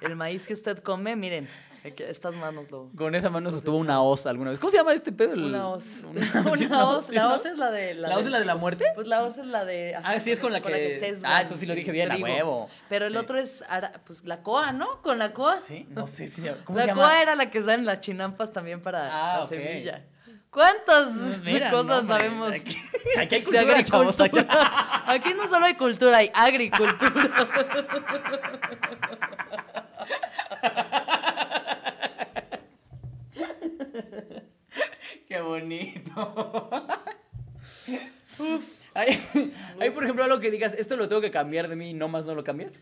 El 0.00 0.16
maíz 0.16 0.46
que 0.46 0.54
usted 0.54 0.78
come, 0.78 1.14
miren, 1.16 1.48
estas 2.08 2.34
manos 2.36 2.70
lo... 2.70 2.90
Con 2.96 3.14
esa 3.14 3.28
mano 3.30 3.50
sostuvo 3.50 3.76
una 3.76 4.02
hoz 4.02 4.26
alguna 4.26 4.50
vez. 4.50 4.58
¿Cómo 4.58 4.70
se 4.70 4.76
llama 4.78 4.92
este 4.92 5.12
pedo? 5.12 5.32
Una 5.34 5.68
hoz. 5.68 5.86
Una, 6.04 6.88
hoz. 6.88 7.06
¿Sí, 7.06 7.14
La 7.14 7.34
hoz 7.34 7.44
es 7.46 7.58
la 7.58 7.70
de... 7.70 7.94
¿La 7.94 8.16
hoz 8.16 8.24
es 8.24 8.30
la 8.30 8.38
de 8.38 8.44
la 8.46 8.54
muerte? 8.56 8.84
Pues 8.94 9.06
la 9.08 9.24
hoz 9.24 9.38
es 9.38 9.46
la 9.46 9.64
de... 9.64 9.94
Ah, 10.02 10.18
sí, 10.20 10.30
es 10.32 10.40
con 10.40 10.52
la 10.52 10.60
que- 10.60 11.18
Ah, 11.24 11.40
entonces 11.42 11.60
sí 11.60 11.66
lo 11.66 11.74
dije 11.74 11.90
bien, 11.90 12.10
a 12.12 12.16
huevo. 12.16 12.68
Pero 12.88 13.06
el 13.06 13.16
otro 13.16 13.38
es, 13.38 13.62
pues 14.06 14.24
la 14.24 14.42
coa, 14.42 14.72
¿no? 14.72 15.00
Con 15.02 15.18
la 15.18 15.32
coa. 15.32 15.56
Sí, 15.56 15.86
no 15.90 16.06
sé 16.06 16.28
si 16.28 16.42
se 16.42 16.54
¿Cómo 16.64 16.78
la 16.78 16.84
se 16.84 16.88
llama? 16.90 17.02
coa 17.02 17.22
era 17.22 17.34
la 17.36 17.50
que 17.50 17.60
salen 17.60 17.84
las 17.84 18.00
chinampas 18.00 18.52
también 18.52 18.80
para 18.80 19.08
Ah, 19.08 19.38
la 19.38 19.44
ok. 19.44 19.48
semilla. 19.50 20.04
¿Cuántas 20.50 21.10
Mira, 21.44 21.70
cosas 21.70 22.04
no, 22.04 22.08
sabemos? 22.14 22.52
Aquí, 22.52 22.76
aquí 23.18 23.34
hay 23.36 23.40
de 23.40 23.44
cultura, 23.44 23.84
chavos. 23.84 24.16
Aquí 24.20 25.32
no 25.34 25.48
solo 25.48 25.64
hay 25.66 25.74
cultura, 25.74 26.18
hay 26.18 26.30
agricultura. 26.34 27.02
bonito. 35.42 36.70
¿Hay, 38.94 39.90
por 39.90 40.04
ejemplo, 40.04 40.24
algo 40.24 40.40
que 40.40 40.50
digas, 40.50 40.74
esto 40.74 40.96
lo 40.96 41.08
tengo 41.08 41.20
que 41.20 41.30
cambiar 41.30 41.68
de 41.68 41.76
mí 41.76 41.90
y 41.90 41.94
no 41.94 42.08
más 42.08 42.24
no 42.24 42.34
lo 42.34 42.44
cambias? 42.44 42.74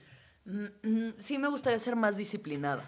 Mm, 0.44 0.66
mm, 0.82 1.14
sí, 1.18 1.38
me 1.38 1.48
gustaría 1.48 1.78
ser 1.78 1.96
más 1.96 2.16
disciplinada. 2.16 2.84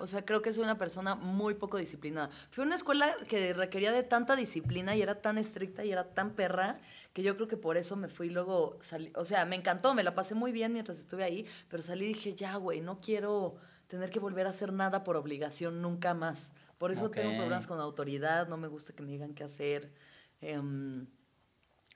O 0.00 0.06
sea, 0.06 0.24
creo 0.24 0.42
que 0.42 0.52
soy 0.52 0.62
una 0.62 0.78
persona 0.78 1.16
muy 1.16 1.54
poco 1.54 1.76
disciplinada. 1.76 2.30
Fui 2.50 2.62
a 2.62 2.66
una 2.66 2.76
escuela 2.76 3.16
que 3.28 3.52
requería 3.52 3.90
de 3.90 4.04
tanta 4.04 4.36
disciplina 4.36 4.94
y 4.94 5.02
era 5.02 5.20
tan 5.20 5.38
estricta 5.38 5.84
y 5.84 5.90
era 5.90 6.04
tan 6.14 6.34
perra 6.34 6.78
que 7.12 7.22
yo 7.24 7.34
creo 7.34 7.48
que 7.48 7.56
por 7.56 7.76
eso 7.76 7.96
me 7.96 8.08
fui 8.08 8.30
luego, 8.30 8.78
salí, 8.80 9.10
o 9.16 9.24
sea, 9.24 9.44
me 9.44 9.56
encantó, 9.56 9.94
me 9.94 10.04
la 10.04 10.14
pasé 10.14 10.36
muy 10.36 10.52
bien 10.52 10.72
mientras 10.72 10.98
estuve 10.98 11.24
ahí, 11.24 11.46
pero 11.68 11.82
salí 11.82 12.04
y 12.04 12.08
dije, 12.08 12.34
ya, 12.34 12.54
güey, 12.56 12.80
no 12.80 13.00
quiero 13.00 13.56
tener 13.88 14.10
que 14.10 14.20
volver 14.20 14.46
a 14.46 14.50
hacer 14.50 14.72
nada 14.72 15.02
por 15.02 15.16
obligación 15.16 15.82
nunca 15.82 16.14
más. 16.14 16.52
Por 16.78 16.92
eso 16.92 17.10
tengo 17.10 17.36
problemas 17.36 17.66
con 17.66 17.80
autoridad, 17.80 18.48
no 18.48 18.56
me 18.56 18.68
gusta 18.68 18.92
que 18.92 19.02
me 19.02 19.10
digan 19.10 19.34
qué 19.34 19.44
hacer. 19.44 19.92
Em, 20.40 21.06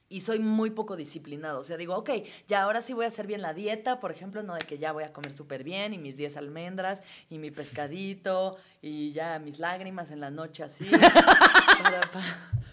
y 0.09 0.21
soy 0.21 0.41
muy 0.41 0.71
poco 0.71 0.97
disciplinado. 0.97 1.61
O 1.61 1.65
sea, 1.65 1.77
digo, 1.79 1.97
ok, 1.97 2.11
ya 2.47 2.63
ahora 2.65 2.83
sí 2.83 2.93
voy 2.93 3.07
a 3.07 3.09
hacer 3.09 3.27
bien 3.27 3.41
la 3.41 3.55
dieta, 3.55 3.99
por 4.01 4.11
ejemplo, 4.11 4.43
no 4.43 4.55
de 4.55 4.61
que 4.61 4.77
ya 4.79 4.93
voy 4.93 5.05
a 5.05 5.13
comer 5.13 5.33
súper 5.35 5.65
bien 5.65 5.95
y 5.95 5.99
mis 5.99 6.17
10 6.19 6.37
almendras 6.37 7.03
y 7.31 7.39
mi 7.39 7.51
pescadito 7.51 8.57
y 8.83 9.13
ya 9.13 9.39
mis 9.39 9.59
lágrimas 9.59 10.11
en 10.11 10.21
la 10.21 10.31
noche 10.31 10.65
así 10.65 10.85
para, 11.83 12.11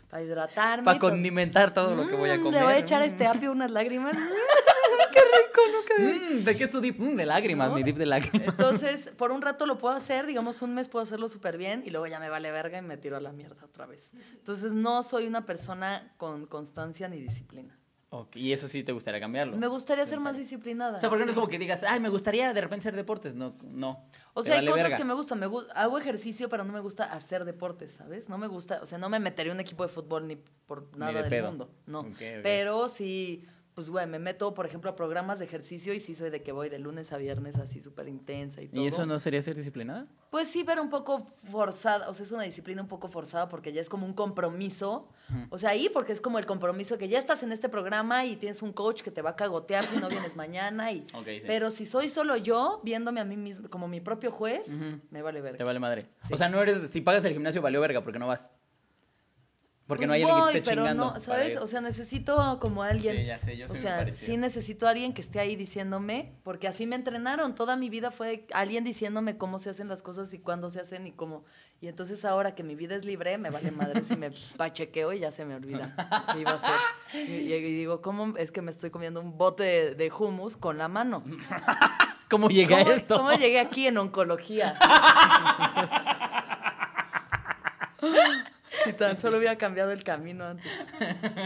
para 0.09 0.23
hidratarme. 0.23 0.83
Para 0.83 0.99
condimentar 0.99 1.73
todo 1.73 1.95
lo 1.95 2.07
que 2.09 2.15
voy 2.15 2.29
a 2.31 2.35
Mm, 2.37 2.43
comer. 2.43 2.59
Le 2.59 2.63
voy 2.65 2.73
a 2.73 2.77
echar 2.79 3.01
a 3.01 3.05
este 3.05 3.25
apio 3.25 3.51
unas 3.53 3.71
lágrimas. 3.71 4.17
Qué 5.31 5.37
rico, 5.47 5.61
nunca 6.07 6.11
vi. 6.29 6.35
Mm, 6.41 6.43
¿De 6.45 6.57
qué 6.57 6.63
es 6.65 6.69
tu 6.69 6.81
dip? 6.81 6.99
Mm, 6.99 7.15
de 7.15 7.25
lágrimas, 7.25 7.69
¿No? 7.69 7.75
mi 7.75 7.83
dip 7.83 7.97
de 7.97 8.05
lágrimas. 8.05 8.47
Entonces, 8.47 9.11
por 9.17 9.31
un 9.31 9.41
rato 9.41 9.65
lo 9.65 9.77
puedo 9.77 9.95
hacer, 9.95 10.25
digamos 10.25 10.61
un 10.61 10.73
mes 10.73 10.87
puedo 10.89 11.03
hacerlo 11.03 11.29
súper 11.29 11.57
bien 11.57 11.83
y 11.85 11.89
luego 11.89 12.07
ya 12.07 12.19
me 12.19 12.29
vale 12.29 12.51
verga 12.51 12.77
y 12.77 12.81
me 12.81 12.97
tiro 12.97 13.17
a 13.17 13.19
la 13.21 13.31
mierda 13.31 13.63
otra 13.65 13.85
vez. 13.85 14.09
Entonces, 14.33 14.73
no 14.73 15.03
soy 15.03 15.27
una 15.27 15.45
persona 15.45 16.13
con 16.17 16.45
constancia 16.45 17.07
ni 17.07 17.19
disciplina. 17.19 17.75
Y 18.33 18.53
eso 18.53 18.67
sí 18.67 18.83
te 18.83 18.91
gustaría 18.91 19.19
cambiarlo. 19.19 19.55
Me 19.55 19.67
gustaría 19.67 20.03
ser 20.07 20.17
¿En 20.17 20.23
más 20.23 20.35
disciplinada. 20.35 20.97
O 20.97 20.99
sea, 20.99 21.09
porque 21.09 21.25
no 21.25 21.29
es 21.29 21.35
como 21.35 21.47
que 21.47 21.59
digas, 21.59 21.83
ay, 21.83 21.99
me 21.99 22.09
gustaría 22.09 22.51
de 22.53 22.59
repente 22.61 22.81
hacer 22.81 22.95
deportes. 22.95 23.35
No, 23.35 23.55
no. 23.63 24.03
O 24.33 24.41
sea, 24.41 24.55
hay 24.55 24.61
vale 24.61 24.71
cosas 24.71 24.83
verga. 24.85 24.97
que 24.97 25.03
me 25.05 25.13
gustan. 25.13 25.39
Me 25.39 25.45
gu- 25.47 25.67
hago 25.75 25.99
ejercicio, 25.99 26.49
pero 26.49 26.63
no 26.63 26.73
me 26.73 26.79
gusta 26.79 27.03
hacer 27.03 27.45
deportes, 27.45 27.91
¿sabes? 27.91 28.27
No 28.27 28.39
me 28.39 28.47
gusta, 28.47 28.79
o 28.81 28.87
sea, 28.87 28.97
no 28.97 29.09
me 29.09 29.19
metería 29.19 29.51
en 29.51 29.57
un 29.57 29.61
equipo 29.61 29.83
de 29.83 29.89
fútbol 29.89 30.27
ni 30.27 30.37
por 30.37 30.97
nada 30.97 31.11
de 31.13 31.19
del 31.21 31.29
pedo. 31.29 31.49
mundo. 31.49 31.69
No. 31.85 31.99
Ok, 31.99 32.07
ok. 32.09 32.19
Pero 32.41 32.89
sí, 32.89 33.45
pues, 33.79 33.89
güey, 33.89 34.05
me 34.07 34.19
meto, 34.19 34.53
por 34.53 34.65
ejemplo, 34.65 34.91
a 34.91 34.95
programas 34.97 35.39
de 35.39 35.45
ejercicio 35.45 35.93
y 35.93 36.01
sí 36.01 36.13
soy 36.13 36.29
de 36.31 36.43
que 36.43 36.51
voy 36.51 36.67
de 36.67 36.79
lunes 36.79 37.13
a 37.13 37.17
viernes 37.17 37.55
así 37.55 37.79
súper 37.79 38.09
intensa 38.09 38.61
y 38.61 38.67
todo. 38.67 38.81
¿Y 38.81 38.87
eso 38.87 39.05
no 39.05 39.17
sería 39.19 39.41
ser 39.41 39.55
disciplinada? 39.55 40.05
Pues 40.31 40.49
sí, 40.49 40.65
pero 40.65 40.81
un 40.81 40.89
poco 40.89 41.25
forzada, 41.49 42.09
o 42.09 42.13
sea, 42.13 42.25
es 42.25 42.31
una 42.33 42.43
disciplina 42.43 42.81
un 42.81 42.89
poco 42.89 43.07
forzada 43.07 43.47
porque 43.47 43.71
ya 43.71 43.81
es 43.81 43.87
como 43.87 44.05
un 44.05 44.11
compromiso. 44.11 45.07
O 45.49 45.57
sea, 45.57 45.69
ahí 45.69 45.87
porque 45.87 46.11
es 46.11 46.19
como 46.19 46.39
el 46.39 46.45
compromiso 46.45 46.97
que 46.97 47.07
ya 47.07 47.19
estás 47.19 47.41
en 47.41 47.53
este 47.53 47.69
programa 47.69 48.25
y 48.25 48.35
tienes 48.35 48.61
un 48.61 48.73
coach 48.73 49.01
que 49.01 49.11
te 49.11 49.21
va 49.21 49.29
a 49.29 49.35
cagotear 49.37 49.85
si 49.85 49.95
no 49.95 50.09
vienes 50.09 50.35
mañana. 50.35 50.91
Y... 50.91 51.07
Sí. 51.23 51.39
Pero 51.47 51.71
si 51.71 51.85
soy 51.85 52.09
solo 52.09 52.35
yo, 52.35 52.81
viéndome 52.83 53.21
a 53.21 53.23
mí 53.23 53.37
mismo 53.37 53.69
como 53.69 53.87
mi 53.87 54.01
propio 54.01 54.29
juez, 54.33 54.67
me 55.09 55.21
vale 55.21 55.39
ver. 55.39 55.55
Te 55.55 55.63
vale 55.63 55.79
madre. 55.79 56.09
Sí. 56.27 56.33
O 56.33 56.37
sea, 56.37 56.49
no 56.49 56.61
eres. 56.61 56.91
Si 56.91 56.99
pagas 56.99 57.23
el 57.23 57.31
gimnasio, 57.31 57.61
valió 57.61 57.79
verga 57.79 58.03
porque 58.03 58.19
no 58.19 58.27
vas. 58.27 58.49
Porque 59.89 60.01
Pues 60.05 60.09
no 60.09 60.13
hay 60.13 60.21
alguien 60.21 60.35
que 60.37 60.41
voy, 60.43 60.57
esté 60.57 60.69
pero 60.69 60.81
chingando. 60.83 61.13
no, 61.15 61.19
¿sabes? 61.19 61.57
O 61.57 61.65
sea, 61.65 61.81
necesito 61.81 62.59
como 62.61 62.83
alguien. 62.83 63.15
Sí, 63.17 63.25
ya 63.25 63.39
sé, 63.39 63.57
yo 63.57 63.65
o 63.65 63.69
soy 63.69 63.77
muy 63.77 63.81
sea, 63.81 64.13
sí 64.13 64.37
necesito 64.37 64.85
a 64.85 64.91
alguien 64.91 65.15
que 65.15 65.21
esté 65.21 65.39
ahí 65.39 65.55
diciéndome, 65.55 66.35
porque 66.43 66.67
así 66.67 66.85
me 66.85 66.95
entrenaron. 66.95 67.55
Toda 67.55 67.75
mi 67.75 67.89
vida 67.89 68.11
fue 68.11 68.45
alguien 68.53 68.83
diciéndome 68.83 69.37
cómo 69.37 69.57
se 69.57 69.71
hacen 69.71 69.87
las 69.87 70.03
cosas 70.03 70.31
y 70.35 70.37
cuándo 70.37 70.69
se 70.69 70.79
hacen 70.79 71.07
y 71.07 71.11
cómo. 71.11 71.43
Y 71.81 71.87
entonces 71.87 72.23
ahora 72.23 72.53
que 72.53 72.61
mi 72.61 72.75
vida 72.75 72.97
es 72.97 73.03
libre, 73.05 73.35
me 73.39 73.49
vale 73.49 73.71
madre 73.71 74.03
si 74.03 74.15
me 74.15 74.29
pachequeo 74.57 75.11
y 75.13 75.19
ya 75.21 75.31
se 75.31 75.43
me 75.43 75.55
olvida 75.55 75.95
qué 76.33 76.41
iba 76.41 76.51
a 76.51 76.55
hacer. 76.55 77.25
Y, 77.27 77.31
y- 77.31 77.53
y 77.55 77.61
digo, 77.73 78.03
¿cómo 78.03 78.37
es 78.37 78.51
que 78.51 78.61
me 78.61 78.69
estoy 78.69 78.91
comiendo 78.91 79.19
un 79.19 79.39
bote 79.39 79.63
de, 79.63 79.95
de 79.95 80.11
hummus 80.11 80.55
con 80.55 80.77
la 80.77 80.87
mano? 80.87 81.23
¿Cómo 82.29 82.49
llegué 82.49 82.75
a 82.75 82.83
¿Cómo, 82.83 82.91
esto? 82.91 83.17
cómo 83.17 83.31
llegué 83.33 83.59
aquí 83.59 83.87
en 83.87 83.97
oncología? 83.97 84.75
Si 88.91 88.97
tan 88.97 89.17
solo 89.17 89.37
hubiera 89.37 89.57
cambiado 89.57 89.91
el 89.91 90.03
camino 90.03 90.45
antes. 90.45 90.65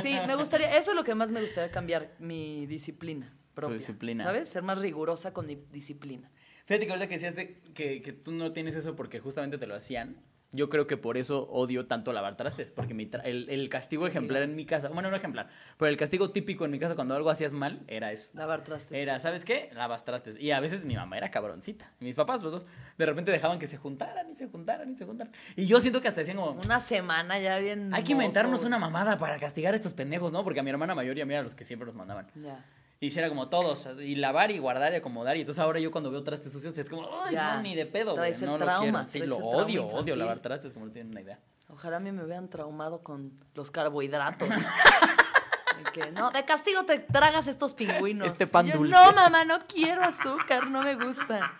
Sí, 0.01 0.17
me 0.27 0.35
gustaría, 0.35 0.75
eso 0.77 0.91
es 0.91 0.95
lo 0.95 1.03
que 1.03 1.15
más 1.15 1.31
me 1.31 1.41
gustaría 1.41 1.71
cambiar, 1.71 2.11
mi 2.19 2.65
disciplina 2.67 3.33
propia. 3.53 3.77
disciplina. 3.77 4.23
¿Sabes? 4.23 4.49
Ser 4.49 4.63
más 4.63 4.77
rigurosa 4.79 5.33
con 5.33 5.45
mi 5.45 5.55
disciplina. 5.71 6.29
Fíjate 6.65 6.85
que 6.85 6.91
ahorita 6.93 7.07
que 7.07 7.15
decías 7.15 7.35
de- 7.35 7.61
que, 7.73 8.01
que 8.01 8.13
tú 8.13 8.31
no 8.31 8.51
tienes 8.53 8.75
eso 8.75 8.95
porque 8.95 9.19
justamente 9.19 9.57
te 9.57 9.67
lo 9.67 9.75
hacían. 9.75 10.17
Yo 10.55 10.69
creo 10.69 10.85
que 10.85 10.97
por 10.97 11.17
eso 11.17 11.49
odio 11.49 11.87
tanto 11.87 12.13
lavar 12.13 12.37
trastes, 12.37 12.71
porque 12.71 12.93
mi 12.93 13.09
tra- 13.09 13.21
el, 13.25 13.49
el 13.49 13.69
castigo 13.69 14.05
ejemplar 14.05 14.43
en 14.43 14.55
mi 14.55 14.65
casa, 14.65 14.87
bueno, 14.89 15.09
no 15.09 15.17
ejemplar, 15.17 15.49
pero 15.77 15.89
el 15.89 15.97
castigo 15.97 16.29
típico 16.29 16.63
en 16.63 16.69
mi 16.71 16.77
casa 16.77 16.93
cuando 16.95 17.15
algo 17.15 17.31
hacías 17.31 17.53
mal 17.53 17.81
era 17.87 18.11
eso. 18.11 18.29
Lavar 18.33 18.63
trastes. 18.63 18.95
Era, 18.97 19.17
¿sabes 19.17 19.45
qué? 19.45 19.71
Lavas 19.73 20.05
trastes. 20.05 20.39
Y 20.39 20.51
a 20.51 20.59
veces 20.59 20.85
mi 20.85 20.95
mamá 20.95 21.17
era 21.17 21.31
cabroncita. 21.31 21.91
Y 21.99 22.05
mis 22.05 22.13
papás, 22.15 22.43
los 22.43 22.51
dos, 22.51 22.65
de 22.97 23.05
repente 23.05 23.31
dejaban 23.31 23.57
que 23.57 23.65
se 23.67 23.77
juntaran 23.77 24.29
y 24.29 24.35
se 24.35 24.47
juntaran 24.47 24.89
y 24.91 24.95
se 24.95 25.05
juntaran. 25.05 25.33
Y 25.55 25.65
yo 25.65 25.79
siento 25.79 25.99
que 26.01 26.07
hasta 26.07 26.21
decían 26.21 26.37
como, 26.37 26.51
Una 26.63 26.79
semana 26.79 27.39
ya 27.39 27.57
bien. 27.59 27.93
hay 27.93 28.03
que 28.03 28.11
inventarnos 28.11 28.53
mozo, 28.59 28.67
una 28.67 28.77
mamada 28.77 29.17
para 29.17 29.37
castigar 29.39 29.73
a 29.73 29.77
estos 29.77 29.93
pendejos, 29.93 30.31
¿no? 30.31 30.43
Porque 30.43 30.59
a 30.59 30.63
mi 30.63 30.69
hermana 30.69 30.93
mayor 30.93 31.17
y 31.17 31.21
a 31.21 31.25
mí 31.25 31.33
eran 31.33 31.45
los 31.45 31.55
que 31.55 31.63
siempre 31.65 31.87
nos 31.87 31.95
mandaban. 31.95 32.27
Ya. 32.35 32.63
Y 33.03 33.07
hiciera 33.07 33.27
como 33.27 33.49
todos, 33.49 33.85
y 33.99 34.15
lavar 34.15 34.49
y 34.51 34.59
guardar 34.59 34.93
y 34.93 34.95
acomodar. 34.95 35.35
Y 35.35 35.41
entonces 35.41 35.61
ahora 35.61 35.77
yo 35.77 35.91
cuando 35.91 36.09
veo 36.09 36.23
trastes 36.23 36.53
sucios 36.53 36.77
es 36.77 36.89
como, 36.89 37.05
ay, 37.25 37.33
Ya. 37.33 37.55
no, 37.57 37.61
ni 37.61 37.75
de 37.75 37.85
pedo, 37.85 38.15
güey. 38.15 38.29
Traes 38.29 38.41
el 38.41 38.45
No 38.45 38.57
lo 38.57 38.63
trauma, 38.63 38.81
quiero. 38.81 39.03
Sí, 39.03 39.17
traes 39.17 39.29
lo 39.29 39.37
odio, 39.39 39.87
odio 39.87 40.15
lavar 40.15 40.39
trastes, 40.39 40.71
como 40.71 40.85
no 40.85 40.93
tienen 40.93 41.11
una 41.11 41.19
idea. 41.19 41.37
Ojalá 41.67 41.97
a 41.97 41.99
mí 41.99 42.13
me 42.13 42.23
hubieran 42.23 42.47
traumado 42.49 43.03
con 43.03 43.37
los 43.55 43.71
carbohidratos. 43.71 44.47
De 45.77 45.91
que, 45.91 46.11
no, 46.11 46.31
de 46.31 46.45
castigo 46.45 46.85
te 46.85 46.99
tragas 46.99 47.47
estos 47.47 47.73
pingüinos. 47.73 48.25
Este 48.25 48.47
pan 48.47 48.67
yo, 48.67 48.77
dulce. 48.77 48.93
No, 48.95 49.11
mamá, 49.11 49.43
no 49.43 49.59
quiero 49.67 50.01
azúcar, 50.01 50.69
no 50.69 50.81
me 50.81 50.95
gusta. 50.95 51.51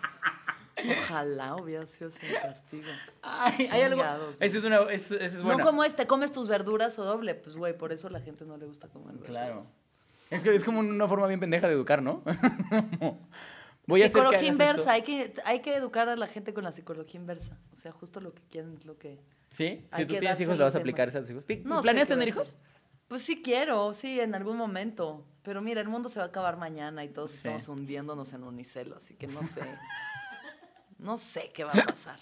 Ojalá 1.02 1.56
hubiera 1.56 1.84
sido 1.84 2.10
sin 2.10 2.32
castigo. 2.40 2.88
Ay, 3.20 3.68
hay 3.70 3.82
algo. 3.82 4.02
Ese 4.40 4.56
es, 4.58 4.64
una, 4.64 4.78
ese, 4.84 5.16
ese 5.16 5.24
es 5.24 5.42
bueno. 5.42 5.58
No 5.58 5.64
como 5.64 5.84
este, 5.84 6.06
comes 6.06 6.32
tus 6.32 6.48
verduras 6.48 6.98
o 6.98 7.04
doble. 7.04 7.34
Pues, 7.34 7.54
güey, 7.56 7.76
por 7.76 7.92
eso 7.92 8.06
a 8.06 8.10
la 8.10 8.20
gente 8.20 8.46
no 8.46 8.56
le 8.56 8.64
gusta 8.64 8.88
comer 8.88 9.16
verduras. 9.18 9.26
Claro. 9.28 9.83
Es 10.34 10.42
que 10.42 10.54
es 10.54 10.64
como 10.64 10.80
una 10.80 11.08
forma 11.08 11.26
bien 11.26 11.40
pendeja 11.40 11.66
de 11.68 11.74
educar, 11.74 12.02
¿no? 12.02 12.22
Voy 13.86 14.02
a 14.02 14.06
hacer 14.06 14.22
que 14.22 14.38
psicología 14.38 14.48
inversa, 14.52 14.80
esto. 14.80 14.90
hay 14.90 15.02
que, 15.02 15.34
hay 15.44 15.60
que 15.60 15.74
educar 15.76 16.08
a 16.08 16.16
la 16.16 16.26
gente 16.26 16.54
con 16.54 16.64
la 16.64 16.72
psicología 16.72 17.20
inversa. 17.20 17.58
O 17.72 17.76
sea, 17.76 17.92
justo 17.92 18.20
lo 18.20 18.32
que 18.34 18.42
quieren 18.50 18.80
lo 18.84 18.96
que... 18.98 19.20
¿Sí? 19.48 19.86
Si 19.94 20.06
tú 20.06 20.14
tienes 20.18 20.40
hijos, 20.40 20.56
¿le 20.56 20.64
vas 20.64 20.74
a 20.74 20.78
aplicar 20.78 21.08
a 21.08 21.20
tus 21.20 21.30
hijos? 21.30 21.44
¿Ti- 21.46 21.62
No 21.64 21.82
¿Planeas 21.82 22.08
tener 22.08 22.26
hijos? 22.28 22.56
Pues 23.08 23.22
sí 23.22 23.42
quiero, 23.42 23.92
sí, 23.92 24.18
en 24.18 24.34
algún 24.34 24.56
momento. 24.56 25.26
Pero 25.42 25.60
mira, 25.60 25.82
el 25.82 25.88
mundo 25.88 26.08
se 26.08 26.18
va 26.18 26.24
a 26.24 26.28
acabar 26.28 26.56
mañana 26.56 27.04
y 27.04 27.08
todos 27.08 27.30
Sí. 27.32 27.36
estamos 27.36 27.68
hundiéndonos 27.68 28.32
en 28.32 28.42
unicel, 28.44 28.94
así 28.94 29.14
que 29.14 29.26
no 29.26 29.42
sé. 29.44 29.60
no 30.98 31.18
sé 31.18 31.50
qué 31.52 31.64
va 31.64 31.72
a 31.72 31.84
pasar. 31.86 32.18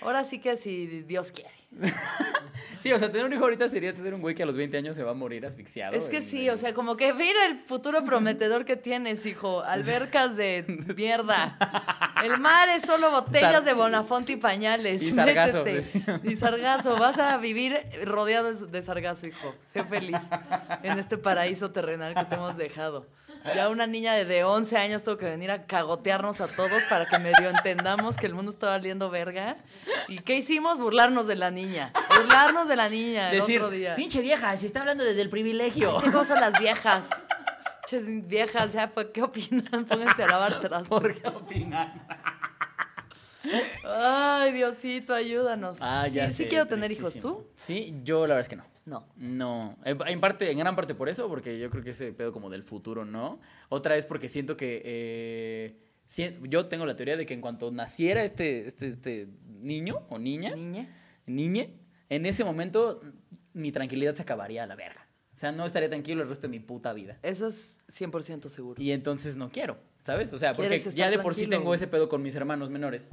Ahora 0.00 0.24
sí 0.24 0.38
que 0.40 0.56
si 0.56 0.86
Dios 1.02 1.32
quiere. 1.32 1.50
Sí, 2.80 2.92
o 2.92 2.98
sea, 2.98 3.10
tener 3.10 3.26
un 3.26 3.32
hijo 3.32 3.42
ahorita 3.42 3.68
sería 3.68 3.92
tener 3.92 4.14
un 4.14 4.20
güey 4.20 4.36
que 4.36 4.44
a 4.44 4.46
los 4.46 4.56
20 4.56 4.76
años 4.76 4.94
se 4.94 5.02
va 5.02 5.10
a 5.10 5.14
morir 5.14 5.44
asfixiado. 5.44 5.96
Es 5.96 6.04
que 6.08 6.18
en- 6.18 6.22
sí, 6.28 6.48
o 6.48 6.56
sea, 6.56 6.74
como 6.74 6.96
que 6.96 7.12
mira 7.12 7.46
el 7.46 7.58
futuro 7.58 8.04
prometedor 8.04 8.64
que 8.64 8.76
tienes, 8.76 9.26
hijo. 9.26 9.62
Albercas 9.66 10.36
de 10.36 10.64
mierda. 10.96 11.58
El 12.24 12.38
mar 12.38 12.68
es 12.68 12.84
solo 12.84 13.10
botellas 13.10 13.52
Sar- 13.52 13.64
de 13.64 13.72
Bonafonte 13.74 14.32
y 14.32 14.36
pañales. 14.36 15.02
Y 15.02 15.10
sargazo. 15.10 15.64
Y 16.22 16.36
sargazo. 16.36 16.96
Vas 17.00 17.18
a 17.18 17.36
vivir 17.38 17.76
rodeado 18.04 18.54
de- 18.54 18.66
de 18.68 18.82
sargazo, 18.82 19.26
hijo. 19.26 19.56
Sé 19.72 19.82
feliz 19.82 20.16
en 20.84 21.00
este 21.00 21.18
paraíso 21.18 21.72
terrenal 21.72 22.14
que 22.14 22.24
te 22.26 22.36
hemos 22.36 22.56
dejado. 22.56 23.08
Ya 23.54 23.68
una 23.68 23.86
niña 23.86 24.14
de, 24.14 24.24
de 24.24 24.44
11 24.44 24.76
años 24.76 25.02
tuvo 25.02 25.16
que 25.16 25.26
venir 25.26 25.50
a 25.50 25.64
cagotearnos 25.66 26.40
a 26.40 26.48
todos 26.48 26.82
para 26.88 27.06
que 27.06 27.18
medio 27.18 27.48
entendamos 27.48 28.16
que 28.16 28.26
el 28.26 28.34
mundo 28.34 28.50
está 28.52 28.66
valiendo 28.68 29.10
verga. 29.10 29.56
¿Y 30.08 30.18
qué 30.20 30.36
hicimos? 30.36 30.78
Burlarnos 30.78 31.26
de 31.26 31.36
la 31.36 31.50
niña. 31.50 31.92
Burlarnos 32.14 32.68
de 32.68 32.76
la 32.76 32.88
niña 32.88 33.30
el 33.30 33.40
Decir, 33.40 33.60
otro 33.60 33.70
día. 33.70 33.96
pinche 33.96 34.20
vieja, 34.20 34.56
se 34.56 34.66
está 34.66 34.80
hablando 34.80 35.04
desde 35.04 35.22
el 35.22 35.30
privilegio. 35.30 35.98
¿Qué 36.00 36.10
cosas 36.12 36.40
las 36.40 36.58
viejas? 36.60 37.08
Ches, 37.86 38.02
viejas, 38.28 38.72
ya, 38.74 38.90
pues, 38.92 39.06
¿qué 39.14 39.22
opinan? 39.22 39.86
Pónganse 39.88 40.22
a 40.22 40.26
lavar 40.28 40.60
trastes. 40.60 40.88
¿Por 40.88 41.14
qué 41.14 41.26
opinan? 41.28 42.06
Ay, 43.84 44.52
Diosito, 44.52 45.14
ayúdanos. 45.14 45.78
Ah, 45.80 46.06
ya 46.08 46.28
sí, 46.28 46.36
sí 46.36 46.46
quiero 46.48 46.66
tener 46.66 46.90
hijos. 46.92 47.18
¿Tú? 47.18 47.46
Sí, 47.54 47.94
yo 48.02 48.26
la 48.26 48.34
verdad 48.34 48.40
es 48.42 48.48
que 48.48 48.56
no. 48.56 48.64
No. 48.88 49.06
No, 49.16 49.76
en, 49.84 50.20
parte, 50.20 50.50
en 50.50 50.58
gran 50.58 50.74
parte 50.76 50.94
por 50.94 51.08
eso, 51.08 51.28
porque 51.28 51.58
yo 51.58 51.68
creo 51.70 51.82
que 51.84 51.90
ese 51.90 52.12
pedo 52.12 52.32
como 52.32 52.48
del 52.50 52.62
futuro, 52.62 53.04
¿no? 53.04 53.38
Otra 53.68 53.96
es 53.96 54.04
porque 54.06 54.28
siento 54.28 54.56
que 54.56 54.82
eh, 54.84 55.76
si- 56.06 56.36
yo 56.44 56.66
tengo 56.66 56.86
la 56.86 56.96
teoría 56.96 57.16
de 57.16 57.26
que 57.26 57.34
en 57.34 57.40
cuanto 57.40 57.70
naciera 57.70 58.22
este, 58.24 58.66
este, 58.66 58.88
este 58.88 59.28
niño 59.60 60.06
o 60.08 60.18
niña, 60.18 60.54
Niña. 60.56 60.88
niñe, 61.26 61.74
en 62.08 62.24
ese 62.26 62.44
momento 62.44 63.00
mi 63.52 63.72
tranquilidad 63.72 64.14
se 64.14 64.22
acabaría 64.22 64.62
a 64.64 64.66
la 64.66 64.74
verga. 64.76 65.06
O 65.34 65.38
sea, 65.38 65.52
no 65.52 65.66
estaría 65.66 65.88
tranquilo 65.88 66.22
el 66.22 66.28
resto 66.28 66.42
de 66.46 66.50
mi 66.50 66.58
puta 66.58 66.92
vida. 66.92 67.18
Eso 67.22 67.46
es 67.46 67.84
100% 67.88 68.48
seguro. 68.48 68.82
Y 68.82 68.90
entonces 68.92 69.36
no 69.36 69.50
quiero, 69.50 69.78
¿sabes? 70.02 70.32
O 70.32 70.38
sea, 70.38 70.52
porque 70.54 70.80
ya 70.94 71.10
de 71.10 71.18
por 71.20 71.34
sí 71.34 71.46
tengo 71.46 71.74
ese 71.74 71.86
pedo 71.86 72.08
con 72.08 72.22
mis 72.22 72.34
hermanos 72.34 72.70
menores. 72.70 73.10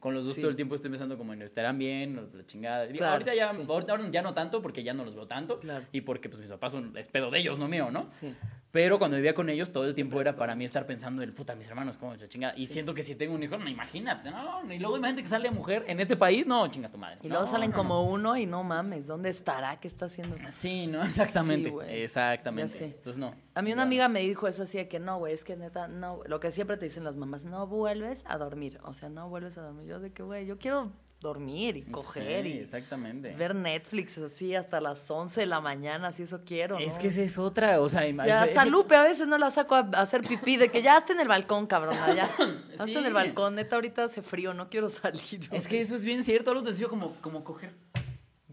Con 0.00 0.14
los 0.14 0.24
dos 0.24 0.34
Sí. 0.36 0.40
todo 0.40 0.50
el 0.50 0.56
tiempo 0.56 0.74
estoy 0.76 0.90
pensando 0.90 1.18
como 1.18 1.32
en 1.32 1.42
estarán 1.42 1.76
bien, 1.76 2.18
o 2.18 2.36
la 2.36 2.46
chingada. 2.46 2.86
Claro, 2.88 3.12
ahorita 3.14 3.34
ya, 3.34 3.52
sí. 3.52 3.62
ahorita 3.66 3.98
ya 4.10 4.22
no 4.22 4.32
tanto 4.32 4.62
porque 4.62 4.84
ya 4.84 4.94
no 4.94 5.04
los 5.04 5.16
veo 5.16 5.26
tanto 5.26 5.58
Claro. 5.58 5.86
y 5.90 6.02
porque 6.02 6.28
pues 6.28 6.40
mis 6.40 6.50
papás 6.50 6.70
son 6.72 6.96
es 6.96 7.08
pedo 7.08 7.30
de 7.32 7.40
ellos, 7.40 7.58
no 7.58 7.66
mío, 7.66 7.90
¿no? 7.90 8.08
Sí. 8.12 8.32
Pero 8.78 9.00
cuando 9.00 9.16
vivía 9.16 9.34
con 9.34 9.48
ellos, 9.50 9.72
todo 9.72 9.86
el 9.86 9.94
tiempo 9.96 10.20
era 10.20 10.36
para 10.36 10.54
mí 10.54 10.64
estar 10.64 10.86
pensando 10.86 11.20
el 11.24 11.32
puta, 11.32 11.56
mis 11.56 11.66
hermanos, 11.66 11.96
cómo 11.96 12.16
se 12.16 12.28
chinga. 12.28 12.52
Y 12.56 12.68
siento 12.68 12.94
que 12.94 13.02
si 13.02 13.16
tengo 13.16 13.34
un 13.34 13.42
hijo, 13.42 13.58
no, 13.58 13.68
imagínate, 13.68 14.30
no. 14.30 14.72
Y 14.72 14.78
luego 14.78 14.96
imagínate 14.96 15.22
que 15.24 15.28
sale 15.28 15.50
mujer 15.50 15.84
en 15.88 15.98
este 15.98 16.14
país, 16.16 16.46
no, 16.46 16.64
chinga 16.68 16.88
tu 16.88 16.96
madre. 16.96 17.18
Y 17.22 17.28
luego 17.28 17.42
No, 17.42 17.50
salen 17.50 17.70
no, 17.70 17.76
como 17.76 17.94
no. 17.94 18.02
uno 18.04 18.36
y 18.36 18.46
no 18.46 18.62
mames, 18.62 19.08
¿dónde 19.08 19.30
estará? 19.30 19.80
¿Qué 19.80 19.88
está 19.88 20.04
haciendo? 20.06 20.36
Sí, 20.50 20.86
no, 20.86 21.02
exactamente. 21.04 21.70
Sí, 21.70 21.76
exactamente. 21.90 22.84
Entonces, 22.84 23.18
no. 23.18 23.34
A 23.56 23.62
mí 23.62 23.72
una 23.72 23.82
amiga 23.82 24.08
me 24.08 24.20
dijo 24.20 24.46
eso 24.46 24.62
así 24.62 24.78
de 24.78 24.86
que 24.86 25.00
no, 25.00 25.18
güey, 25.18 25.34
es 25.34 25.42
que 25.42 25.56
neta, 25.56 25.88
no, 25.88 26.20
lo 26.26 26.38
que 26.38 26.52
siempre 26.52 26.76
te 26.76 26.84
dicen 26.84 27.02
las 27.02 27.16
mamás, 27.16 27.44
no 27.44 27.66
vuelves 27.66 28.22
a 28.28 28.38
dormir, 28.38 28.78
o 28.84 28.94
sea, 28.94 29.08
no 29.08 29.28
vuelves 29.28 29.58
a 29.58 29.62
dormir. 29.62 29.88
Yo 29.88 29.98
de 29.98 30.12
que, 30.12 30.22
güey, 30.22 30.46
yo 30.46 30.56
quiero 30.58 30.92
dormir 31.20 31.76
y 31.76 31.82
coger 31.82 32.44
Sí, 32.44 32.50
y 32.52 32.58
exactamente. 32.58 33.34
ver 33.34 33.54
Netflix 33.54 34.16
así 34.18 34.54
hasta 34.54 34.80
las 34.80 35.10
11 35.10 35.40
de 35.40 35.46
la 35.46 35.60
mañana, 35.60 36.12
si 36.12 36.22
eso 36.22 36.42
quiero. 36.44 36.78
Es 36.78 36.94
que 36.94 37.08
esa 37.08 37.22
es 37.22 37.38
otra, 37.38 37.80
o 37.80 37.88
sea, 37.88 38.02
O 38.02 38.14
sea, 38.24 38.42
hasta 38.42 38.62
ese- 38.62 38.70
Lupe 38.70 38.94
a 38.94 39.02
veces 39.02 39.26
no 39.26 39.36
la 39.38 39.50
saco 39.50 39.74
a 39.74 39.80
hacer 39.94 40.22
pipí, 40.22 40.56
de 40.56 40.70
que 40.70 40.80
ya 40.80 40.98
está 40.98 41.12
en 41.12 41.20
el 41.20 41.28
balcón, 41.28 41.66
cabrón, 41.66 41.96
ya. 42.14 42.24
Hasta 42.72 42.84
Sí. 42.84 42.94
en 42.96 43.04
el 43.06 43.12
balcón, 43.14 43.56
neta, 43.56 43.74
ahorita 43.76 44.04
hace 44.04 44.22
frío, 44.22 44.54
no 44.54 44.68
quiero 44.70 44.88
salir. 44.88 45.48
Es 45.50 45.66
que 45.66 45.80
eso 45.80 45.96
es 45.96 46.04
bien 46.04 46.22
cierto, 46.22 46.54
te 46.62 46.70
decía 46.70 46.86
como, 46.86 47.14
como 47.20 47.42
coger. 47.42 47.74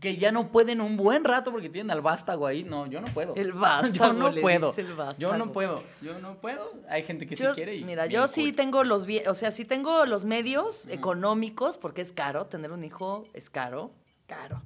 Que 0.06 0.18
ya 0.18 0.32
no 0.32 0.52
pueden 0.52 0.82
un 0.82 0.98
buen 0.98 1.24
rato 1.24 1.52
porque 1.52 1.68
tienen 1.68 1.90
al 1.90 2.02
vástago 2.02 2.46
ahí. 2.46 2.64
No, 2.64 2.86
yo 2.86 3.02
no 3.02 3.08
puedo. 3.08 3.34
El 3.34 3.48
Yo 3.54 3.60
vástago, 3.60 4.14
no 4.14 4.30
le 4.30 4.40
puedo. 4.40 4.70
dice 4.70 4.82
el 4.82 4.96
Yo 5.18 5.36
no 5.36 5.52
puedo. 5.52 5.82
Yo 6.00 6.20
no 6.20 6.36
puedo. 6.36 6.74
Hay 6.88 7.02
gente 7.02 7.26
que 7.26 7.36
sí 7.36 7.42
Yo- 7.42 7.56
quiere 7.56 7.76
y. 7.76 7.84
Mira, 7.84 8.06
yo 8.06 8.28
sí 8.28 8.54
tengo 8.54 8.84
los 8.84 9.08
o 9.28 9.34
sea, 9.34 9.52
sí 9.52 9.66
tengo 9.66 10.06
los 10.06 10.24
medios 10.24 10.86
económicos, 10.90 11.80
porque 11.80 12.04
es 12.04 12.12
caro, 12.12 12.46
tener 12.46 12.72
un 12.72 12.84
hijo 12.84 13.24
es 13.34 13.50
caro, 13.50 13.94
caro. 14.28 14.62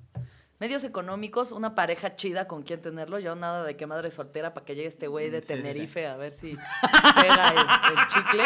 Medios 0.60 0.84
económicos, 0.84 1.54
una 1.54 1.74
pareja 1.74 2.18
chida 2.18 2.46
con 2.46 2.64
quien 2.64 2.82
tenerlo, 2.82 3.18
yo 3.20 3.34
nada 3.38 3.64
de 3.64 3.78
que 3.78 3.88
madre 3.88 4.12
soltera 4.12 4.54
para 4.54 4.66
que 4.66 4.76
llegue 4.76 4.90
este 4.90 5.08
güey 5.08 5.30
de 5.30 5.40
Sí, 5.42 5.48
sí, 5.48 5.54
sí. 5.54 5.62
Tenerife 5.62 6.06
a 6.06 6.18
ver 6.18 6.34
si 6.34 6.58
pega 7.22 7.50
el, 7.52 7.98
el 7.98 8.08
chicle. 8.08 8.44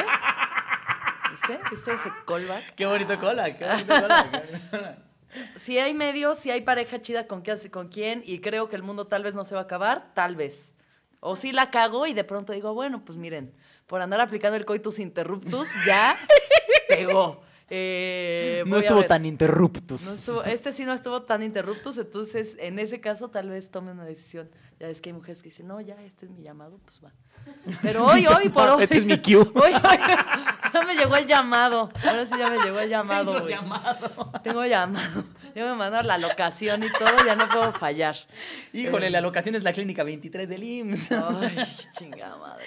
¿Viste? 1.31 1.59
¿Viste 1.71 1.93
ese 1.93 2.11
callback? 2.27 2.75
Qué 2.75 2.85
bonito 2.85 3.19
cola, 3.19 3.57
qué 3.57 3.65
bonito 3.65 3.95
cola. 3.99 4.97
Si 5.55 5.79
hay 5.79 5.93
medios, 5.93 6.37
si 6.37 6.51
hay 6.51 6.61
pareja 6.61 7.01
chida 7.01 7.27
con, 7.27 7.41
qué, 7.41 7.57
con 7.69 7.87
quién, 7.87 8.23
y 8.25 8.39
creo 8.39 8.69
que 8.69 8.75
el 8.75 8.83
mundo 8.83 9.07
tal 9.07 9.23
vez 9.23 9.33
no 9.33 9.45
se 9.45 9.55
va 9.55 9.61
a 9.61 9.63
acabar, 9.63 10.13
tal 10.13 10.35
vez. 10.35 10.75
O 11.19 11.35
si 11.35 11.51
la 11.51 11.71
cago 11.71 12.05
y 12.05 12.13
de 12.13 12.23
pronto 12.23 12.53
digo, 12.53 12.73
bueno, 12.73 13.03
pues 13.05 13.17
miren, 13.17 13.53
por 13.87 14.01
andar 14.01 14.19
aplicando 14.19 14.57
el 14.57 14.65
coitus 14.65 14.99
interruptus, 14.99 15.69
ya 15.85 16.17
pegó. 16.87 17.41
Eh, 17.75 18.63
No 18.67 18.77
estuvo 18.77 19.03
tan 19.03 19.25
interruptus. 19.25 20.03
No 20.03 20.11
estuvo- 20.11 20.43
este 20.43 20.71
sí 20.73 20.85
no 20.85 20.93
estuvo 20.93 21.23
tan 21.23 21.41
interruptus, 21.41 21.97
entonces 21.97 22.55
en 22.59 22.77
ese 22.77 23.01
caso 23.01 23.29
tal 23.29 23.49
vez 23.49 23.71
tome 23.71 23.91
una 23.91 24.05
decisión. 24.05 24.49
Ya 24.79 24.89
es 24.89 25.01
que 25.01 25.09
hay 25.09 25.13
mujeres 25.13 25.41
que 25.41 25.49
dicen, 25.49 25.67
no, 25.67 25.81
ya, 25.81 25.95
este 26.03 26.25
es 26.27 26.31
mi 26.31 26.43
llamado, 26.43 26.77
pues 26.85 27.01
va. 27.03 27.11
Pero 27.81 28.05
hoy, 28.05 28.25
hoy, 28.27 28.49
por 28.49 28.69
hoy. 28.69 28.83
Este 28.83 28.97
es 28.97 29.05
mi 29.05 29.17
cue. 29.19 29.37
Hoy, 29.55 29.73
hoy, 29.73 29.73
ya 30.73 30.81
me 30.85 30.95
llegó 30.95 31.15
el 31.15 31.25
llamado. 31.25 31.91
Ahora 32.05 32.25
sí 32.25 32.33
ya 32.37 32.49
me 32.49 32.63
llegó 32.63 32.79
el 32.79 32.89
llamado. 32.89 33.33
Tengo 33.35 33.47
llamado. 33.49 34.31
Tengo 34.43 34.65
llamado. 34.65 35.23
Ya 35.55 35.65
me 35.65 35.75
mandaron 35.75 36.07
la 36.07 36.17
locación 36.17 36.83
y 36.83 36.87
todo, 36.91 37.25
ya 37.25 37.35
no 37.35 37.47
puedo 37.49 37.73
fallar. 37.73 38.15
Híjole, 38.71 39.07
Eh, 39.07 39.09
la 39.09 39.21
locación 39.21 39.55
es 39.55 39.63
la 39.63 39.73
clínica 39.73 40.03
23 40.03 40.47
del 40.49 40.63
IMSS. 40.63 41.11
Ay, 41.11 41.55
chingada 41.97 42.37
madre. 42.37 42.65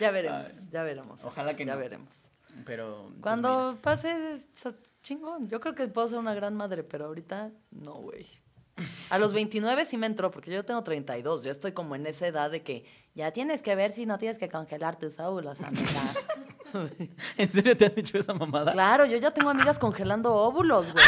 Ya 0.00 0.10
veremos, 0.10 0.50
ya 0.70 0.82
veremos. 0.82 1.24
Ojalá 1.24 1.54
que 1.56 1.64
ya 1.64 1.74
no. 1.74 1.80
veremos. 1.80 2.25
Pero. 2.64 3.06
pues, 3.08 3.20
Cuando 3.22 3.78
pase, 3.82 4.34
está 4.34 4.74
chingón. 5.02 5.48
Yo 5.48 5.60
creo 5.60 5.74
que 5.74 5.86
puedo 5.88 6.08
ser 6.08 6.18
una 6.18 6.34
gran 6.34 6.56
madre, 6.56 6.82
pero 6.82 7.06
ahorita 7.06 7.50
no, 7.70 7.94
güey. 7.94 8.26
A 9.08 9.18
los 9.18 9.32
29 9.32 9.86
sí 9.86 9.96
me 9.96 10.06
entró, 10.06 10.30
porque 10.30 10.50
yo 10.50 10.64
tengo 10.64 10.82
32. 10.82 11.42
Yo 11.44 11.50
estoy 11.50 11.72
como 11.72 11.94
en 11.94 12.06
esa 12.06 12.26
edad 12.26 12.50
de 12.50 12.62
que 12.62 12.84
ya 13.14 13.30
tienes 13.32 13.62
que 13.62 13.74
ver 13.74 13.92
si 13.92 14.04
no 14.04 14.18
tienes 14.18 14.36
que 14.38 14.50
congelar 14.50 14.98
tus 14.98 15.18
óvulos, 15.18 15.58
amiga. 15.60 16.02
¿En 17.38 17.50
serio 17.50 17.76
te 17.76 17.86
han 17.86 17.94
dicho 17.94 18.18
esa 18.18 18.34
mamada? 18.34 18.72
Claro, 18.72 19.06
yo 19.06 19.16
ya 19.16 19.30
tengo 19.30 19.48
amigas 19.48 19.78
congelando 19.78 20.34
óvulos, 20.34 20.92
güey. 20.92 21.04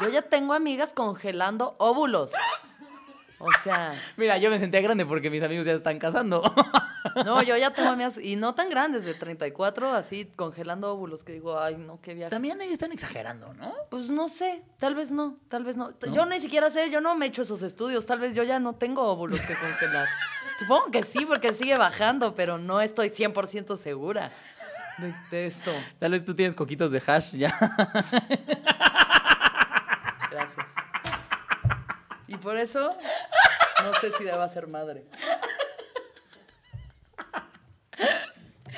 Yo 0.00 0.08
ya 0.08 0.22
tengo 0.22 0.52
amigas 0.52 0.92
congelando 0.92 1.74
óvulos. 1.78 2.32
O 3.38 3.48
sea, 3.62 3.94
Mira, 4.16 4.38
yo 4.38 4.50
me 4.50 4.58
sentía 4.58 4.80
grande 4.80 5.04
porque 5.04 5.30
mis 5.30 5.42
amigos 5.42 5.66
ya 5.66 5.72
están 5.72 5.98
casando. 5.98 6.42
no, 7.24 7.42
yo 7.42 7.56
ya 7.56 7.72
tengo 7.72 7.90
amigas, 7.92 8.18
y 8.18 8.36
no 8.36 8.54
tan 8.54 8.70
grandes, 8.70 9.04
de 9.04 9.14
34, 9.14 9.92
así, 9.92 10.30
congelando 10.36 10.92
óvulos, 10.92 11.24
que 11.24 11.32
digo, 11.32 11.60
ay, 11.60 11.76
no, 11.76 12.00
qué 12.00 12.14
viaje. 12.14 12.30
También 12.30 12.60
ahí 12.60 12.72
están 12.72 12.92
exagerando, 12.92 13.52
¿no? 13.54 13.72
Pues 13.90 14.10
no 14.10 14.28
sé, 14.28 14.62
tal 14.78 14.94
vez 14.94 15.10
no, 15.10 15.36
tal 15.48 15.64
vez 15.64 15.76
no. 15.76 15.90
¿No? 15.90 16.12
Yo 16.12 16.24
ni 16.26 16.40
siquiera 16.40 16.70
sé, 16.70 16.90
yo 16.90 17.00
no 17.00 17.14
me 17.14 17.26
he 17.26 17.28
hecho 17.28 17.42
esos 17.42 17.62
estudios, 17.62 18.06
tal 18.06 18.20
vez 18.20 18.34
yo 18.34 18.42
ya 18.42 18.58
no 18.58 18.74
tengo 18.74 19.02
óvulos 19.02 19.40
que 19.40 19.54
congelar. 19.54 20.08
Supongo 20.58 20.90
que 20.90 21.02
sí, 21.02 21.26
porque 21.26 21.52
sigue 21.52 21.76
bajando, 21.76 22.34
pero 22.34 22.56
no 22.56 22.80
estoy 22.80 23.08
100% 23.08 23.76
segura 23.76 24.30
de, 24.98 25.12
de 25.30 25.46
esto. 25.46 25.70
Tal 25.98 26.12
vez 26.12 26.24
tú 26.24 26.34
tienes 26.34 26.54
coquitos 26.54 26.90
de 26.90 27.02
hash 27.06 27.36
ya. 27.36 27.54
Por 32.46 32.56
eso 32.56 32.96
no 33.82 33.92
sé 33.94 34.12
si 34.16 34.22
deba 34.22 34.48
ser 34.48 34.68
madre. 34.68 35.04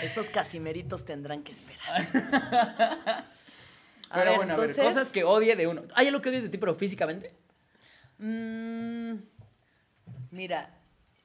Esos 0.03 0.31
casimeritos 0.31 1.05
tendrán 1.05 1.43
que 1.43 1.53
esperar. 1.53 2.07
Pero 4.11 4.25
ver, 4.25 4.37
bueno, 4.37 4.55
a 4.55 4.57
ver, 4.57 4.75
cosas 4.75 5.11
que 5.11 5.23
odie 5.23 5.55
de 5.55 5.67
uno. 5.67 5.83
¿Hay 5.97 6.07
algo 6.07 6.23
que 6.23 6.31
odies 6.31 6.45
de 6.45 6.49
ti, 6.49 6.57
pero 6.57 6.75
físicamente? 6.75 7.35
mm, 8.17 9.17
mira, 10.31 10.71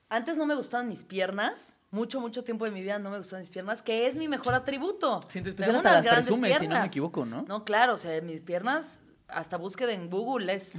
antes 0.09 0.35
no 0.35 0.45
me 0.45 0.55
gustaban 0.55 0.89
mis 0.89 1.05
piernas. 1.05 1.77
Mucho, 1.91 2.19
mucho 2.19 2.43
tiempo 2.43 2.65
de 2.65 2.71
mi 2.71 2.81
vida 2.81 2.99
no 2.99 3.09
me 3.09 3.19
gustaban 3.19 3.43
mis 3.43 3.51
piernas, 3.51 3.81
que 3.81 4.05
es 4.07 4.17
mi 4.17 4.27
mejor 4.27 4.53
atributo. 4.53 5.21
Tengo 5.31 5.47
especial 5.47 5.77
hasta 5.77 5.93
las 5.93 6.25
presumes, 6.25 6.27
si 6.27 6.35
no 6.35 6.41
me 6.41 6.67
piernas. 6.67 6.87
equivoco, 6.87 7.25
¿no? 7.25 7.45
No, 7.47 7.63
claro, 7.63 7.93
o 7.93 7.97
sea, 7.97 8.19
mis 8.21 8.41
piernas, 8.41 8.99
hasta 9.35 9.57
búsqueda 9.57 9.91
en 9.93 10.09
Google 10.09 10.53
es. 10.53 10.71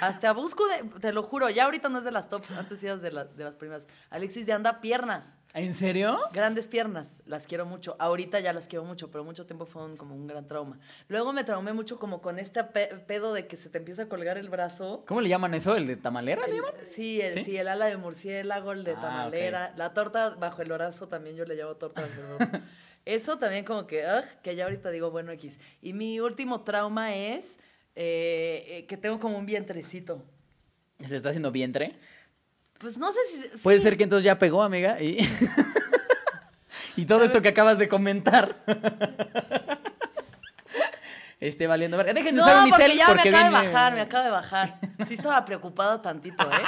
Hasta 0.00 0.32
busco, 0.32 0.66
de- 0.68 1.00
te 1.00 1.12
lo 1.12 1.22
juro, 1.22 1.50
ya 1.50 1.64
ahorita 1.64 1.88
no 1.88 1.98
es 1.98 2.04
de 2.04 2.12
las 2.12 2.28
tops, 2.28 2.50
antes 2.52 2.82
eras 2.82 3.02
de, 3.02 3.12
la- 3.12 3.24
de 3.24 3.44
las 3.44 3.54
primeras. 3.54 3.86
Alexis 4.10 4.46
de 4.46 4.52
anda 4.52 4.80
piernas, 4.80 5.34
¿En 5.54 5.74
serio? 5.74 6.18
grandes 6.32 6.66
piernas, 6.68 7.08
las 7.24 7.46
quiero 7.46 7.64
mucho. 7.64 7.96
Ahorita 7.98 8.40
ya 8.40 8.52
las 8.52 8.66
quiero 8.66 8.84
mucho, 8.84 9.10
pero 9.10 9.24
mucho 9.24 9.46
tiempo 9.46 9.64
fue 9.66 9.84
un- 9.84 9.96
como 9.96 10.14
un 10.14 10.26
gran 10.26 10.46
trauma. 10.46 10.78
Luego 11.08 11.32
me 11.32 11.44
traumé 11.44 11.72
mucho 11.72 11.98
como 11.98 12.20
con 12.20 12.38
este 12.38 12.62
pe- 12.64 12.88
pedo 13.06 13.32
de 13.32 13.46
que 13.46 13.56
se 13.56 13.70
te 13.70 13.78
empieza 13.78 14.02
a 14.02 14.08
colgar 14.08 14.36
el 14.38 14.48
brazo. 14.50 15.04
¿Cómo 15.06 15.20
le 15.22 15.28
llaman 15.30 15.54
eso? 15.54 15.74
¿El 15.74 15.86
de 15.86 15.96
tamalera? 15.96 16.42
le 16.46 16.50
El- 16.50 16.56
llaman? 16.56 16.72
sí, 16.94 17.20
el, 17.22 17.30
¿Sí? 17.32 17.44
¿Sí? 17.44 17.56
el 17.56 17.68
ala 17.68 17.86
de 17.86 17.96
murciélago, 17.96 18.72
el 18.72 18.84
de 18.84 18.92
Ah, 18.92 19.00
tamalera, 19.00 19.72
la 19.76 19.94
torta 19.94 20.30
bajo 20.30 20.60
el 20.62 20.68
brazo 20.70 21.08
también 21.08 21.36
yo 21.36 21.44
le 21.44 21.54
llamo 21.56 21.74
torta 21.76 22.02
bajo 22.02 22.12
el 22.20 22.36
brazo. 22.48 22.64
Eso 23.06 23.38
también 23.38 23.64
como 23.64 23.86
que, 23.86 24.04
ugh, 24.04 24.24
que 24.42 24.56
ya 24.56 24.64
ahorita 24.64 24.90
digo, 24.90 25.10
bueno, 25.12 25.30
X. 25.32 25.58
Y 25.80 25.92
mi 25.92 26.18
último 26.20 26.62
trauma 26.64 27.14
es 27.14 27.56
eh, 27.96 28.64
eh, 28.68 28.86
que 28.86 28.96
tengo 28.96 29.18
como 29.18 29.38
un 29.38 29.46
vientrecito. 29.46 30.22
¿Se 31.04 31.16
está 31.16 31.30
haciendo 31.30 31.50
vientre? 31.50 31.98
Pues 32.78 32.98
no 32.98 33.10
sé 33.10 33.18
si... 33.30 33.58
Puede 33.58 33.78
sí. 33.78 33.84
ser 33.84 33.96
que 33.96 34.04
entonces 34.04 34.24
ya 34.24 34.38
pegó, 34.38 34.62
amiga. 34.62 35.00
Y, 35.00 35.18
y 36.96 37.06
todo 37.06 37.24
esto 37.24 37.40
que 37.40 37.48
acabas 37.48 37.78
de 37.78 37.88
comentar. 37.88 38.62
Esté 41.40 41.66
valiendo 41.66 41.96
verga. 41.96 42.14
Dejen 42.14 42.34
de 42.34 42.40
No, 42.40 42.46
usar 42.46 42.68
porque 42.68 42.74
unicel 42.74 42.98
ya 42.98 43.06
porque 43.06 43.30
me 43.30 43.36
acaba 43.36 43.50
viene... 43.50 43.66
de 43.66 43.72
bajar, 43.72 43.92
me 43.94 44.00
acaba 44.00 44.24
de 44.24 44.30
bajar. 44.30 44.74
Sí 45.06 45.14
estaba 45.14 45.44
preocupada 45.44 46.00
tantito, 46.00 46.50
¿eh? 46.50 46.64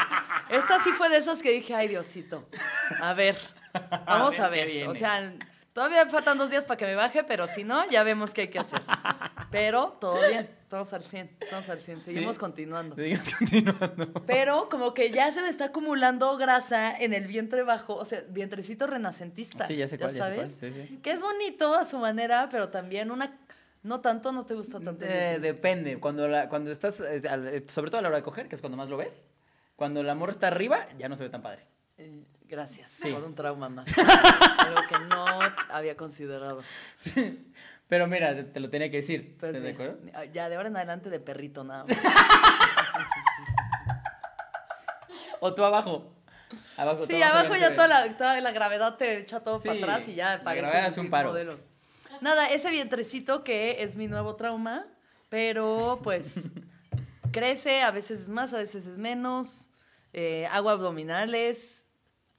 Esta 0.51 0.83
sí 0.83 0.91
fue 0.93 1.09
de 1.09 1.17
esas 1.19 1.43
que 1.43 1.53
dije, 1.53 1.75
ay, 1.75 1.89
Diosito. 1.89 2.49
A 3.01 3.15
ver, 3.15 3.37
vamos 4.07 4.37
ver 4.37 4.45
a 4.45 4.49
ver. 4.49 4.89
O 4.89 4.95
sea, 4.95 5.33
todavía 5.73 6.07
faltan 6.07 6.37
dos 6.37 6.51
días 6.51 6.65
para 6.65 6.77
que 6.77 6.85
me 6.85 6.95
baje, 6.95 7.25
pero 7.25 7.49
si 7.49 7.65
no, 7.65 7.89
ya 7.89 8.03
vemos 8.03 8.33
qué 8.33 8.43
hay 8.43 8.49
que 8.49 8.59
hacer. 8.59 8.81
Pero 9.51 9.97
todo 10.01 10.21
bien, 10.29 10.49
estamos 10.61 10.93
al 10.93 11.03
100, 11.03 11.37
estamos 11.41 11.69
al 11.71 11.81
100, 11.81 12.03
seguimos 12.03 12.35
Sí. 12.37 12.41
continuando. 12.41 12.95
Seguimos 12.97 13.29
continuando. 13.39 14.13
Pero 14.27 14.69
como 14.69 14.93
que 14.93 15.11
ya 15.11 15.33
se 15.33 15.41
me 15.41 15.49
está 15.49 15.67
acumulando 15.67 16.37
grasa 16.37 16.95
en 16.95 17.15
el 17.15 17.27
vientre 17.27 17.63
bajo, 17.63 17.95
o 17.97 18.05
sea, 18.05 18.23
vientrecito 18.29 18.87
renacentista. 18.87 19.67
Sí, 19.67 19.77
ya 19.77 19.89
sé 19.89 19.99
cuál, 19.99 20.13
ya 20.13 20.27
sé 20.27 20.35
sabes? 20.37 20.53
cuál, 20.59 20.73
sí, 20.73 20.87
sí. 20.87 20.99
Que 21.03 21.13
es 21.13 21.21
bonito 21.23 21.75
a 21.75 21.85
su 21.87 21.99
manera, 21.99 22.49
pero 22.51 22.69
también 22.69 23.11
una... 23.11 23.39
No 23.85 24.01
tanto, 24.01 24.33
no 24.33 24.45
te 24.45 24.55
gusta 24.55 24.81
tanto. 24.81 25.05
Eh, 25.07 25.39
depende. 25.41 25.99
Cuando, 26.01 26.27
la, 26.29 26.49
cuando 26.49 26.71
estás, 26.71 27.01
eh, 27.01 27.65
sobre 27.71 27.91
todo 27.91 28.01
a 28.01 28.03
la 28.03 28.09
hora 28.09 28.17
de 28.19 28.25
coger, 28.25 28.49
que 28.49 28.57
es 28.57 28.61
cuando 28.61 28.77
más 28.77 28.89
lo 28.89 28.97
ves, 28.97 29.27
cuando 29.77 30.01
el 30.01 30.11
amor 30.11 30.31
está 30.31 30.49
arriba, 30.49 30.89
ya 30.99 31.09
no 31.09 31.15
se 31.17 31.23
ve 31.23 31.31
tan 31.31 31.41
padre. 31.43 31.65
Eh, 31.97 32.25
Gracias 32.49 32.89
Sí. 32.89 33.13
por 33.13 33.23
un 33.25 33.35
trauma 33.35 33.69
más. 33.69 33.87
Algo 34.59 34.81
que 34.89 34.99
no 35.07 35.25
había 35.71 35.97
considerado. 35.97 36.63
Sí. 36.97 37.53
Pero 37.89 38.07
mira, 38.07 38.35
te, 38.35 38.45
te 38.45 38.61
lo 38.61 38.69
tenía 38.71 38.91
que 38.91 38.99
decir. 38.99 39.37
Pues 39.39 39.55
¿Estás 39.55 39.63
de 39.65 39.73
bien. 39.73 39.75
acuerdo? 40.13 40.33
Ya 40.33 40.49
de 40.49 40.57
ahora 40.57 40.69
en 40.69 40.77
adelante 40.77 41.09
de 41.11 41.21
perrito 41.21 41.65
nada 41.65 41.85
más. 41.85 41.97
O 45.41 45.55
tú 45.55 45.65
abajo. 45.65 46.13
Abajo 46.77 47.07
Sí, 47.07 47.23
abajo 47.23 47.55
ya 47.57 47.75
toda 47.75 47.87
la, 47.89 48.17
toda 48.17 48.41
la 48.41 48.51
gravedad 48.53 48.97
te 48.97 49.19
echa 49.19 49.41
todo 49.41 49.61
Sí, 49.61 49.69
para 49.69 49.95
atrás 49.95 50.09
y 50.09 50.15
ya 50.15 50.41
parece 50.43 50.99
un 51.01 51.07
big 51.07 51.11
paro. 51.11 51.29
modelo. 51.31 51.59
Nada, 52.21 52.49
ese 52.49 52.71
vientrecito 52.71 53.45
que 53.45 53.83
es 53.83 53.95
mi 53.95 54.09
nuevo 54.09 54.35
trauma, 54.35 54.87
pero 55.29 56.01
pues 56.03 56.35
crece, 57.33 57.83
a 57.83 57.91
veces 57.93 58.21
es 58.23 58.29
más, 58.29 58.53
a 58.53 58.59
veces 58.59 58.87
es 58.87 58.99
menos. 58.99 59.71
eh, 60.13 60.49
hago 60.51 60.71
abdominales, 60.71 61.85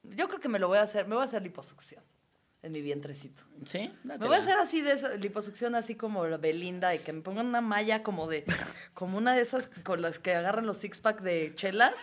Yo 0.04 0.28
creo 0.28 0.40
que 0.42 0.50
me 0.50 0.60
lo 0.60 0.68
voy 0.68 0.80
a 0.80 0.82
hacer, 0.82 1.08
me 1.08 1.16
voy 1.16 1.22
a 1.22 1.26
hacer 1.26 1.42
liposucción 1.42 2.04
en 2.62 2.72
mi 2.72 2.82
vientrecito. 2.82 3.44
Sí, 3.66 3.92
Me 4.04 4.14
dátela. 4.14 4.28
voy 4.28 4.36
a 4.36 4.40
hacer 4.40 4.58
así 4.58 4.82
de 4.82 4.94
esa, 4.94 5.10
liposucción, 5.16 5.76
así 5.76 5.96
como 5.96 6.22
Belinda, 6.40 6.94
y 6.94 7.00
que 7.00 7.14
me 7.14 7.22
pongan 7.22 7.48
una 7.48 7.62
malla 7.62 8.04
como 8.04 8.28
de, 8.28 8.44
como 8.94 9.18
una 9.18 9.34
de 9.34 9.42
esas 9.42 9.68
con 9.84 10.02
las 10.02 10.20
que 10.20 10.34
agarran 10.36 10.66
los 10.66 10.78
six 10.78 11.00
pack 11.00 11.22
de 11.22 11.54
chelas, 11.56 11.96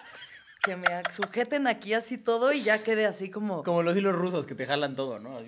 que 0.62 0.76
me 0.76 0.88
sujeten 1.10 1.66
aquí 1.66 1.94
así 1.94 2.18
todo 2.18 2.52
y 2.52 2.62
ya 2.62 2.82
quede 2.82 3.06
así 3.06 3.30
como, 3.30 3.62
Como 3.62 3.82
los 3.82 3.96
hilos 3.96 4.14
rusos 4.14 4.46
que 4.46 4.54
te 4.54 4.66
jalan 4.66 4.96
todo, 4.96 5.18
¿no? 5.18 5.38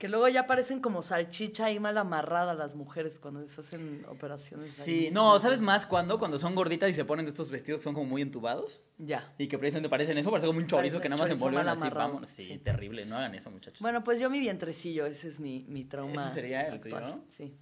Que 0.00 0.08
luego 0.08 0.26
ya 0.28 0.46
parecen 0.46 0.80
como 0.80 1.02
salchicha 1.02 1.66
ahí 1.66 1.78
mal 1.78 1.98
amarrada 1.98 2.54
las 2.54 2.74
mujeres 2.74 3.18
cuando 3.18 3.42
les 3.42 3.58
hacen 3.58 4.02
operaciones. 4.08 4.66
Sí, 4.66 5.08
ahí. 5.08 5.10
no, 5.10 5.38
¿sabes 5.38 5.60
más 5.60 5.84
cuándo? 5.84 6.18
Cuando 6.18 6.38
son 6.38 6.54
gorditas 6.54 6.88
y 6.88 6.94
se 6.94 7.04
ponen 7.04 7.26
de 7.26 7.30
estos 7.30 7.50
vestidos 7.50 7.80
que 7.80 7.84
son 7.84 7.92
como 7.92 8.06
muy 8.06 8.22
entubados. 8.22 8.82
Ya. 8.96 9.30
Y 9.36 9.46
que 9.46 9.58
precisamente 9.58 9.90
parecen 9.90 10.16
eso, 10.16 10.30
parece 10.30 10.46
como 10.46 10.58
un 10.58 10.66
chorizo 10.66 10.96
Parece 10.96 11.02
que 11.02 11.08
nada 11.10 11.18
más 11.20 11.28
se 11.28 11.34
envuelven 11.34 11.68
así, 11.68 11.90
vamos. 11.90 12.30
Sí, 12.30 12.44
sí. 12.46 12.58
terrible, 12.60 13.04
no 13.04 13.18
hagan 13.18 13.34
eso, 13.34 13.50
muchachos. 13.50 13.82
Bueno, 13.82 14.02
pues 14.02 14.18
yo 14.18 14.30
mi 14.30 14.40
vientrecillo, 14.40 15.04
ese 15.04 15.28
es 15.28 15.38
mi, 15.38 15.66
mi 15.68 15.84
trauma. 15.84 16.24
¿Ese 16.24 16.34
sería 16.34 16.62
el 16.62 16.76
actual, 16.76 17.04
tuyo? 17.04 17.24
Sí. 17.28 17.54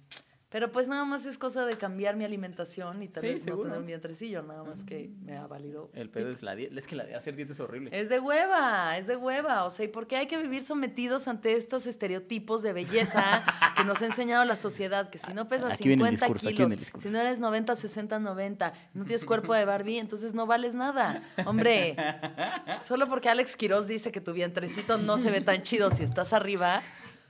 Pero 0.51 0.71
pues 0.71 0.87
nada 0.87 1.05
más 1.05 1.25
es 1.27 1.37
cosa 1.37 1.63
de 1.67 1.77
cambiar 1.77 2.15
mi 2.15 2.23
alimentación 2.25 3.03
y 3.03 3.07
tal 3.07 3.21
Sí, 3.21 3.27
vez 3.27 3.43
seguro. 3.43 3.65
no 3.65 3.69
tener 3.69 3.79
un 3.81 3.85
vientrecillo, 3.85 4.41
nada 4.41 4.63
más 4.63 4.83
que 4.83 5.11
me 5.21 5.37
ha 5.37 5.45
valido. 5.45 5.91
el 5.93 6.09
pedo 6.09 6.31
es 6.31 6.41
la 6.41 6.55
dieta, 6.55 6.73
es 6.75 6.87
que 6.87 6.95
la 6.95 7.03
de 7.03 7.13
hacer 7.15 7.35
dieta 7.35 7.53
es 7.53 7.59
horrible. 7.59 7.91
Es 7.93 8.09
de 8.09 8.19
hueva, 8.19 8.97
es 8.97 9.05
de 9.05 9.15
hueva. 9.15 9.63
O 9.65 9.69
sea, 9.69 9.85
¿y 9.85 9.89
por 9.89 10.07
qué 10.07 10.15
hay 10.17 10.25
que 10.25 10.37
vivir 10.37 10.65
sometidos 10.65 11.27
ante 11.27 11.53
estos 11.53 11.85
estereotipos 11.85 12.63
de 12.63 12.73
belleza 12.73 13.43
que 13.77 13.83
nos 13.83 14.01
ha 14.01 14.07
enseñado 14.07 14.43
la 14.45 14.55
sociedad? 14.55 15.11
Que 15.11 15.19
si 15.19 15.33
no 15.33 15.47
pesas 15.47 15.73
Aquí 15.73 15.87
viene 15.87 16.01
el 16.09 16.17
50 16.17 16.25
discurso, 16.25 16.47
aquí 16.49 16.57
viene 16.57 16.75
kilos, 16.77 17.03
si 17.03 17.09
no 17.09 17.19
eres 17.19 17.37
90, 17.39 17.75
60, 17.75 18.17
90, 18.19 18.73
no 18.95 19.05
tienes 19.05 19.25
cuerpo 19.25 19.53
de 19.53 19.65
Barbie, 19.65 19.99
entonces 19.99 20.33
no 20.33 20.47
vales 20.47 20.73
nada. 20.73 21.21
Hombre, 21.45 21.95
solo 22.87 23.07
porque 23.07 23.29
Alex 23.29 23.55
Quiroz 23.55 23.85
dice 23.87 24.11
que 24.11 24.19
tu 24.19 24.33
vientrecito 24.33 24.97
no 24.97 25.19
se 25.19 25.29
ve 25.29 25.41
tan 25.41 25.61
chido 25.61 25.91
si 25.91 26.01
estás 26.03 26.33
arriba. 26.33 26.81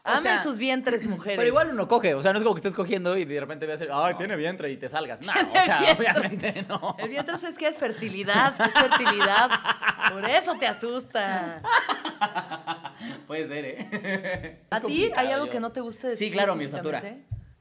Amen 0.04 0.24
sea, 0.24 0.42
sus 0.42 0.58
vientres, 0.58 1.06
mujeres. 1.06 1.38
Pero 1.38 1.48
igual 1.48 1.70
uno 1.72 1.88
coge, 1.88 2.14
o 2.14 2.22
sea, 2.22 2.32
no 2.32 2.38
es 2.38 2.44
como 2.44 2.56
que 2.56 2.60
estés 2.60 2.76
cogiendo 2.76 3.18
y 3.18 3.26
de 3.26 3.40
repente 3.40 3.66
veas, 3.66 3.84
ay, 3.92 4.16
tiene 4.16 4.36
vientre 4.36 4.72
y 4.72 4.78
te 4.78 4.90
salgas. 4.90 5.22
No, 5.22 5.32
o 5.52 5.66
sea, 5.66 5.80
vientre. 5.80 6.10
obviamente 6.10 6.66
no. 6.68 6.96
El 6.98 7.10
vientre 7.10 7.36
es 7.36 7.58
que 7.58 7.68
es 7.68 7.78
fertilidad, 7.78 8.54
es 8.60 8.74
fertilidad. 8.74 9.50
Por 10.12 10.26
eso 10.26 10.56
te 10.56 10.68
asusta. 10.68 11.62
Puede 13.28 13.48
ser, 13.48 13.66
¿eh? 13.66 14.62
¿A 14.70 14.80
ti 14.80 15.12
hay 15.16 15.28
algo 15.28 15.46
yo. 15.48 15.52
que 15.52 15.60
no 15.60 15.72
te 15.72 15.82
guste 15.82 16.08
de 16.08 16.18
Sí, 16.18 16.32
claro, 16.32 16.56
mi 16.56 16.66
estatura. 16.66 17.04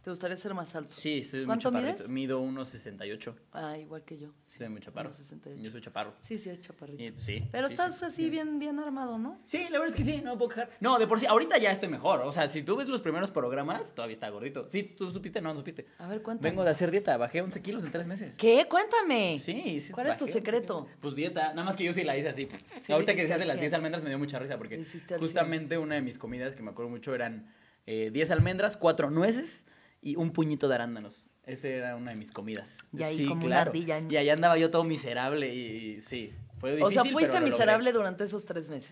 ¿Te 0.03 0.11
gustaría 0.11 0.37
ser 0.37 0.55
más 0.55 0.75
alto? 0.77 0.93
Sí, 0.93 1.25
soy 1.25 1.41
muy 1.41 1.47
¿Cuánto 1.47 1.65
chaparrito. 1.71 1.99
mides? 2.05 2.09
Mido 2.09 2.41
1.68. 2.43 3.35
Ah, 3.53 3.77
igual 3.77 4.05
que 4.05 4.17
yo. 4.17 4.29
Soy 4.47 4.69
muy 4.69 4.81
chaparro. 4.81 5.11
1.68. 5.11 5.61
Yo 5.61 5.71
soy 5.71 5.81
chaparro. 5.81 6.15
Sí, 6.21 6.39
sí, 6.39 6.51
es 6.51 6.61
chaparrito. 6.61 7.03
Y- 7.03 7.17
sí. 7.17 7.47
Pero 7.51 7.67
sí, 7.67 7.75
estás 7.75 7.99
sí. 7.99 8.05
así 8.05 8.31
bien, 8.31 8.59
bien 8.61 8.79
armado, 8.79 9.19
¿no? 9.19 9.41
Sí, 9.45 9.65
la 9.65 9.79
verdad 9.81 9.89
es 9.89 9.95
que 9.97 10.05
sí, 10.05 10.23
no 10.23 10.33
me 10.33 10.39
puedo 10.39 10.51
quejar. 10.51 10.71
No, 10.81 10.99
de 10.99 11.07
por 11.09 11.19
sí, 11.19 11.27
ahorita 11.27 11.59
ya 11.59 11.73
estoy 11.73 11.89
mejor. 11.89 12.21
O 12.21 12.33
sea, 12.33 12.47
si 12.49 12.63
tú 12.63 12.77
ves 12.77 12.89
los 12.89 13.01
primeros 13.01 13.31
programas, 13.33 13.93
todavía 13.93 14.15
está 14.15 14.29
gordito. 14.31 14.69
Sí, 14.71 14.85
tú 14.85 15.11
supiste, 15.11 15.41
no, 15.41 15.53
no 15.53 15.59
supiste. 15.61 15.87
A 15.99 16.07
ver, 16.07 16.23
cuéntame. 16.23 16.49
Vengo 16.51 16.65
de 16.65 16.71
hacer 16.71 16.91
dieta, 16.93 17.17
bajé 17.17 17.43
11 17.43 17.61
kilos 17.61 17.85
en 17.85 17.91
tres 17.91 18.07
meses. 18.07 18.37
¿Qué? 18.37 18.67
Cuéntame. 18.71 19.39
Sí, 19.41 19.81
sí. 19.81 19.93
¿Cuál 19.93 20.07
es 20.07 20.17
tu 20.17 20.25
bajé 20.25 20.33
11 20.33 20.33
secreto? 20.33 20.87
Pues 21.01 21.17
dieta, 21.17 21.49
nada 21.51 21.65
más 21.65 21.75
que 21.77 21.85
yo 21.85 21.93
sí 21.93 22.05
la 22.05 22.17
hice 22.17 22.29
así. 22.29 22.49
Ahorita 22.89 23.15
que 23.17 23.23
al 23.23 23.41
de 23.41 23.47
las 23.47 23.57
100. 23.57 23.61
10 23.61 23.73
almendras 23.75 24.05
me 24.05 24.11
dio 24.11 24.19
mucha 24.19 24.39
risa 24.39 24.57
porque 24.57 24.83
justamente 25.19 25.77
una 25.77 25.97
de 25.97 26.03
mis 26.03 26.19
comidas 26.19 26.55
que 26.55 26.63
me 26.63 26.71
acuerdo 26.71 26.89
mucho 26.91 27.15
eran 27.15 27.53
eh, 27.87 28.11
10 28.13 28.31
almendras, 28.31 28.77
4 28.77 29.11
nueces 29.11 29.67
y 30.03 30.17
un 30.17 30.31
puñito 30.33 30.69
de 30.69 30.75
arándanos. 30.77 31.29
Esa 31.45 31.69
era 31.69 31.97
una 31.97 32.11
de 32.11 32.17
mis 32.17 32.31
comidas. 32.31 32.89
Y 32.93 33.03
ahí 33.03 33.17
sí, 33.17 33.27
como 33.27 33.41
una 33.47 33.57
claro. 33.57 33.71
ardilla. 33.71 34.03
Y 34.09 34.17
ahí 34.17 34.29
andaba 34.31 34.59
yo 34.59 34.71
todo 34.71 34.85
miserable 34.85 35.55
y, 35.55 35.97
y 35.97 36.01
sí, 36.03 36.33
fue 36.59 36.77
difícil. 36.77 36.87
o 36.87 36.91
sea, 36.91 37.03
fuiste 37.11 37.21
pero 37.31 37.33
lo 37.33 37.41
logré. 37.41 37.51
miserable 37.53 37.93
durante 37.93 38.25
esos 38.25 38.45
tres 38.45 38.69
meses. 38.69 38.91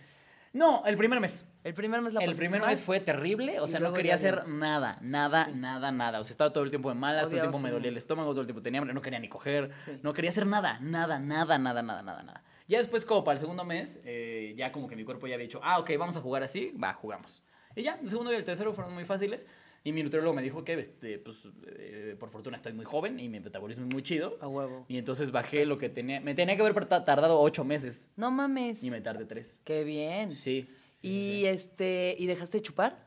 No, 0.55 0.83
el 0.87 0.97
primer 0.97 1.21
mes. 1.21 1.45
El 1.65 1.75
primer 1.75 2.01
mes 2.01 2.15
la 2.15 2.25
El 2.25 2.35
primer 2.35 2.63
mal. 2.63 2.71
mes 2.71 2.81
fue 2.81 2.99
terrible, 3.01 3.61
o 3.61 3.67
sea, 3.67 3.79
no 3.79 3.93
quería 3.93 4.15
hacer 4.15 4.43
bien. 4.47 4.59
nada, 4.61 4.97
nada, 5.03 5.45
Sí. 5.47 5.53
nada, 5.55 5.93
nada. 5.93 6.19
O 6.19 6.25
sea, 6.25 6.31
estaba 6.31 6.51
todo 6.51 6.65
el 6.65 6.71
tiempo 6.71 6.89
de 6.89 6.95
malas, 6.95 7.25
todo 7.25 7.35
el 7.35 7.41
tiempo 7.43 7.59
me 7.59 7.69
el 7.69 7.75
dolía 7.75 7.91
el 7.91 7.97
estómago, 7.99 8.31
todo 8.31 8.41
el 8.41 8.47
tiempo 8.47 8.63
tenía 8.63 8.81
hambre, 8.81 8.95
no 8.95 9.03
quería 9.03 9.19
ni 9.19 9.29
coger, 9.29 9.73
Sí. 9.85 9.99
no 10.03 10.15
quería 10.15 10.31
hacer 10.31 10.47
nada, 10.47 10.79
nada, 10.81 11.19
nada, 11.19 11.59
nada, 11.59 11.83
nada, 11.83 12.03
nada, 12.03 12.23
nada. 12.23 12.43
Ya 12.69 12.79
después, 12.79 13.05
como 13.05 13.23
para 13.23 13.35
el 13.35 13.41
segundo 13.41 13.65
mes, 13.65 14.01
eh, 14.05 14.55
ya 14.57 14.73
como 14.73 14.89
que 14.89 14.97
mi 14.97 15.05
cuerpo 15.05 15.27
ya 15.27 15.35
había 15.35 15.45
dicho, 15.47 15.61
ah, 15.63 15.79
ok, 15.79 15.91
vamos 15.99 16.17
a 16.17 16.23
jugar 16.23 16.43
así, 16.43 16.73
va, 16.83 16.95
jugamos. 16.95 17.43
Y 17.75 17.83
ya, 17.83 17.99
el 18.03 18.09
segundo 18.09 18.33
y 18.33 18.37
el 18.37 18.45
tercero 18.45 18.73
fueron 18.73 18.95
muy 18.95 19.05
fáciles. 19.05 19.47
Y 19.87 19.93
mi 19.93 20.03
nutriólogo 20.03 20.35
me 20.35 20.43
dijo 20.43 20.65
que, 20.65 20.73
este, 20.75 21.21
pues, 21.21 21.37
eh, 21.69 22.17
por 22.19 22.29
fortuna 22.29 22.57
estoy 22.57 22.73
muy 22.73 22.85
joven 22.85 23.21
y 23.21 23.29
mi 23.29 23.39
metabolismo 23.39 23.87
es 23.87 23.95
muy 23.95 24.03
chido. 24.03 24.37
A 24.41 24.49
huevo. 24.49 24.85
Y 24.89 24.99
entonces 24.99 25.31
bajé 25.31 25.65
lo 25.65 25.79
que 25.79 25.89
tenía. 25.89 26.21
Me 26.21 26.35
tenía 26.35 26.57
que 26.57 26.63
haber 26.63 26.87
ta- 26.87 27.05
tardado 27.05 27.39
ocho 27.41 27.63
meses 27.65 28.11
No 28.17 28.33
mames. 28.33 28.83
y 28.83 28.91
me 28.91 29.01
tardé 29.01 29.27
tres. 29.27 29.61
Qué 29.63 29.85
bien. 29.85 30.33
Sí. 30.33 30.69
sí, 30.93 31.07
y 31.09 31.41
sí. 31.43 31.47
este, 31.47 32.17
¿y 32.19 32.27
dejaste 32.27 32.57
de 32.59 32.63
chupar? 32.63 33.07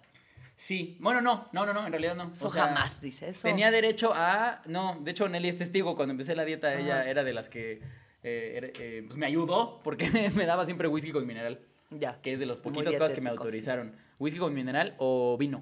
Sí, 0.56 0.96
bueno, 1.02 1.20
no, 1.20 1.50
no, 1.52 1.66
no, 1.66 1.74
no, 1.74 1.86
en 1.86 1.92
realidad 1.92 2.16
no. 2.16 2.32
Eso 2.32 2.48
O 2.48 2.50
sea, 2.50 2.68
jamás 2.68 3.02
dice 3.02 3.28
eso. 3.30 3.42
Tenía 3.44 3.72
derecho 3.72 4.14
a. 4.16 4.62
No, 4.66 4.98
de 5.02 5.12
hecho, 5.12 5.28
Nelly 5.28 5.50
es 5.50 5.58
testigo. 5.58 5.98
Cuando 5.98 6.14
empecé 6.14 6.34
la 6.34 6.46
dieta, 6.46 6.80
ella 6.80 7.10
era 7.10 7.26
de 7.26 7.34
las 7.34 7.50
que. 7.50 7.82
eh, 8.24 8.54
era- 8.56 8.68
eh, 8.80 9.04
pues 9.06 9.18
me 9.18 9.26
ayudó 9.26 9.82
porque 9.84 10.06
me 10.36 10.46
daba 10.46 10.64
siempre 10.64 10.88
whisky 10.88 11.12
con 11.12 11.28
mineral. 11.28 11.60
Ya. 11.90 12.22
Que 12.22 12.32
es 12.32 12.40
de 12.40 12.46
las 12.46 12.56
Muy 12.58 12.64
poquitas 12.74 12.94
cosas 12.96 13.14
que 13.14 13.20
me 13.20 13.32
autorizaron. 13.32 13.94
Whisky 14.18 14.40
con 14.40 14.54
mineral 14.54 14.96
o 14.98 15.36
vino. 15.38 15.62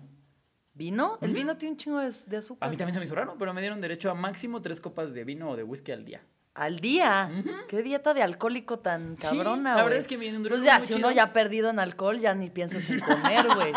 ¿Vino? 0.77 1.17
El 1.21 1.33
vino 1.33 1.57
tiene 1.57 1.73
un 1.73 1.77
chingo 1.77 1.99
de, 1.99 2.13
de 2.27 2.37
azúcar. 2.37 2.67
A 2.67 2.69
mí 2.69 2.77
también 2.77 2.93
se 2.93 2.99
me 2.99 3.05
hizo 3.05 3.15
raro, 3.15 3.35
pero 3.39 3.51
me 3.51 3.61
dieron 3.61 3.81
derecho 3.81 4.11
a 4.11 4.13
máximo 4.13 4.61
tres 4.61 4.79
copas 4.79 5.11
de 5.11 5.23
vino 5.23 5.49
o 5.49 5.55
de 5.55 5.63
whisky 5.63 5.91
al 5.91 6.05
día. 6.05 6.21
Al 6.53 6.79
día. 6.79 7.31
Qué 7.67 7.81
dieta 7.81 8.13
de 8.13 8.21
alcohólico 8.21 8.79
tan 8.79 9.17
Sí, 9.17 9.23
cabrona, 9.23 9.75
la 9.75 9.83
verdad 9.83 9.99
es 9.99 10.07
que 10.07 10.17
mi 10.17 10.29
Pues 10.29 10.63
ya, 10.63 10.79
si 10.79 10.93
uno 10.93 11.11
ya 11.11 11.23
ha 11.23 11.33
perdido 11.33 11.71
en 11.71 11.79
alcohol, 11.79 12.19
ya 12.19 12.35
ni 12.35 12.49
piensas 12.51 12.89
en 12.91 12.99
comer, 12.99 13.47
güey. 13.55 13.73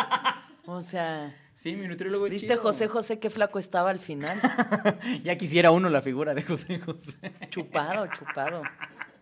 O 0.67 0.83
sea, 0.83 1.35
Sí, 1.55 1.77
mi 1.77 1.87
nutriólogo 1.89 2.27
es 2.27 2.33
¿viste 2.33 2.49
chido. 2.49 2.63
José 2.63 2.89
José 2.89 3.19
qué 3.19 3.29
flaco 3.29 3.59
estaba 3.59 3.91
al 3.91 4.01
final? 4.01 4.39
Ya 5.25 5.37
quisiera 5.37 5.71
uno 5.71 5.89
la 5.91 6.01
figura 6.03 6.35
de 6.35 6.43
José 6.43 6.81
José. 6.81 7.19
Chupado, 7.51 8.07
chupado. 8.09 8.63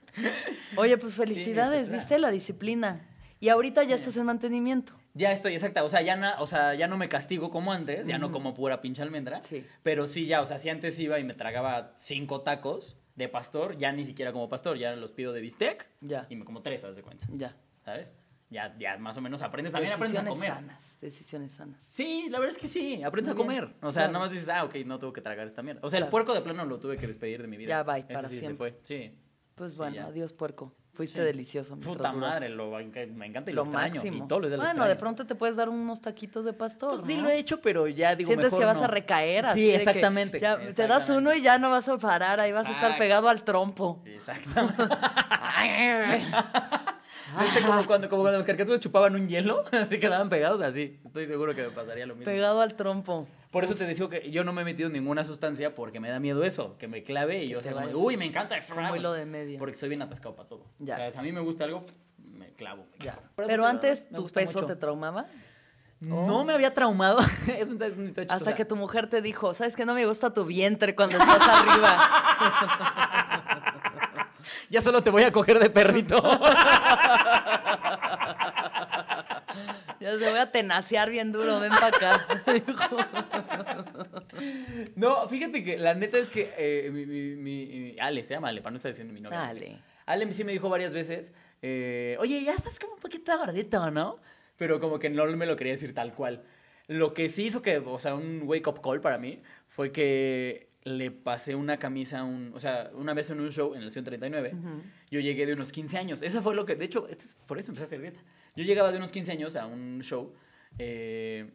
Oye, 0.77 0.97
pues 0.99 1.15
felicidades. 1.15 1.91
¿viste? 1.91 2.19
La 2.19 2.31
disciplina. 2.31 3.01
Y 3.41 3.49
ahorita 3.51 3.85
ya 3.85 3.97
estás 3.97 4.17
en 4.17 4.27
mantenimiento. 4.27 4.93
Ya 5.19 5.33
estoy, 5.33 5.53
exacta. 5.55 5.83
O 5.85 5.89
sea, 5.89 6.01
ya, 6.03 6.17
na- 6.17 6.37
o 6.41 6.47
sea, 6.47 6.75
ya 6.75 6.87
no 6.87 6.97
me 6.97 7.09
castigo 7.09 7.51
como 7.51 7.73
antes, 7.73 8.07
ya 8.07 8.19
no 8.19 8.31
como 8.31 8.55
pura 8.55 8.81
pinche 8.81 9.03
almendra. 9.03 9.43
Sí. 9.43 9.65
Pero 9.83 10.07
sí, 10.07 10.27
ya, 10.27 10.41
o 10.41 10.45
sea, 10.45 10.59
si 10.59 10.69
antes 10.71 10.99
iba 10.99 11.19
y 11.19 11.25
me 11.25 11.35
tragaba 11.35 11.93
cinco 11.97 12.43
tacos 12.43 12.97
de 13.17 13.29
pastor, 13.29 13.77
ya 13.77 13.91
ni 13.93 14.05
siquiera 14.05 14.33
como 14.33 14.49
pastor, 14.49 14.79
ya 14.79 14.95
los 14.95 15.13
pido 15.13 15.33
de 15.33 15.41
bistec. 15.41 15.89
Ya. 16.01 16.27
Y 16.31 16.37
me 16.37 16.45
como 16.45 16.63
tres, 16.63 16.85
haz 16.85 16.95
de 16.97 17.03
cuenta. 17.03 17.27
Ya. 17.33 17.57
¿Sabes? 17.85 18.19
Ya, 18.51 18.75
ya 18.79 18.97
más 18.97 19.15
o 19.17 19.21
menos 19.21 19.43
aprendes, 19.43 19.73
también 19.73 19.93
aprendes 19.93 20.21
a 20.21 20.23
Decisiones 20.23 20.51
comer. 20.55 20.67
sanas, 20.69 20.97
decisiones 21.01 21.53
sanas. 21.53 21.87
Sí, 21.91 22.29
la 22.31 22.39
verdad 22.39 22.57
es 22.57 22.63
que 22.63 22.69
sí, 22.69 23.03
aprendes 23.03 23.35
Muy 23.35 23.45
a 23.45 23.49
bien, 23.49 23.61
comer. 23.65 23.77
O 23.83 23.93
sea, 23.93 24.05
claro. 24.05 24.13
nada 24.15 24.25
más 24.25 24.33
dices, 24.33 24.49
ah, 24.49 24.65
ok, 24.65 24.75
no 24.87 24.99
tengo 24.99 25.13
que 25.13 25.21
tragar 25.21 25.47
esta 25.47 25.63
mierda. 25.63 25.81
O 25.85 25.91
sea, 25.91 25.99
el 25.99 26.07
puerco 26.07 26.33
de 26.33 26.41
plano 26.41 26.65
lo 26.65 26.79
tuve 26.79 26.97
que 26.97 27.07
despedir 27.07 27.43
de 27.43 27.49
mi 27.49 27.59
vida. 27.59 27.69
Ya, 27.69 27.83
bye, 27.83 27.99
Ese 28.05 28.15
para 28.15 28.29
sí 28.29 28.39
siempre. 28.39 28.53
se 28.53 28.57
fue, 28.57 28.79
sí. 28.83 29.19
Pues 29.55 29.77
bueno, 29.77 30.03
adiós 30.07 30.33
puerco. 30.33 30.73
Fuiste 30.99 31.21
Sí. 31.21 31.27
delicioso. 31.27 31.77
Puta 31.79 32.11
madre, 32.11 32.49
lo, 32.49 32.73
me 32.73 33.27
encanta 33.27 33.53
y 33.53 33.55
Lo 33.55 33.63
lo, 33.63 33.71
extraño. 33.71 33.95
máximo. 33.95 34.17
Y 34.17 34.29
días 34.29 34.51
lo 34.51 34.57
bueno, 34.57 34.85
de 34.85 34.97
pronto 34.97 35.25
te 35.25 35.37
puedes 35.37 35.55
dar 35.55 35.69
unos 35.69 36.01
taquitos 36.01 36.45
de 36.45 36.53
pastor. 36.53 36.95
Pues 36.97 37.07
sí 37.07 37.17
lo 37.17 37.29
he 37.29 37.39
hecho, 37.39 37.61
pero 37.61 37.87
ya 37.87 38.17
digo 38.17 38.27
Sientes 38.27 38.47
mejor 38.47 38.59
que 38.59 38.65
vas 38.67 38.79
no. 38.79 38.85
a 38.85 38.89
recaer 38.89 39.47
así 39.47 39.61
Sí, 39.61 39.71
exactamente. 39.71 40.41
te 40.41 40.87
das 40.89 41.09
uno 41.09 41.33
y 41.33 41.41
ya 41.41 41.57
no 41.59 41.71
vas 41.71 41.89
a 41.89 41.97
parar, 41.99 42.41
ahí 42.41 42.51
vas 42.51 42.67
a 42.67 42.73
estar 42.73 42.99
pegado 42.99 43.29
al 43.29 43.45
trompo. 43.45 44.03
Exactamente. 44.07 44.83
¿Viste 47.41 47.61
como 47.65 47.87
cuando, 47.87 48.09
como 48.09 48.23
cuando 48.23 48.39
las 48.39 48.47
caricaturas 48.47 48.81
chupaban 48.81 49.15
un 49.15 49.29
hielo? 49.29 49.65
Así 49.73 50.01
quedaban 50.01 50.29
pegados, 50.29 50.61
así. 50.63 50.99
Estoy 51.05 51.27
seguro 51.27 51.55
que 51.55 51.63
me 51.63 51.69
pasaría 51.71 52.07
lo 52.07 52.17
mismo. 52.17 52.25
pegado 52.25 52.61
al 52.61 52.75
trompo. 52.75 53.29
Por 53.51 53.65
eso 53.65 53.75
te 53.75 53.87
digo 53.87 54.09
que 54.11 54.31
yo 54.31 54.45
no 54.45 54.53
me 54.53 54.63
he 54.63 54.65
metido 54.65 54.91
ninguna 54.91 55.25
sustancia 55.25 55.75
porque 55.75 56.01
me 56.01 56.11
da 56.11 56.21
miedo 56.21 56.45
eso, 56.45 56.77
que 56.79 56.87
me 56.87 57.03
clave 57.03 57.45
y 57.45 57.49
yo 57.49 57.63
sea 57.63 57.73
como, 57.73 57.89
uy, 57.99 58.17
me 58.17 58.27
encanta. 58.27 58.57
como 58.69 58.95
hilo 58.95 59.13
de 59.13 59.25
media. 59.25 59.59
Porque 59.59 59.75
soy 59.77 59.89
bien 59.89 60.03
atascado 60.03 60.35
para 60.37 60.49
todo. 60.49 60.67
Ya. 60.79 60.95
O 60.95 60.97
sea, 60.97 61.11
si 61.11 61.19
a 61.19 61.23
mí 61.23 61.33
me 61.33 61.41
gusta 61.41 61.65
algo, 61.65 61.85
me 62.19 62.53
clavo. 62.53 62.87
me 62.99 63.05
Ya. 63.05 63.13
clavo. 63.15 63.29
Pero 63.49 63.67
antes 63.67 64.09
tu 64.11 64.29
peso 64.29 64.61
mucho. 64.61 64.67
te 64.67 64.77
traumaba. 64.77 65.27
No 66.01 66.45
me 66.45 66.53
había 66.53 66.75
traumado. 66.75 67.19
es 67.59 67.71
un, 67.71 67.83
es 67.83 67.97
un 67.97 68.13
Hasta 68.29 68.55
que 68.55 68.65
tu 68.65 68.77
mujer 68.77 69.09
te 69.09 69.21
dijo, 69.23 69.53
¿sabes 69.55 69.75
que 69.75 69.85
no 69.85 69.95
me 69.95 70.07
gusta 70.07 70.33
tu 70.33 70.45
vientre 70.45 70.95
cuando 70.95 71.19
estás 71.19 71.41
arriba? 71.49 71.99
Ya 74.71 74.81
solo 74.83 75.03
te 75.03 75.11
voy 75.11 75.23
a 75.23 75.33
coger 75.33 75.59
de 75.59 75.71
perrito. 75.71 76.17
Ya 80.13 80.19
te 80.19 80.31
voy 80.31 80.39
a 80.39 80.51
tenacear 80.51 81.11
bien 81.11 81.33
duro, 81.33 81.61
ven 81.61 81.71
para 81.71 81.89
acá. 81.89 82.27
No, 84.97 85.29
fíjate 85.29 85.65
que 85.65 85.79
la 85.79 85.95
neta 85.95 86.19
es 86.19 86.31
que 86.31 86.53
eh, 86.57 86.91
mi, 86.93 87.07
mi- 87.07 87.37
mi- 87.37 87.97
Ale, 88.01 88.25
se 88.25 88.35
llama 88.35 88.49
Ale, 88.49 88.61
para 88.61 88.71
no 88.73 88.77
estar 88.77 88.91
diciendo 88.91 89.13
mi 89.13 89.21
nombre. 89.21 89.39
Ale. 89.39 89.79
Ale 90.07 90.33
sí 90.33 90.45
me 90.45 90.53
dijo 90.53 90.69
varias 90.69 90.95
veces, 90.95 91.33
eh, 91.63 92.17
oye, 92.21 92.43
ya 92.43 92.55
estás 92.55 92.79
como 92.79 92.95
un 92.95 93.01
poquito 93.01 93.37
gordito, 93.37 93.91
¿no? 93.91 94.19
Pero 94.57 94.81
como 94.81 94.99
que 94.99 95.11
no 95.11 95.27
me 95.27 95.47
lo 95.47 95.57
quería 95.57 95.73
decir 95.73 95.95
tal 95.95 96.15
cual. 96.15 96.43
Lo 96.87 97.13
que 97.15 97.29
sí 97.29 97.45
hizo 97.47 97.61
que, 97.63 97.79
o 97.79 97.99
sea, 97.99 98.15
un 98.15 98.43
wake 98.45 98.67
up 98.69 98.81
call 98.83 99.01
para 99.01 99.19
mí 99.19 99.43
fue 99.67 99.93
que 99.93 100.69
le 100.85 101.11
pasé 101.11 101.55
una 101.55 101.77
camisa 101.77 102.21
a 102.21 102.25
un. 102.25 102.53
O 102.55 102.61
sea, 102.61 102.91
una 102.95 103.13
vez 103.13 103.29
en 103.31 103.41
un 103.41 103.51
show 103.53 103.75
en 103.75 103.83
el 103.83 103.91
139, 103.93 104.55
yo 105.11 105.21
llegué 105.21 105.45
de 105.47 105.53
unos 105.53 105.71
15 105.73 105.99
años. 105.99 106.23
Eso 106.23 106.41
fue 106.43 106.55
lo 106.55 106.65
que. 106.65 106.77
De 106.77 106.87
hecho, 106.87 107.07
este 107.09 107.25
es- 107.25 107.39
por 107.47 107.59
eso 107.59 107.71
empecé 107.71 107.85
a 107.85 107.87
hacer 107.87 108.01
dieta. 108.01 108.21
Yo 108.57 108.65
llegaba 108.65 108.91
de 108.93 108.99
unos 108.99 109.13
15 109.13 109.33
años 109.33 109.57
a 109.57 109.67
un 109.67 110.01
show 110.03 110.35
eh, 110.79 111.51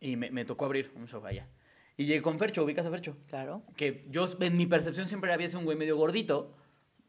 y 0.00 0.16
me, 0.16 0.30
me 0.30 0.44
tocó 0.44 0.64
abrir 0.66 0.92
un 0.96 1.06
show 1.08 1.24
allá. 1.24 1.48
Y 1.96 2.06
llegué 2.06 2.22
con 2.22 2.38
Fercho, 2.38 2.64
ubicas 2.64 2.86
a 2.86 2.90
Fercho. 2.90 3.16
Claro. 3.28 3.62
Que 3.76 4.06
yo, 4.08 4.26
en 4.40 4.56
mi 4.56 4.66
percepción, 4.66 5.08
siempre 5.08 5.32
había 5.32 5.46
sido 5.48 5.60
un 5.60 5.64
güey 5.66 5.76
medio 5.76 5.96
gordito. 5.96 6.54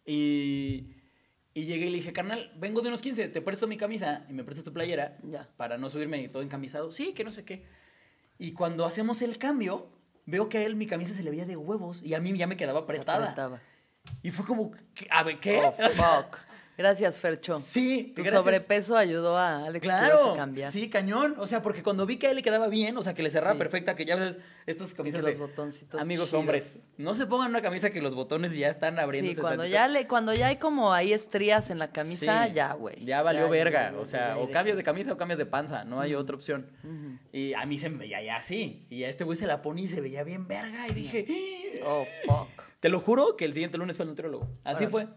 Y. 0.05 0.93
Y 1.55 1.65
llegué 1.65 1.85
y 1.85 1.89
le 1.91 1.97
dije, 1.97 2.13
carnal, 2.13 2.51
vengo 2.57 2.81
de 2.81 2.87
unos 2.87 3.03
15, 3.03 3.27
te 3.27 3.39
presto 3.39 3.67
mi 3.67 3.77
camisa 3.77 4.25
y 4.27 4.33
me 4.33 4.43
prestas 4.43 4.65
tu 4.65 4.73
playera 4.73 5.17
Ya. 5.21 5.47
para 5.55 5.77
no 5.77 5.87
subirme 5.87 6.27
todo 6.27 6.41
encamisado. 6.41 6.89
Sí, 6.89 7.13
que 7.13 7.23
no 7.23 7.29
sé 7.29 7.45
qué. 7.45 7.63
Y 8.39 8.53
cuando 8.53 8.85
hacemos 8.85 9.21
el 9.21 9.37
cambio, 9.37 9.87
veo 10.25 10.49
que 10.49 10.57
a 10.57 10.63
él 10.65 10.75
mi 10.75 10.87
camisa 10.87 11.13
se 11.13 11.21
le 11.21 11.29
veía 11.29 11.45
de 11.45 11.55
huevos 11.55 12.01
y 12.01 12.15
a 12.15 12.19
mí 12.19 12.35
ya 12.35 12.47
me 12.47 12.57
quedaba 12.57 12.79
apretada. 12.79 13.25
Apretaba. 13.25 13.61
Y 14.23 14.31
fue 14.31 14.47
como, 14.47 14.71
a 15.11 15.21
ver, 15.21 15.39
¿qué? 15.39 15.61
Oh, 15.63 15.71
fuck. 15.91 16.37
Gracias, 16.77 17.19
Fercho. 17.19 17.59
Sí, 17.59 18.13
Tu 18.15 18.23
gracias. 18.23 18.41
sobrepeso 18.43 18.97
ayudó 18.97 19.37
a 19.37 19.65
Alex 19.65 19.83
Claro, 19.83 20.33
a 20.33 20.37
cambiar. 20.37 20.71
sí, 20.71 20.89
cañón. 20.89 21.35
O 21.37 21.45
sea, 21.45 21.61
porque 21.61 21.83
cuando 21.83 22.05
vi 22.07 22.17
que 22.17 22.27
a 22.27 22.29
él 22.31 22.37
le 22.37 22.41
quedaba 22.41 22.67
bien, 22.67 22.97
o 22.97 23.03
sea, 23.03 23.13
que 23.13 23.21
le 23.21 23.29
cerraba 23.29 23.53
Sí. 23.53 23.59
perfecta, 23.59 23.95
que 23.95 24.05
ya 24.05 24.15
ves 24.15 24.37
estas 24.65 24.93
camisas 24.95 25.21
los 25.21 25.31
de 25.33 25.37
botoncitos 25.37 26.01
amigos 26.01 26.29
chidos. 26.29 26.39
hombres, 26.39 26.89
no 26.97 27.13
se 27.13 27.25
pongan 27.27 27.51
una 27.51 27.61
camisa 27.61 27.91
que 27.91 28.01
los 28.01 28.15
botones 28.15 28.55
ya 28.55 28.69
están 28.69 28.97
abriéndose. 28.97 29.35
Sí, 29.35 29.41
cuando 29.41 29.63
tantito. 29.63 29.73
ya, 29.73 29.87
le, 29.87 30.07
cuando 30.07 30.33
ya 30.33 30.47
hay 30.47 30.57
como 30.57 30.93
ahí 30.93 31.13
estrías 31.13 31.69
en 31.69 31.77
la 31.79 31.91
camisa, 31.91 32.47
Sí, 32.47 32.53
ya, 32.53 32.73
güey. 32.73 33.05
Ya 33.05 33.21
valió 33.21 33.47
verga. 33.49 33.91
ya, 33.91 33.99
o 33.99 34.05
sea, 34.07 34.37
o 34.39 34.49
cambias 34.49 34.75
de 34.77 34.83
camisa 34.83 35.13
o 35.13 35.17
cambias 35.17 35.37
de 35.37 35.45
panza. 35.45 35.83
No 35.83 35.99
hay 36.01 36.15
otra 36.15 36.35
opción. 36.35 36.71
Y 37.31 37.53
a 37.53 37.65
mí 37.65 37.77
se 37.77 37.89
me 37.89 37.97
veía 37.99 38.21
ya 38.23 38.37
así. 38.37 38.87
Y 38.89 39.03
a 39.03 39.09
este 39.09 39.23
güey 39.23 39.37
se 39.37 39.45
la 39.45 39.61
pone 39.61 39.81
y 39.81 39.87
se 39.87 40.01
veía 40.01 40.23
bien 40.23 40.47
verga. 40.47 40.87
Y 40.87 40.93
dije, 40.93 41.81
Oh, 41.85 42.05
fuck. 42.25 42.47
te 42.79 42.89
lo 42.89 42.99
juro 42.99 43.35
que 43.37 43.45
el 43.45 43.53
siguiente 43.53 43.77
lunes 43.77 43.95
fue 43.97 44.05
el 44.05 44.09
nutriólogo. 44.09 44.47
Así 44.63 44.87
fue. 44.87 45.07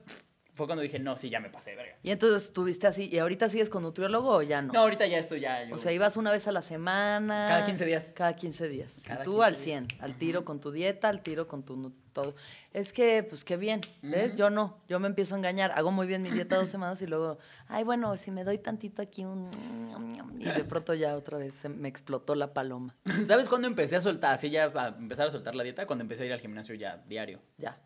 Fue 0.57 0.67
cuando 0.67 0.83
dije, 0.83 0.99
no, 0.99 1.17
sí, 1.17 1.29
ya 1.31 1.39
me 1.39 1.51
pasé 1.51 1.77
verga. 1.77 1.97
Y 2.03 2.11
entonces 2.11 2.45
estuviste 2.47 2.87
así, 2.87 3.09
¿y 3.13 3.19
ahorita 3.19 3.49
sigues 3.51 3.69
con 3.69 3.83
nutriólogo 3.83 4.31
o 4.37 4.43
ya 4.43 4.63
no? 4.63 4.73
No, 4.73 4.81
ahorita 4.81 5.07
ya 5.07 5.19
estoy 5.19 5.41
ya. 5.41 5.63
yo- 5.65 5.75
O 5.75 5.79
sea, 5.79 5.93
ibas 5.93 6.17
una 6.17 6.33
vez 6.33 6.49
a 6.49 6.53
la 6.53 6.63
semana. 6.63 7.45
Cada 7.47 7.65
15 7.65 7.85
días. 7.85 8.13
Cada 8.17 8.35
15 8.35 8.69
días. 8.69 8.95
Cada 9.07 9.21
y 9.21 9.25
tú 9.25 9.33
15 9.33 9.45
al 9.47 9.53
días. 9.53 9.65
100, 9.65 9.89
al 10.01 10.15
tiro 10.17 10.45
con 10.47 10.59
tu 10.59 10.71
dieta, 10.73 11.11
al 11.11 11.21
tiro 11.23 11.47
con 11.47 11.63
tu 11.63 11.93
todo. 12.15 12.35
Es 12.73 12.95
que, 12.95 13.23
pues 13.23 13.45
qué 13.45 13.59
bien, 13.59 13.83
¿ves? 14.01 14.37
Yo 14.37 14.49
no, 14.49 14.79
yo 14.89 14.99
me 14.99 15.07
empiezo 15.09 15.35
a 15.35 15.39
engañar. 15.39 15.73
Hago 15.73 15.91
muy 15.91 16.07
bien 16.07 16.23
mi 16.23 16.31
dieta 16.31 16.57
dos 16.57 16.71
semanas 16.71 17.03
y 17.03 17.07
luego, 17.07 17.37
ay, 17.69 17.85
bueno, 17.85 18.17
si 18.17 18.31
me 18.31 18.43
doy 18.43 18.57
tantito 18.57 19.03
aquí 19.03 19.27
un... 19.27 19.51
Y 20.41 20.45
de 20.45 20.65
pronto 20.65 20.95
ya 20.95 21.15
otra 21.17 21.37
vez 21.39 21.55
se 21.55 21.69
me 21.69 21.89
explotó 21.89 22.35
la 22.35 22.55
paloma. 22.55 22.97
¿Sabes 23.27 23.49
cuándo 23.51 23.69
empecé 23.69 23.97
a 23.97 24.01
soltar? 24.01 24.33
Así 24.35 24.49
ya 24.49 24.65
a 24.75 24.89
empezar 24.89 25.27
a 25.27 25.31
soltar 25.31 25.55
la 25.55 25.65
dieta. 25.65 25.87
Cuando 25.87 26.03
empecé 26.03 26.23
a 26.23 26.27
ir 26.27 26.33
al 26.33 26.41
gimnasio 26.41 26.75
ya 26.75 27.03
diario. 27.07 27.41
Ya. 27.59 27.79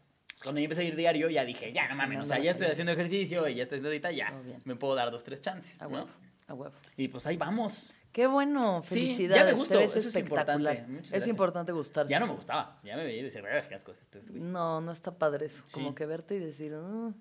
Cuando 0.42 0.60
yo 0.60 0.64
empecé 0.64 0.82
a 0.82 0.84
ir 0.84 0.96
diario, 0.96 1.28
ya 1.28 1.44
dije, 1.44 1.72
ya 1.72 1.88
no 1.88 1.96
mames. 1.96 2.20
O 2.20 2.24
sea, 2.24 2.38
ya 2.38 2.50
estoy 2.50 2.68
haciendo 2.68 2.92
ejercicio 2.92 3.46
y 3.48 3.54
ya 3.56 3.64
estoy 3.64 3.76
haciendo 3.76 3.90
dieta, 3.90 4.10
ya 4.10 4.32
me 4.64 4.76
puedo 4.76 4.94
dar 4.94 5.10
dos, 5.10 5.22
tres 5.24 5.40
chances. 5.42 5.80
A 5.82 5.86
¿no? 5.86 5.90
huevo, 5.90 6.08
a 6.46 6.54
huevo. 6.54 6.74
Y 6.96 7.08
pues 7.08 7.26
ahí 7.26 7.36
vamos. 7.36 7.92
Qué 8.12 8.26
bueno, 8.26 8.82
Sí, 8.84 8.94
felicidades. 8.94 9.42
ya 9.42 9.44
me 9.44 9.52
gustó, 9.52 9.78
eso 9.78 9.98
es 10.08 10.16
importante. 10.16 10.84
Es 11.12 11.26
importante 11.28 11.70
gustarse. 11.72 12.10
Ya 12.10 12.18
no 12.18 12.26
me 12.26 12.32
gustaba. 12.32 12.80
Ya 12.82 12.96
me 12.96 13.04
veía 13.04 13.20
y 13.20 13.22
decía, 13.22 13.40
"Verga, 13.40 13.68
qué 13.68 13.74
asco 13.76 13.92
este 13.92 14.18
güey". 14.18 14.40
No, 14.42 14.80
no 14.80 14.90
está 14.90 15.16
padre 15.16 15.46
eso. 15.46 15.62
Sí. 15.66 15.74
Como 15.74 15.94
que 15.94 16.06
verte 16.06 16.34
y 16.34 16.38
decir, 16.40 16.72
"Mm, 16.72 17.06
Ujú. 17.08 17.14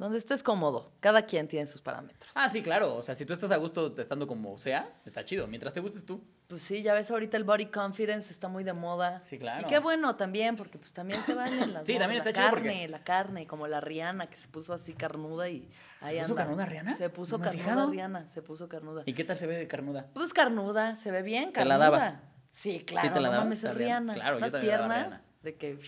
Donde 0.00 0.18
estés 0.18 0.42
cómodo. 0.42 0.92
Cada 1.00 1.22
quien 1.26 1.46
tiene 1.46 1.66
sus 1.66 1.80
parámetros. 1.80 2.30
Ah, 2.34 2.48
sí, 2.48 2.62
claro. 2.62 2.96
O 2.96 3.02
sea, 3.02 3.14
si 3.14 3.24
tú 3.26 3.32
estás 3.32 3.50
a 3.52 3.56
gusto 3.56 3.94
estando 3.98 4.26
como 4.26 4.58
sea, 4.58 4.92
está 5.04 5.24
chido. 5.24 5.46
Mientras 5.46 5.72
te 5.74 5.80
gustes 5.80 6.04
tú. 6.04 6.22
Pues 6.48 6.62
sí, 6.62 6.82
ya 6.82 6.94
ves 6.94 7.10
ahorita 7.10 7.36
el 7.36 7.44
body 7.44 7.66
confidence 7.66 8.32
está 8.32 8.48
muy 8.48 8.64
de 8.64 8.72
moda. 8.72 9.20
Sí, 9.20 9.38
claro. 9.38 9.66
Y 9.66 9.70
qué 9.70 9.78
bueno 9.78 10.16
también, 10.16 10.56
porque 10.56 10.78
pues 10.78 10.92
también 10.92 11.22
se 11.24 11.34
valen 11.34 11.72
las 11.72 11.84
Sí, 11.86 11.92
modas, 11.92 12.02
también 12.04 12.24
la 12.24 12.30
está 12.30 12.32
chido 12.32 12.50
carne, 12.50 12.70
porque- 12.72 12.88
la 12.88 13.04
carne, 13.04 13.46
como 13.46 13.66
la 13.68 13.80
Rihanna 13.80 14.28
que 14.28 14.36
se 14.36 14.48
puso 14.48 14.72
así 14.74 14.94
carnuda 14.94 15.48
y 15.48 15.68
ahí 16.00 16.18
puso 16.18 16.32
anda. 16.32 16.42
carnuda 16.44 16.66
Rihanna? 16.66 16.96
Se 16.96 17.08
puso 17.10 17.38
No 17.38 17.44
carnuda. 17.44 17.86
Rihanna, 17.86 18.28
se 18.28 18.42
puso 18.42 18.68
carnuda. 18.68 19.02
¿Y 19.06 19.12
qué 19.12 19.24
tal 19.24 19.36
se 19.38 19.46
ve 19.46 19.56
de 19.58 19.68
carnuda? 19.68 20.06
Pues 20.14 20.32
carnuda, 20.32 20.96
se 20.96 21.10
ve 21.12 21.22
bien, 21.22 21.46
¿Te 21.48 21.52
carnuda. 21.52 21.78
la 21.78 21.84
dabas? 21.84 22.20
Sí, 22.48 22.80
claro, 22.86 23.12
te 23.12 23.20
la 23.20 23.28
no 23.28 23.32
dabas 23.32 23.44
mames, 23.46 23.64
a 23.64 23.68
es 23.70 23.74
Rihanna? 23.76 24.12
Rihanna. 24.12 24.14
Claro, 24.14 24.36
yo 24.36 24.40
Las 24.40 24.52
daba 24.52 24.64
piernas 24.64 24.98
Rihanna. 24.98 25.22
de 25.42 25.56
que 25.56 25.78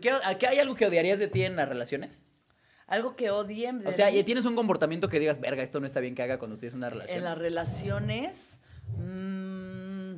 ¿Qué, 0.00 0.10
a- 0.12 0.38
qué 0.38 0.46
hay 0.46 0.58
algo 0.60 0.76
que 0.76 0.86
odiarías 0.86 1.18
de 1.18 1.26
ti 1.28 1.42
en 1.44 1.56
las 1.56 1.68
relaciones? 1.68 2.22
Algo 2.90 3.14
que 3.14 3.30
odien 3.30 3.86
O 3.86 3.92
sea, 3.92 4.10
y 4.10 4.22
tienes 4.24 4.44
un 4.44 4.56
comportamiento 4.56 5.08
que 5.08 5.20
digas, 5.20 5.40
verga, 5.40 5.62
esto 5.62 5.78
no 5.80 5.86
está 5.86 6.00
bien 6.00 6.14
que 6.14 6.22
haga 6.22 6.38
cuando 6.38 6.56
tienes 6.56 6.74
una 6.74 6.90
relación. 6.90 7.18
En 7.18 7.24
las 7.24 7.38
relaciones. 7.38 8.58
mm, 8.98 10.16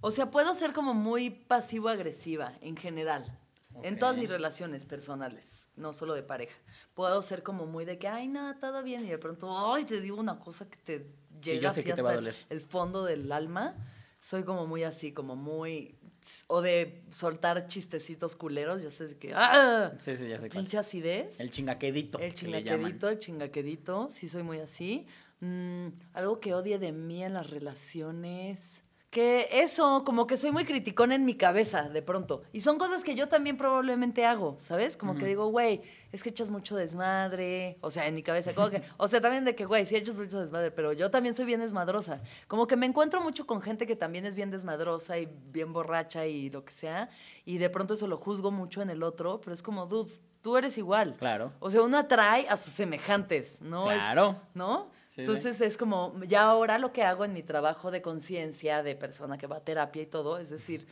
o 0.00 0.10
sea, 0.10 0.30
puedo 0.30 0.54
ser 0.54 0.72
como 0.72 0.94
muy 0.94 1.30
pasivo-agresiva 1.30 2.54
en 2.62 2.76
general. 2.76 3.38
En 3.82 3.98
todas 3.98 4.16
mis 4.16 4.30
relaciones 4.30 4.84
personales, 4.84 5.68
no 5.76 5.92
solo 5.92 6.14
de 6.14 6.22
pareja. 6.22 6.56
Puedo 6.94 7.20
ser 7.22 7.42
como 7.42 7.66
muy 7.66 7.84
de 7.84 7.98
que, 7.98 8.08
ay, 8.08 8.28
no, 8.28 8.56
todo 8.58 8.82
bien. 8.82 9.04
Y 9.04 9.10
de 9.10 9.18
pronto, 9.18 9.72
ay, 9.72 9.84
te 9.84 10.00
digo 10.00 10.18
una 10.18 10.40
cosa 10.40 10.68
que 10.68 10.76
te 10.76 11.06
llega 11.42 11.70
sé 11.70 11.80
así 11.80 11.88
que 11.88 11.94
te 11.94 12.02
va 12.02 12.12
a 12.12 12.14
doler. 12.14 12.34
el 12.48 12.62
fondo 12.62 13.04
del 13.04 13.30
alma. 13.30 13.76
Soy 14.20 14.44
como 14.44 14.66
muy 14.66 14.84
así, 14.84 15.12
como 15.12 15.36
muy. 15.36 15.98
O 16.46 16.60
de 16.60 17.02
soltar 17.10 17.66
chistecitos 17.66 18.36
culeros, 18.36 18.82
ya 18.82 18.90
sé 18.90 19.16
que. 19.16 19.32
¡Ah! 19.34 19.92
Sí, 19.98 20.16
sí, 20.16 20.28
ya 20.28 20.38
sé 20.38 20.48
cuál. 20.48 20.62
Pinche 20.62 20.78
acidez. 20.78 21.38
El 21.40 21.50
chingaquedito. 21.50 22.18
El 22.18 22.34
chingaquedito, 22.34 23.08
el 23.08 23.18
chingaquedito, 23.18 24.08
sí 24.10 24.28
soy 24.28 24.42
muy 24.42 24.58
así. 24.58 25.06
Mm, 25.40 25.88
algo 26.12 26.38
que 26.40 26.54
odie 26.54 26.78
de 26.78 26.92
mí 26.92 27.24
en 27.24 27.34
las 27.34 27.50
relaciones. 27.50 28.81
Que 29.12 29.46
eso, 29.52 30.04
como 30.06 30.26
que 30.26 30.38
soy 30.38 30.52
muy 30.52 30.64
criticón 30.64 31.12
en 31.12 31.26
mi 31.26 31.34
cabeza 31.34 31.90
de 31.90 32.00
pronto. 32.00 32.44
Y 32.50 32.62
son 32.62 32.78
cosas 32.78 33.04
que 33.04 33.14
yo 33.14 33.28
también 33.28 33.58
probablemente 33.58 34.24
hago, 34.24 34.56
¿sabes? 34.58 34.96
Como 34.96 35.14
que 35.16 35.26
digo, 35.26 35.48
güey, 35.48 35.82
es 36.12 36.22
que 36.22 36.30
echas 36.30 36.48
mucho 36.48 36.76
desmadre. 36.76 37.76
O 37.82 37.90
sea, 37.90 38.06
en 38.08 38.14
mi 38.14 38.22
cabeza, 38.22 38.54
como 38.54 38.70
que, 38.70 38.80
o 38.96 39.06
sea, 39.08 39.20
también 39.20 39.44
de 39.44 39.54
que, 39.54 39.66
güey, 39.66 39.84
sí 39.84 39.96
echas 39.96 40.16
mucho 40.16 40.40
desmadre, 40.40 40.70
pero 40.70 40.94
yo 40.94 41.10
también 41.10 41.34
soy 41.34 41.44
bien 41.44 41.60
desmadrosa. 41.60 42.22
Como 42.48 42.66
que 42.66 42.74
me 42.76 42.86
encuentro 42.86 43.20
mucho 43.20 43.46
con 43.46 43.60
gente 43.60 43.84
que 43.86 43.96
también 43.96 44.24
es 44.24 44.34
bien 44.34 44.50
desmadrosa 44.50 45.18
y 45.18 45.28
bien 45.52 45.74
borracha 45.74 46.24
y 46.26 46.48
lo 46.48 46.64
que 46.64 46.72
sea. 46.72 47.10
Y 47.44 47.58
de 47.58 47.68
pronto 47.68 47.92
eso 47.92 48.06
lo 48.06 48.16
juzgo 48.16 48.50
mucho 48.50 48.80
en 48.80 48.88
el 48.88 49.02
otro, 49.02 49.42
pero 49.42 49.52
es 49.52 49.62
como, 49.62 49.84
dude, 49.84 50.10
tú 50.40 50.56
eres 50.56 50.78
igual. 50.78 51.16
Claro. 51.18 51.52
O 51.60 51.70
sea, 51.70 51.82
uno 51.82 51.98
atrae 51.98 52.48
a 52.48 52.56
sus 52.56 52.72
semejantes, 52.72 53.60
¿no? 53.60 53.90
Es- 53.90 53.98
Claro. 53.98 54.40
¿No? 54.54 54.90
Sí, 55.12 55.20
Entonces 55.20 55.60
es 55.60 55.76
como, 55.76 56.18
ya 56.26 56.44
ahora 56.44 56.78
lo 56.78 56.94
que 56.94 57.02
hago 57.02 57.26
en 57.26 57.34
mi 57.34 57.42
trabajo 57.42 57.90
de 57.90 58.00
conciencia, 58.00 58.82
de 58.82 58.96
persona 58.96 59.36
que 59.36 59.46
va 59.46 59.58
a 59.58 59.60
terapia 59.62 60.00
y 60.00 60.06
todo, 60.06 60.38
es 60.38 60.48
decir, 60.48 60.86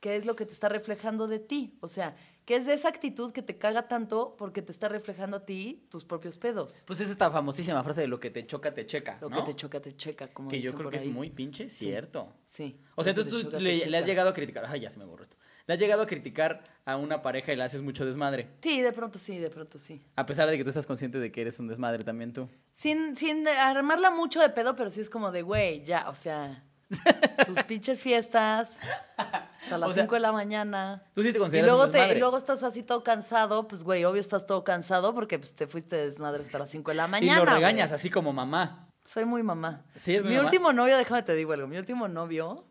¿qué 0.00 0.16
es 0.16 0.26
lo 0.26 0.34
que 0.34 0.44
te 0.44 0.52
está 0.52 0.68
reflejando 0.68 1.28
de 1.28 1.38
ti? 1.38 1.78
O 1.78 1.86
sea, 1.86 2.16
¿qué 2.44 2.56
es 2.56 2.66
de 2.66 2.74
esa 2.74 2.88
actitud 2.88 3.30
que 3.30 3.42
te 3.42 3.58
caga 3.58 3.86
tanto 3.86 4.34
porque 4.36 4.60
te 4.60 4.72
está 4.72 4.88
reflejando 4.88 5.36
a 5.36 5.46
ti 5.46 5.86
tus 5.88 6.04
propios 6.04 6.36
pedos? 6.36 6.82
Pues 6.84 6.98
es 6.98 7.10
esta 7.10 7.30
famosísima 7.30 7.84
frase 7.84 8.00
de 8.00 8.08
lo 8.08 8.18
que 8.18 8.30
te 8.30 8.44
choca, 8.44 8.74
te 8.74 8.84
checa. 8.86 9.18
Lo 9.20 9.28
¿no? 9.28 9.36
que 9.36 9.52
te 9.52 9.54
choca, 9.54 9.80
te 9.80 9.94
checa, 9.94 10.26
como 10.26 10.48
Que 10.48 10.56
yo 10.56 10.62
dicen 10.62 10.74
creo 10.74 10.90
por 10.90 10.90
que 10.90 11.06
es 11.06 11.06
muy 11.06 11.30
pinche 11.30 11.68
cierto. 11.68 12.32
Sí. 12.42 12.76
O 12.96 13.04
sea, 13.04 13.12
entonces 13.12 13.32
te 13.32 13.44
tú 13.44 13.50
te 13.50 13.60
le, 13.60 13.86
le 13.86 13.98
has 13.98 14.04
llegado 14.04 14.30
a 14.30 14.34
criticar. 14.34 14.66
Ay, 14.66 14.80
ya 14.80 14.90
se 14.90 14.98
me 14.98 15.04
borró 15.04 15.22
esto. 15.22 15.36
Le 15.70 15.74
has 15.74 15.78
llegado 15.80 16.02
a 16.02 16.06
criticar 16.06 16.64
a 16.84 16.96
una 16.96 17.22
pareja 17.22 17.52
y 17.52 17.56
le 17.56 17.62
haces 17.62 17.80
mucho 17.80 18.04
desmadre. 18.04 18.48
Sí, 18.60 18.80
de 18.82 18.92
pronto 18.92 19.20
sí, 19.20 19.38
de 19.38 19.50
pronto 19.50 19.78
sí. 19.78 20.04
A 20.16 20.26
pesar 20.26 20.50
de 20.50 20.56
que 20.58 20.64
tú 20.64 20.70
estás 20.70 20.84
consciente 20.84 21.20
de 21.20 21.30
que 21.30 21.40
eres 21.42 21.60
un 21.60 21.68
desmadre 21.68 22.02
también 22.02 22.32
tú. 22.32 22.48
Sin, 22.72 23.14
sin 23.16 23.46
armarla 23.46 24.10
mucho 24.10 24.40
de 24.40 24.48
pedo, 24.50 24.74
pero 24.74 24.90
sí 24.90 25.00
es 25.00 25.08
como 25.08 25.30
de, 25.30 25.42
güey, 25.42 25.84
ya, 25.84 26.08
o 26.08 26.16
sea, 26.16 26.64
tus 27.46 27.62
pinches 27.62 28.02
fiestas, 28.02 28.78
hasta 29.16 29.78
las 29.78 29.90
O 29.90 29.92
sea, 29.94 30.02
5 30.02 30.14
de 30.16 30.20
la 30.20 30.32
mañana. 30.32 31.04
Tú 31.14 31.22
sí 31.22 31.30
te 31.30 31.38
Y 31.38 31.40
consideras 31.40 31.68
luego, 31.70 31.84
un 31.84 31.92
te, 31.92 32.16
y 32.16 32.18
luego 32.18 32.36
estás 32.36 32.64
así 32.64 32.82
todo 32.82 33.04
cansado, 33.04 33.68
pues 33.68 33.84
güey, 33.84 34.04
obvio 34.04 34.20
estás 34.20 34.46
todo 34.46 34.64
cansado 34.64 35.14
porque 35.14 35.38
pues, 35.38 35.54
te 35.54 35.68
fuiste 35.68 35.94
de 35.94 36.10
desmadre 36.10 36.42
hasta 36.42 36.58
las 36.58 36.70
5 36.70 36.90
de 36.90 36.96
la 36.96 37.06
y 37.06 37.10
mañana. 37.10 37.44
lo 37.44 37.54
regañas 37.54 37.90
güey. 37.90 37.94
así 37.94 38.10
como 38.10 38.32
mamá. 38.32 38.88
Soy 39.04 39.24
muy 39.24 39.44
mamá. 39.44 39.84
Sí, 39.94 40.16
es 40.16 40.24
Mi 40.24 40.30
mamá. 40.34 40.46
último 40.46 40.72
novio, 40.72 40.96
déjame 40.96 41.22
te 41.22 41.36
digo 41.36 41.52
algo, 41.52 41.68
mi 41.68 41.78
último 41.78 42.08
novio. 42.08 42.64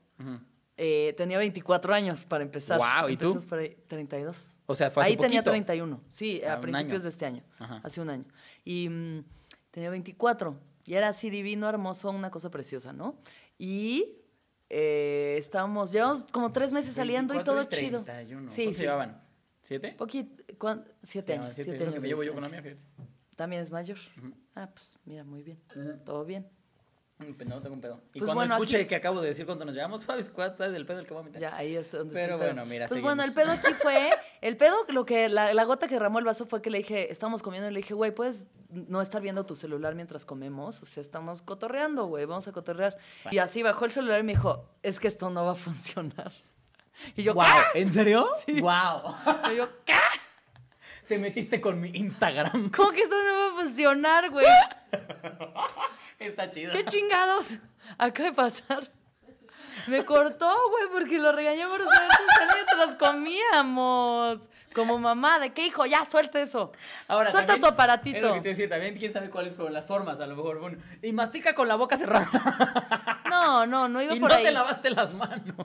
Eh, 0.81 1.13
tenía 1.17 1.37
24 1.37 1.93
años 1.93 2.23
para 2.23 2.41
empezar. 2.43 2.77
Guau, 2.77 3.09
¿y 3.09 3.17
tú? 3.17 3.27
Empezas 3.27 3.45
por 3.45 3.59
ahí, 3.59 3.75
32. 3.87 4.59
O 4.65 4.73
sea, 4.75 4.89
fue 4.89 5.03
hace 5.03 5.11
Ahí 5.11 5.17
tenía 5.17 5.41
poquito. 5.41 5.51
31, 5.51 6.01
sí, 6.07 6.41
a 6.43 6.61
principios 6.61 6.93
año. 6.95 7.03
de 7.03 7.09
este 7.09 7.25
año, 7.25 7.43
Ajá. 7.59 7.81
hace 7.83 7.99
un 7.99 8.09
año. 8.09 8.25
Y 8.63 8.87
mm, 8.87 9.23
tenía 9.71 9.89
24, 9.89 10.57
y 10.85 10.93
era 10.93 11.09
así 11.09 11.29
divino, 11.29 11.67
hermoso, 11.67 12.09
una 12.11 12.31
cosa 12.31 12.49
preciosa, 12.49 12.93
¿no? 12.93 13.17
Y 13.57 14.15
eh, 14.69 15.35
estábamos, 15.37 15.91
llevamos 15.91 16.25
como 16.31 16.51
tres 16.53 16.71
meses 16.71 16.95
saliendo 16.95 17.33
y 17.33 17.37
24 17.37 17.67
todo 17.67 17.77
chido. 17.79 18.03
31. 18.03 18.49
Sí, 18.51 18.55
¿Cuántos 18.63 18.77
sí. 18.77 18.81
llevaban? 18.83 19.23
¿Siete? 19.61 19.95
Poquito, 19.97 20.43
¿cuán- 20.57 20.85
siete 21.03 21.33
años, 21.33 21.53
siete. 21.53 21.71
años. 21.83 21.93
que 21.95 21.99
me 21.99 22.07
llevo 22.07 22.23
yo 22.23 22.33
con 22.33 22.41
la 22.41 22.49
mía, 22.49 22.61
fíjate. 22.63 22.83
¿También 23.35 23.61
es 23.61 23.71
mayor? 23.71 23.97
Ah, 24.55 24.69
pues 24.73 24.97
mira, 25.05 25.23
muy 25.23 25.43
bien, 25.43 25.59
todo 26.05 26.23
bien. 26.25 26.47
No 27.19 27.61
tengo 27.61 27.75
un 27.75 27.81
pedo. 27.81 27.99
Y 28.13 28.19
Pues 28.19 28.27
cuando 28.29 28.35
bueno, 28.35 28.53
escuche 28.55 28.77
aquí- 28.77 28.87
que 28.87 28.95
acabo 28.95 29.19
de 29.19 29.27
decir 29.27 29.45
cuánto 29.45 29.65
nos 29.65 29.75
llevamos, 29.75 30.01
¿sabes 30.07 30.29
cuánto 30.29 30.63
es 30.63 30.71
del 30.71 30.85
pedo 30.85 30.99
el 30.99 31.05
que 31.05 31.13
voy 31.13 31.23
a 31.23 31.25
meter? 31.25 31.41
Ya, 31.41 31.55
ahí 31.55 31.75
es 31.75 31.91
donde 31.91 32.13
Pero 32.13 32.35
el 32.35 32.39
bueno, 32.39 32.65
mira, 32.65 32.87
Pues 32.87 33.01
bueno, 33.01 33.23
el 33.23 33.33
pedo 33.33 33.51
aquí 33.51 33.73
fue, 33.81 34.09
el 34.39 34.55
pedo, 34.55 34.75
lo 34.87 35.05
que, 35.05 35.27
la, 35.27 35.53
la 35.53 35.63
gota 35.65 35.87
que 35.87 35.95
derramó 35.95 36.19
el 36.19 36.25
vaso 36.25 36.45
fue 36.45 36.61
que 36.61 36.69
le 36.69 36.77
dije, 36.77 37.11
estamos 37.11 37.41
comiendo 37.43 37.69
y 37.69 37.73
le 37.73 37.81
dije, 37.81 37.93
güey, 37.93 38.11
puedes 38.15 38.45
no 38.69 39.01
estar 39.01 39.21
viendo 39.21 39.45
tu 39.45 39.57
celular 39.57 39.95
mientras 39.95 40.25
comemos, 40.25 40.81
o 40.81 40.85
sea, 40.85 41.01
estamos 41.03 41.41
cotorreando, 41.41 42.05
güey, 42.05 42.23
vamos 42.25 42.47
a 42.47 42.53
cotorrear. 42.53 42.97
Y 43.31 43.39
así 43.39 43.63
bajó 43.63 43.83
el 43.83 43.91
celular 43.91 44.21
y 44.21 44.23
me 44.23 44.33
dijo, 44.33 44.65
es 44.81 44.99
que 45.01 45.09
esto 45.09 45.29
no 45.29 45.43
va 45.45 45.51
a 45.51 45.55
funcionar. 45.55 46.31
Y 47.15 47.23
yo, 47.23 47.33
wow, 47.33 47.45
¿qué? 47.71 47.79
¿en 47.81 47.93
serio? 47.93 48.27
Wow. 48.59 49.15
Y 49.53 49.55
yo, 49.55 49.69
¿qué? 49.85 49.93
Te 51.09 51.17
metiste 51.17 51.59
con 51.59 51.81
mi 51.81 51.89
Instagram. 51.89 52.69
¿Cómo 52.75 52.91
que 52.91 53.01
esto 53.01 53.15
no 53.15 53.33
va 53.33 53.47
a 53.47 53.63
funcionar, 53.63 54.29
güey? 54.29 54.45
Está 56.19 56.51
chido. 56.51 56.71
¿Qué 56.71 56.85
chingados 56.85 57.57
acaba 57.97 58.29
de 58.29 58.35
pasar? 58.35 58.91
Me 59.87 60.05
cortó, 60.05 60.53
güey, 60.69 60.83
porque 60.91 61.17
lo 61.17 61.31
regañé 61.31 61.65
por 61.65 61.81
el 61.81 61.87
celular 61.87 62.53
mientras 62.53 62.95
comíamos. 62.95 64.49
Como 64.73 64.97
mamá, 64.97 65.39
¿de 65.39 65.51
qué 65.53 65.65
hijo? 65.67 65.85
Ya, 65.85 66.05
suelta 66.09 66.39
eso. 66.41 66.71
Ahora, 67.07 67.31
suelta 67.31 67.53
también- 67.53 67.61
tu 67.61 67.73
aparatito. 67.73 68.17
Es 68.17 68.23
lo 68.23 68.33
que 68.35 68.41
te 68.41 68.49
decía, 68.49 68.69
también 68.69 68.97
quién 68.97 69.11
sabe 69.11 69.29
cuáles 69.29 69.55
fueron 69.55 69.73
las 69.73 69.87
formas. 69.87 70.19
A 70.19 70.27
lo 70.27 70.35
mejor 70.35 70.59
fue 70.59 70.67
un- 70.71 70.83
Y 71.01 71.11
mastica 71.13 71.55
con 71.55 71.67
la 71.67 71.75
boca 71.75 71.97
cerrada. 71.97 72.29
No, 73.29 73.65
no, 73.67 73.87
no 73.87 74.01
iba 74.01 74.15
y 74.15 74.19
por 74.19 74.29
no 74.31 74.35
ahí. 74.35 74.43
te 74.43 74.51
lavaste 74.51 74.89
las 74.89 75.13
manos. 75.13 75.55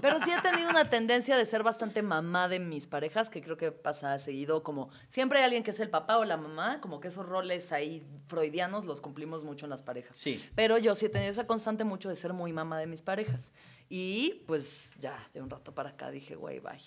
Pero 0.00 0.18
sí 0.20 0.30
he 0.30 0.40
tenido 0.40 0.70
una 0.70 0.88
tendencia 0.88 1.36
de 1.36 1.44
ser 1.46 1.62
bastante 1.64 2.00
mamá 2.00 2.48
de 2.48 2.58
mis 2.60 2.86
parejas, 2.86 3.28
que 3.28 3.42
creo 3.42 3.56
que 3.56 3.70
pasa 3.72 4.18
seguido, 4.20 4.62
como 4.62 4.88
siempre 5.08 5.38
hay 5.40 5.44
alguien 5.44 5.62
que 5.64 5.72
es 5.72 5.80
el 5.80 5.90
papá 5.90 6.18
o 6.18 6.24
la 6.24 6.36
mamá, 6.36 6.80
como 6.80 7.00
que 7.00 7.08
esos 7.08 7.28
roles 7.28 7.72
ahí 7.72 8.06
freudianos 8.28 8.84
los 8.84 9.00
cumplimos 9.00 9.42
mucho 9.44 9.66
en 9.66 9.70
las 9.70 9.82
parejas. 9.82 10.16
Sí. 10.16 10.42
Pero 10.54 10.78
yo 10.78 10.94
sí 10.94 11.06
he 11.06 11.08
tenido 11.08 11.30
esa 11.32 11.46
constante 11.46 11.82
mucho 11.84 12.08
de 12.08 12.14
ser 12.16 12.32
muy 12.32 12.52
mamá 12.52 12.78
de 12.78 12.86
mis 12.86 13.02
parejas. 13.02 13.50
Y 13.90 14.44
pues 14.46 14.94
ya, 14.98 15.18
de 15.34 15.42
un 15.42 15.50
rato 15.50 15.74
para 15.74 15.90
acá 15.90 16.10
dije, 16.10 16.34
güey, 16.36 16.60
bye. 16.60 16.78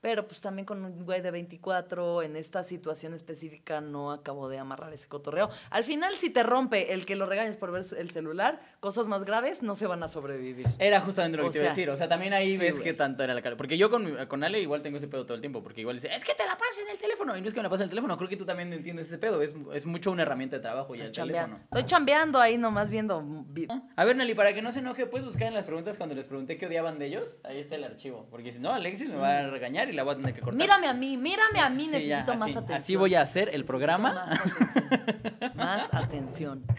Pero 0.00 0.26
pues 0.26 0.40
también 0.40 0.64
con 0.66 0.84
un 0.84 1.04
güey 1.04 1.20
de 1.20 1.30
24, 1.30 2.22
en 2.22 2.36
esta 2.36 2.64
situación 2.64 3.12
específica, 3.14 3.80
no 3.80 4.12
acabo 4.12 4.48
de 4.48 4.58
amarrar 4.58 4.92
ese 4.94 5.06
cotorreo. 5.06 5.50
Al 5.70 5.84
final, 5.84 6.14
si 6.14 6.30
te 6.30 6.42
rompe 6.42 6.92
el 6.94 7.04
que 7.04 7.16
lo 7.16 7.26
regañes 7.26 7.56
por 7.56 7.70
ver 7.70 7.84
el 7.98 8.10
celular, 8.10 8.60
cosas 8.80 9.08
más 9.08 9.24
graves 9.24 9.62
no 9.62 9.74
se 9.74 9.86
van 9.86 10.02
a 10.02 10.08
sobrevivir. 10.08 10.66
Era 10.78 11.00
justamente 11.00 11.36
lo 11.36 11.44
que 11.44 11.48
O 11.50 11.52
te 11.52 11.58
iba 11.58 11.66
a 11.66 11.68
sea, 11.70 11.76
decir. 11.76 11.90
O 11.90 11.96
sea, 11.96 12.08
también 12.08 12.32
ahí 12.32 12.52
sí, 12.52 12.56
ves 12.58 12.72
güey. 12.76 12.84
que 12.84 12.92
tanto 12.94 13.22
era 13.22 13.34
la 13.34 13.42
cara. 13.42 13.56
Porque 13.56 13.76
yo 13.76 13.90
con, 13.90 14.26
con 14.26 14.42
Ale 14.42 14.60
igual 14.60 14.80
tengo 14.82 14.96
ese 14.96 15.06
pedo 15.08 15.24
todo 15.26 15.34
el 15.34 15.40
tiempo. 15.40 15.62
Porque 15.62 15.82
igual 15.82 15.96
dice, 15.96 16.08
es 16.14 16.24
que 16.24 16.34
te 16.34 16.46
la 16.46 16.56
pasas 16.56 16.78
en 16.80 16.88
el 16.90 16.98
teléfono. 16.98 17.36
Y 17.36 17.42
no 17.42 17.48
es 17.48 17.52
que 17.52 17.58
me 17.60 17.64
la 17.64 17.70
pase 17.70 17.82
en 17.82 17.88
el 17.88 17.90
teléfono. 17.90 18.16
Creo 18.16 18.28
que 18.28 18.36
tú 18.36 18.46
también 18.46 18.72
entiendes 18.72 19.08
ese 19.08 19.18
pedo. 19.18 19.42
Es, 19.42 19.52
es 19.74 19.84
mucho 19.84 20.10
una 20.10 20.22
herramienta 20.22 20.56
de 20.56 20.62
trabajo 20.62 20.94
ya 20.94 21.04
el 21.04 21.12
teléfono. 21.12 21.58
Estoy 21.64 21.84
chambeando 21.84 22.38
ahí 22.40 22.56
nomás 22.56 22.90
viendo. 22.90 23.22
vi- 23.48 23.68
A 23.96 24.04
ver, 24.04 24.16
Nelly, 24.16 24.34
para 24.34 24.52
que 24.54 24.62
no 24.62 24.72
se 24.72 24.78
enoje, 24.78 25.06
puedes 25.06 25.26
buscar 25.26 25.48
en 25.48 25.54
las 25.54 25.64
preguntas 25.64 25.96
cuando 25.98 26.14
les 26.14 26.26
pregunté 26.26 26.56
qué 26.56 26.66
odiaban 26.66 26.98
de 26.98 27.06
ellos. 27.06 27.40
Ahí 27.44 27.58
está 27.58 27.74
el 27.76 27.84
archivo. 27.84 28.26
Porque 28.30 28.50
si 28.52 28.60
no, 28.60 28.72
Alexis 28.72 29.08
me 29.10 29.16
va 29.16 29.40
a 29.40 29.50
regañar 29.50 29.89
y 29.90 29.94
la 29.94 30.02
voy 30.02 30.14
a 30.14 30.16
tener 30.16 30.34
que 30.34 30.40
cortar. 30.40 30.58
Mírame 30.58 30.86
a 30.86 30.94
mí, 30.94 31.16
mírame 31.16 31.60
a 31.60 31.68
mí, 31.68 31.84
Sí, 31.84 31.90
necesito 31.90 32.32
ya, 32.32 32.38
más 32.38 32.42
así, 32.42 32.50
atención. 32.52 32.76
Así 32.76 32.96
voy 32.96 33.14
a 33.14 33.22
hacer 33.22 33.50
el 33.52 33.64
programa. 33.64 34.26
Más 34.26 34.52
atención. 34.52 35.54
Más 35.54 35.94
atención. 35.94 36.64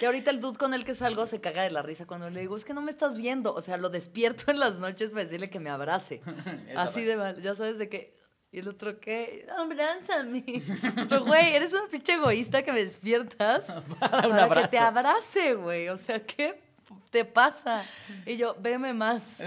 Que 0.00 0.06
ahorita 0.06 0.30
el 0.30 0.40
dude 0.40 0.56
con 0.56 0.72
el 0.72 0.86
que 0.86 0.94
salgo 0.94 1.26
se 1.26 1.42
caga 1.42 1.62
de 1.62 1.70
la 1.70 1.82
risa 1.82 2.06
cuando 2.06 2.30
le 2.30 2.40
digo, 2.40 2.56
es 2.56 2.64
que 2.64 2.72
no 2.72 2.80
me 2.80 2.90
estás 2.90 3.18
viendo. 3.18 3.52
O 3.52 3.60
sea, 3.60 3.76
lo 3.76 3.90
despierto 3.90 4.50
en 4.50 4.58
las 4.58 4.76
noches 4.76 5.10
para 5.10 5.24
decirle 5.24 5.50
que 5.50 5.60
me 5.60 5.68
abrace. 5.68 6.22
Así 6.74 7.04
de 7.04 7.18
mal, 7.18 7.42
ya 7.42 7.54
sabes 7.54 7.76
de 7.76 7.90
que. 7.90 8.14
Y 8.50 8.60
el 8.60 8.68
otro, 8.68 8.98
¿qué? 8.98 9.46
Abrázame. 9.58 10.42
Pero, 11.08 11.26
güey, 11.26 11.54
eres 11.54 11.74
un 11.74 11.86
pinche 11.90 12.14
egoísta 12.14 12.62
que 12.62 12.72
me 12.72 12.82
despiertas 12.82 13.66
para, 13.98 14.26
un 14.26 14.54
que 14.54 14.68
te 14.68 14.78
abrace, 14.78 15.52
güey. 15.52 15.90
O 15.90 15.98
sea, 15.98 16.24
¿qué 16.24 16.62
te 17.10 17.26
pasa? 17.26 17.84
Y 18.24 18.38
yo, 18.38 18.56
veme 18.58 18.94
más. 18.94 19.42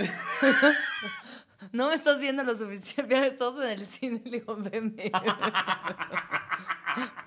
No 1.74 1.90
me 1.90 1.96
estás 1.96 2.20
viendo 2.20 2.44
lo 2.44 2.56
suficiente. 2.56 3.18
Estamos 3.28 3.62
en 3.66 3.72
el 3.72 3.86
cine 3.86 4.22
y 4.24 4.30
le 4.30 4.40
digo, 4.40 4.56
veme. 4.56 5.12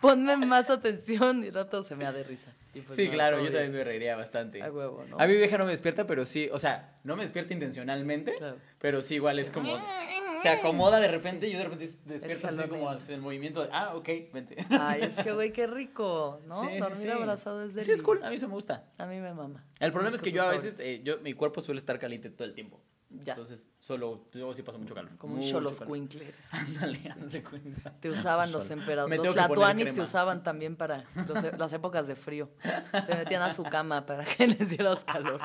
Ponme 0.00 0.36
más 0.36 0.70
atención. 0.70 1.42
Y 1.44 1.48
el 1.48 1.54
rato 1.54 1.82
se 1.82 1.96
me 1.96 2.04
da 2.04 2.12
de 2.12 2.24
risa. 2.24 2.52
Pues 2.72 2.94
Sí, 2.94 3.06
no, 3.06 3.12
claro, 3.14 3.36
yo 3.38 3.42
bien. 3.44 3.54
también 3.54 3.72
me 3.72 3.84
reiría 3.84 4.16
bastante. 4.16 4.62
A 4.62 4.70
huevo, 4.70 5.04
¿no? 5.08 5.18
A 5.18 5.26
mi 5.26 5.34
vieja 5.34 5.56
no 5.58 5.64
me 5.64 5.70
despierta, 5.70 6.06
pero 6.06 6.24
sí, 6.24 6.48
o 6.52 6.58
sea, 6.58 6.98
no 7.04 7.16
me 7.16 7.22
despierta 7.22 7.54
intencionalmente, 7.54 8.34
Claro. 8.36 8.58
pero 8.78 9.00
sí 9.02 9.14
igual 9.14 9.38
es 9.38 9.50
como, 9.50 9.68
se 10.42 10.48
acomoda 10.50 11.00
de 11.00 11.08
repente 11.08 11.48
y 11.48 11.52
yo 11.52 11.58
de 11.58 11.64
repente 11.64 11.88
despierto 12.04 12.46
así 12.46 12.62
como 12.68 12.92
el 12.92 13.20
movimiento 13.20 13.62
de, 13.62 13.70
ah, 13.72 13.94
ok, 13.96 14.08
vente. 14.32 14.56
Ay, 14.78 15.02
es 15.04 15.24
que, 15.24 15.32
güey, 15.32 15.52
qué 15.52 15.66
rico, 15.66 16.40
¿no? 16.46 16.60
Sí, 16.68 16.78
Dormir 16.78 17.02
sí. 17.02 17.08
abrazado 17.08 17.64
es 17.64 17.72
Sí, 17.84 17.90
es 17.92 18.02
cool, 18.02 18.22
a 18.22 18.28
mí 18.28 18.36
eso 18.36 18.46
me 18.46 18.54
gusta. 18.54 18.84
A 18.98 19.06
mí 19.06 19.18
me 19.18 19.32
mama. 19.32 19.64
El 19.80 19.90
problema 19.90 20.14
es 20.14 20.22
que 20.22 20.30
yo 20.30 20.42
a 20.42 20.50
veces, 20.50 20.78
eh, 20.78 21.00
yo, 21.02 21.18
mi 21.20 21.32
cuerpo 21.32 21.62
suele 21.62 21.78
estar 21.78 21.98
caliente 21.98 22.28
todo 22.30 22.46
el 22.46 22.54
tiempo. 22.54 22.80
Ya. 23.24 23.32
Entonces, 23.32 23.68
solo, 23.80 24.28
luego 24.32 24.54
sí 24.54 24.62
pasa 24.62 24.78
mucho 24.78 24.94
calor. 24.94 25.16
Como 25.16 25.36
un 25.36 25.42
cholos 25.42 25.80
quincles. 25.80 26.34
Ándale, 26.50 26.98
haz 27.10 27.32
de 27.32 27.42
cuenta. 27.42 27.92
Te 28.00 28.10
usaban 28.10 28.52
los 28.52 28.70
emperadores. 28.70 29.18
Los 29.18 29.34
tlatoanis 29.34 29.92
te 29.92 30.00
usaban 30.00 30.42
también 30.42 30.76
para 30.76 31.04
los 31.26 31.42
e- 31.44 31.56
las 31.56 31.72
épocas 31.72 32.06
de 32.06 32.16
frío. 32.16 32.50
Te 32.62 33.14
metían 33.14 33.42
a 33.42 33.52
su 33.52 33.62
cama 33.64 34.04
para 34.06 34.24
que 34.24 34.46
les 34.48 34.70
dieras 34.70 35.04
calor. 35.04 35.40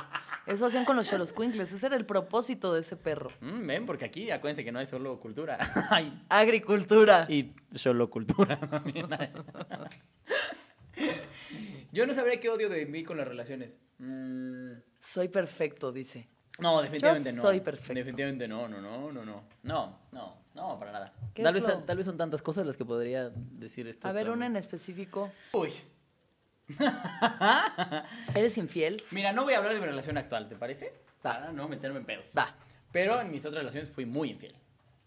Eso 0.48 0.66
hacían 0.66 0.86
con 0.86 0.96
los 0.96 1.08
cholos 1.10 1.34
cuincles. 1.34 1.72
Ese 1.72 1.86
era 1.86 1.96
el 1.96 2.06
propósito 2.06 2.74
de 2.74 2.82
ese 2.82 2.96
perro. 2.98 3.30
Mm, 3.42 3.68
ven, 3.68 3.86
porque 3.86 4.06
aquí 4.06 4.32
acuérdense 4.32 4.64
que 4.64 4.72
no 4.72 4.80
hay 4.80 4.86
solo 4.86 5.20
cultura, 5.20 5.58
hay 5.90 6.24
Agricultura. 6.30 7.26
y 7.30 7.54
solo 7.76 8.10
cultura 8.10 8.60
también 8.60 9.08
hay. 9.14 9.32
Yo 11.92 12.08
no 12.08 12.14
sabría 12.14 12.40
qué 12.40 12.50
odio 12.50 12.70
de 12.70 12.86
mí 12.86 13.04
con 13.04 13.18
las 13.18 13.28
relaciones. 13.28 13.78
Mm, 13.98 14.72
Soy 15.00 15.28
perfecto, 15.28 15.92
dice. 15.92 16.30
No, 16.60 16.82
definitivamente 16.82 17.30
Yo 17.32 17.36
no. 17.38 17.42
soy 17.42 17.60
perfecto. 17.60 17.94
Definitivamente 17.94 18.48
no, 18.48 18.68
no, 18.68 18.80
no, 18.82 19.12
no, 19.12 19.26
no. 19.26 19.44
No, 19.64 20.00
no, 20.12 20.38
no, 20.54 20.80
para 20.80 20.92
nada. 20.92 21.14
¿Qué 21.34 21.44
Tal 21.44 21.54
vez, 21.54 21.64
lo- 21.64 21.80
tal 21.80 21.98
vez 21.98 22.06
son 22.06 22.18
tantas 22.18 22.42
cosas 22.42 22.66
las 22.66 22.78
que 22.78 22.86
podría 22.86 23.30
decir 23.30 23.88
esto. 23.88 24.08
A 24.08 24.14
ver, 24.14 24.30
una 24.30 24.46
en 24.48 24.56
específico. 24.58 25.32
Uy. 25.54 25.72
¿Eres 28.36 28.58
infiel? 28.58 29.02
Mira, 29.12 29.34
no 29.34 29.44
voy 29.44 29.54
a 29.54 29.58
hablar 29.58 29.74
de 29.74 29.80
mi 29.80 29.86
relación 29.86 30.18
actual, 30.18 30.48
¿te 30.48 30.56
parece? 30.56 30.94
Va. 31.26 31.34
Para 31.34 31.52
no 31.52 31.68
meterme 31.68 32.00
en 32.00 32.06
pedos. 32.06 32.34
Va. 32.38 32.48
Pero 32.92 33.20
en 33.22 33.32
mis 33.32 33.46
otras 33.46 33.60
relaciones 33.62 33.90
fui 33.90 34.06
muy 34.06 34.32
infiel. 34.32 34.56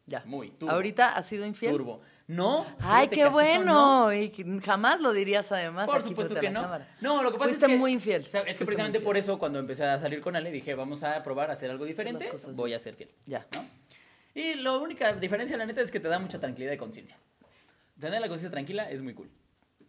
Ya. 0.07 0.23
Muy, 0.27 0.51
turbo. 0.51 0.73
¿Ahorita 0.73 1.13
has 1.13 1.27
sido 1.27 1.47
infiel? 1.47 1.73
Turbo. 1.73 2.01
No. 2.27 2.67
Ay, 2.81 3.09
qué 3.09 3.27
bueno. 3.27 4.13
Y 4.13 4.33
jamás 4.65 5.01
lo 5.01 5.13
dirías 5.13 5.51
además. 5.53 5.87
Por 5.87 6.03
supuesto 6.03 6.35
que 6.35 6.51
no. 6.51 6.63
cámara. 6.63 6.89
No, 7.01 7.23
lo 7.23 7.31
que 7.31 7.39
pasa 7.39 7.51
Fuiste 7.51 7.67
es 7.67 7.73
que. 7.73 7.79
muy 7.79 7.93
infiel. 7.93 8.23
o 8.23 8.25
sea, 8.25 8.41
es 8.41 8.47
que 8.47 8.51
Fuiste 8.51 8.65
precisamente 8.67 9.01
por 9.01 9.17
eso, 9.17 9.39
cuando 9.39 9.59
empecé 9.59 9.85
a 9.85 9.99
salir 9.99 10.21
con 10.21 10.35
Ale, 10.37 10.51
dije, 10.51 10.75
vamos 10.75 11.03
a 11.03 11.23
probar 11.23 11.51
a 11.51 11.53
hacer 11.55 11.71
algo 11.71 11.85
diferente. 11.85 12.29
cosas 12.29 12.57
voy 12.57 12.71
bien. 12.71 12.77
a 12.77 12.79
ser 12.79 12.95
fiel. 12.95 13.11
Ya. 13.27 13.47
¿no? 13.53 13.67
Y 14.35 14.55
la 14.55 14.73
única 14.79 15.13
diferencia, 15.13 15.57
la 15.57 15.67
neta, 15.67 15.81
es 15.81 15.91
que 15.91 16.01
te 16.01 16.09
da 16.09 16.19
mucha 16.19 16.41
tranquilidad 16.41 16.71
de 16.73 16.79
conciencia. 16.79 17.17
Tener 18.01 18.21
la 18.21 18.29
conciencia 18.29 18.51
tranquila 18.51 18.91
es 18.91 19.01
muy 19.03 19.15
cool. 19.15 19.31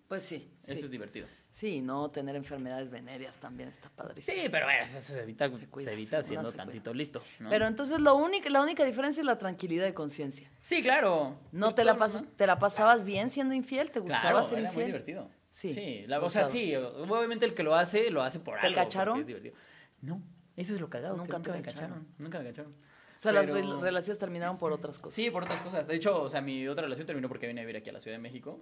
Pues 0.07 0.23
sí. 0.23 0.51
sí. 0.59 0.71
Eso 0.73 0.85
es 0.85 0.91
divertido. 0.91 1.27
Sí, 1.51 1.81
no, 1.81 2.11
tener 2.11 2.35
enfermedades 2.35 2.91
venéreas 2.91 3.37
también 3.37 3.69
está 3.69 3.89
padrísimo. 3.89 4.37
Sí, 4.37 4.49
pero 4.49 4.69
eso 4.69 4.99
se 4.99 5.21
evita, 5.21 5.49
Se 5.49 5.67
cuida, 5.67 5.85
se 5.85 5.93
evita 5.93 6.21
siendo 6.21 6.51
se 6.51 6.57
tantito 6.57 6.93
listo. 6.93 7.23
¿no? 7.39 7.49
Pero 7.49 7.65
entonces 7.65 7.99
lo 8.01 8.15
único, 8.15 8.49
la 8.49 8.61
única 8.61 8.83
diferencia 8.83 9.21
es 9.21 9.25
la 9.25 9.37
tranquilidad 9.37 9.85
de 9.85 9.93
conciencia. 9.93 10.49
Sí, 10.61 10.83
claro. 10.83 11.39
¿No 11.53 11.73
te 11.73 11.85
la, 11.85 11.97
pasas, 11.97 12.23
te 12.35 12.45
la 12.45 12.59
pasabas 12.59 13.05
bien 13.05 13.31
siendo 13.31 13.53
infiel? 13.55 13.89
¿Te 13.89 14.01
gustaba 14.01 14.31
Claro, 14.31 14.45
ser 14.47 14.59
era 14.59 14.67
muy 14.71 14.83
infiel? 14.83 14.87
divertido. 14.87 15.31
Sí, 15.53 15.73
Sí, 15.73 16.03
la- 16.07 16.17
o 16.21 16.29
sea, 16.29 16.41
gozado. 16.43 16.51
sí, 16.51 16.75
obviamente 16.75 17.45
el 17.45 17.53
que 17.53 17.63
lo 17.63 17.73
hace, 17.73 18.11
lo 18.11 18.21
hace 18.21 18.39
por 18.39 18.59
¿Te 18.59 18.67
algo. 18.67 18.75
porque 18.75 18.89
cacharon? 18.89 19.19
Es 19.21 19.27
divertido. 19.27 19.55
No, 20.01 20.21
eso 20.57 20.73
es 20.75 20.81
lo 20.81 20.89
cagado. 20.89 21.15
que 21.15 21.21
Nunca 21.21 21.37
Nunca, 21.37 21.51
te 21.53 21.57
me 21.57 21.63
cacharon. 21.63 21.89
cacharon. 21.89 22.07
Nunca 22.17 22.39
me 22.39 22.45
cacharon. 22.49 22.75
O 23.15 23.19
sea, 23.19 23.31
las 23.31 23.49
Pero- 23.49 23.79
relaciones 23.79 24.19
terminaron 24.19 24.57
por 24.57 24.71
otras 24.73 24.99
cosas. 24.99 25.15
Sí, 25.15 25.29
por 25.31 25.43
otras 25.43 25.61
cosas. 25.61 25.87
De 25.87 25.95
hecho, 25.95 26.21
o 26.21 26.29
sea, 26.29 26.41
mi 26.41 26.67
otra 26.67 26.83
relación 26.83 27.07
terminó 27.07 27.27
porque 27.29 27.47
vine 27.47 27.61
a 27.61 27.63
vivir 27.63 27.77
aquí 27.77 27.89
a 27.89 27.93
la 27.93 27.99
Ciudad 27.99 28.17
de 28.17 28.21
México. 28.21 28.59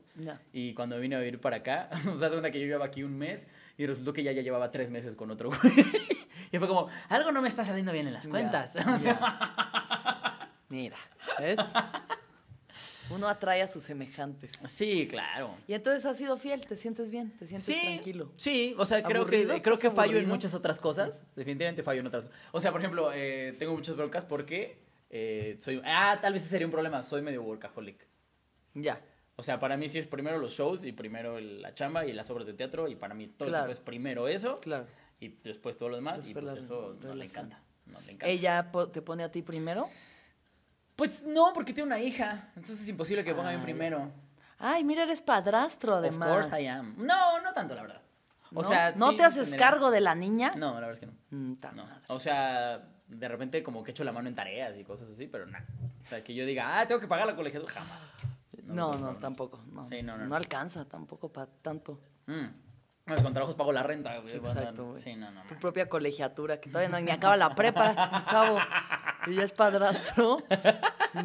Y 0.52 0.74
cuando 0.74 1.00
vine 1.00 1.16
a 1.16 1.20
vivir 1.20 1.42
para 1.42 1.58
acá, 1.58 1.90
o 2.14 2.18
sea, 2.18 2.30
se 2.30 2.36
cuenta 2.36 2.52
que 2.52 2.60
yo 2.60 2.68
llevaba 2.68 2.86
aquí 2.86 3.04
un 3.04 3.18
mes 3.18 3.48
y 3.78 3.86
resultó 3.88 4.14
que 4.14 4.24
ya, 4.24 4.32
ya 4.32 4.42
llevaba 4.42 4.72
tres 4.72 4.92
meses 4.92 5.16
con 5.16 5.32
otro 5.32 5.50
güey. 5.50 5.60
Y 6.52 6.60
fue 6.60 6.68
como, 6.68 6.88
algo 7.10 7.32
no 7.32 7.42
me 7.42 7.48
está 7.50 7.66
saliendo 7.66 7.92
bien 7.92 8.06
en 8.08 8.14
las 8.14 8.26
Ya, 8.26 8.30
cuentas. 8.30 8.74
ya. 9.04 10.50
Mira, 10.70 10.98
¿ves? 11.40 11.58
Uno 13.10 13.28
atrae 13.28 13.62
a 13.62 13.68
sus 13.68 13.84
semejantes. 13.84 14.52
sí, 14.68 15.08
claro. 15.10 15.56
Y 15.68 15.74
entonces 15.74 16.06
has 16.06 16.18
sido 16.18 16.38
fiel, 16.38 16.66
te 16.66 16.76
sientes 16.76 17.12
bien, 17.12 17.32
te 17.38 17.46
sientes 17.48 17.66
Sí, 17.66 17.80
tranquilo. 17.82 18.32
sí, 18.38 18.76
o 18.78 18.86
sea, 18.86 19.04
creo 19.04 19.26
que, 19.26 19.46
creo 19.62 19.78
que 19.78 19.88
¿Estás 19.88 19.94
fallo 19.94 20.18
en 20.18 20.28
muchas 20.28 20.54
otras 20.54 20.80
cosas. 20.80 21.28
Definitivamente 21.36 21.84
fallo 21.84 22.00
en 22.02 22.08
otras. 22.08 22.28
O 22.52 22.62
sea, 22.62 22.72
por 22.72 22.82
ejemplo, 22.82 23.12
eh, 23.14 23.56
tengo 23.60 23.74
muchas 23.76 23.96
broncas 23.96 24.26
porque 24.26 24.82
eh, 25.10 25.58
soy. 25.60 25.82
Ah, 25.86 26.18
tal 26.22 26.34
vez 26.34 26.42
ese 26.42 26.52
sería 26.52 26.66
un 26.68 26.72
problema. 26.72 27.04
Soy 27.04 27.22
medio 27.22 27.44
workaholic. 27.44 28.08
Ya. 28.74 29.00
O 29.36 29.44
sea, 29.44 29.60
para 29.60 29.78
mí 29.78 29.90
sí 29.90 29.98
es 30.00 30.08
primero 30.08 30.38
los 30.38 30.54
shows 30.54 30.86
y 30.86 30.92
primero 30.92 31.40
la 31.40 31.74
chamba 31.74 32.06
y 32.06 32.14
las 32.14 32.30
obras 32.30 32.48
de 32.48 32.54
teatro. 32.54 32.88
Y 32.88 32.96
para 32.96 33.14
mí 33.16 33.28
todo 33.28 33.50
Claro. 33.50 33.72
es 33.72 33.80
primero 33.80 34.28
eso 34.28 34.56
Claro. 34.58 34.86
y 35.20 35.30
después 35.44 35.78
todo 35.78 35.90
lo 35.90 35.96
demás. 35.96 36.28
y 36.28 36.34
pues 36.34 36.46
eso 36.56 36.96
no 37.02 37.16
le 37.16 37.26
encanta. 37.26 37.62
No 37.88 38.00
le 38.02 38.14
encanta. 38.14 38.28
¿Ella 38.28 38.72
te 38.92 39.02
pone 39.02 39.24
a 39.24 39.32
ti 39.32 39.42
primero? 39.42 39.90
Pues 40.96 41.24
no, 41.24 41.52
porque 41.54 41.74
tiene 41.74 41.88
una 41.88 42.00
hija. 42.00 42.50
Entonces 42.56 42.82
es 42.82 42.90
imposible 42.90 43.24
que 43.24 43.34
ponga 43.34 43.50
bien 43.50 43.62
primero. 43.64 44.12
Ay, 44.60 44.84
mira, 44.84 45.04
eres 45.04 45.22
padrastro 45.22 45.96
además. 45.96 46.30
Of 46.30 46.36
course 46.50 46.62
I 46.62 46.68
am. 46.68 46.96
No, 46.98 47.42
no 47.42 47.54
tanto, 47.54 47.76
la 47.76 47.82
verdad. 47.82 48.02
O 48.54 48.62
¿no? 48.62 48.68
sea, 48.68 48.92
¿No 48.96 49.12
sí, 49.12 49.18
te 49.18 49.24
haces 49.24 49.54
cargo 49.56 49.90
de 49.90 50.00
la 50.02 50.14
niña? 50.14 50.54
No, 50.56 50.76
la 50.80 50.88
verdad 50.88 50.92
es 50.92 51.00
que 51.00 51.06
no. 51.08 51.14
Mm, 51.32 51.56
No. 51.76 51.88
O 52.08 52.20
sea, 52.20 52.88
de 53.08 53.28
repente 53.28 53.64
como 53.64 53.84
que 53.84 53.92
echo 53.92 54.04
la 54.04 54.12
mano 54.12 54.30
en 54.30 54.36
tareas 54.36 54.78
y 54.78 54.84
cosas 54.84 55.10
así, 55.10 55.26
pero 55.28 55.48
nada. 55.48 55.66
O 56.04 56.06
sea, 56.06 56.24
que 56.24 56.34
yo 56.36 56.46
diga, 56.46 56.80
ah, 56.80 56.88
tengo 56.88 57.02
que 57.02 57.08
pagar 57.08 57.26
la 57.26 57.36
colegiatura, 57.36 57.72
jamás. 57.74 58.12
No, 58.66 58.94
no, 58.98 59.16
tampoco. 59.16 59.62
No, 59.72 59.82
Sí, 59.82 60.02
no, 60.04 60.14
no, 60.18 60.24
no 60.24 60.30
no. 60.30 60.36
alcanza 60.36 60.86
tampoco 60.86 61.30
para 61.34 61.48
tanto. 61.48 62.00
Mm. 62.28 62.46
No, 63.06 63.22
con 63.22 63.34
trabajos 63.34 63.56
pago 63.56 63.72
la 63.74 63.84
renta, 63.84 64.18
güey. 64.20 64.36
Exacto, 64.36 64.86
güey. 64.92 64.98
Sí, 65.02 65.16
no, 65.16 65.30
no, 65.32 65.44
Tu 65.48 65.56
propia 65.60 65.90
colegiatura, 65.90 66.62
que 66.62 66.70
todavía 66.70 66.90
no, 66.90 67.00
ni 67.04 67.12
acaba 67.12 67.36
la 67.36 67.54
prepa, 67.54 68.24
chavo. 68.30 68.58
Y 69.28 69.36
ya 69.36 69.44
es 69.44 69.52
padrastro. 69.52 70.38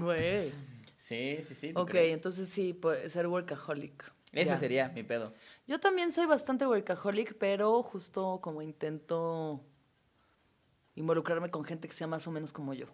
Güey. 0.01 0.53
Sí, 0.97 1.39
sí, 1.43 1.55
sí. 1.55 1.73
¿tú 1.73 1.81
Ok, 1.83 1.91
crees? 1.91 2.15
entonces 2.15 2.49
sí, 2.49 2.73
pues, 2.75 3.13
ser 3.13 3.29
workaholic. 3.29 4.13
Ese 4.33 4.51
Ya. 4.51 4.57
sería 4.57 4.89
mi 4.89 5.05
pedo. 5.05 5.33
Yo 5.69 5.79
también 5.79 6.11
soy 6.13 6.27
bastante 6.27 6.67
workaholic, 6.67 7.37
pero 7.39 7.83
justo 7.85 8.41
como 8.43 8.61
intento 8.61 9.65
involucrarme 10.97 11.51
con 11.51 11.65
gente 11.65 11.89
que 11.89 11.95
sea 11.95 12.07
más 12.09 12.27
o 12.27 12.33
menos 12.33 12.53
como 12.53 12.75
yo, 12.75 12.87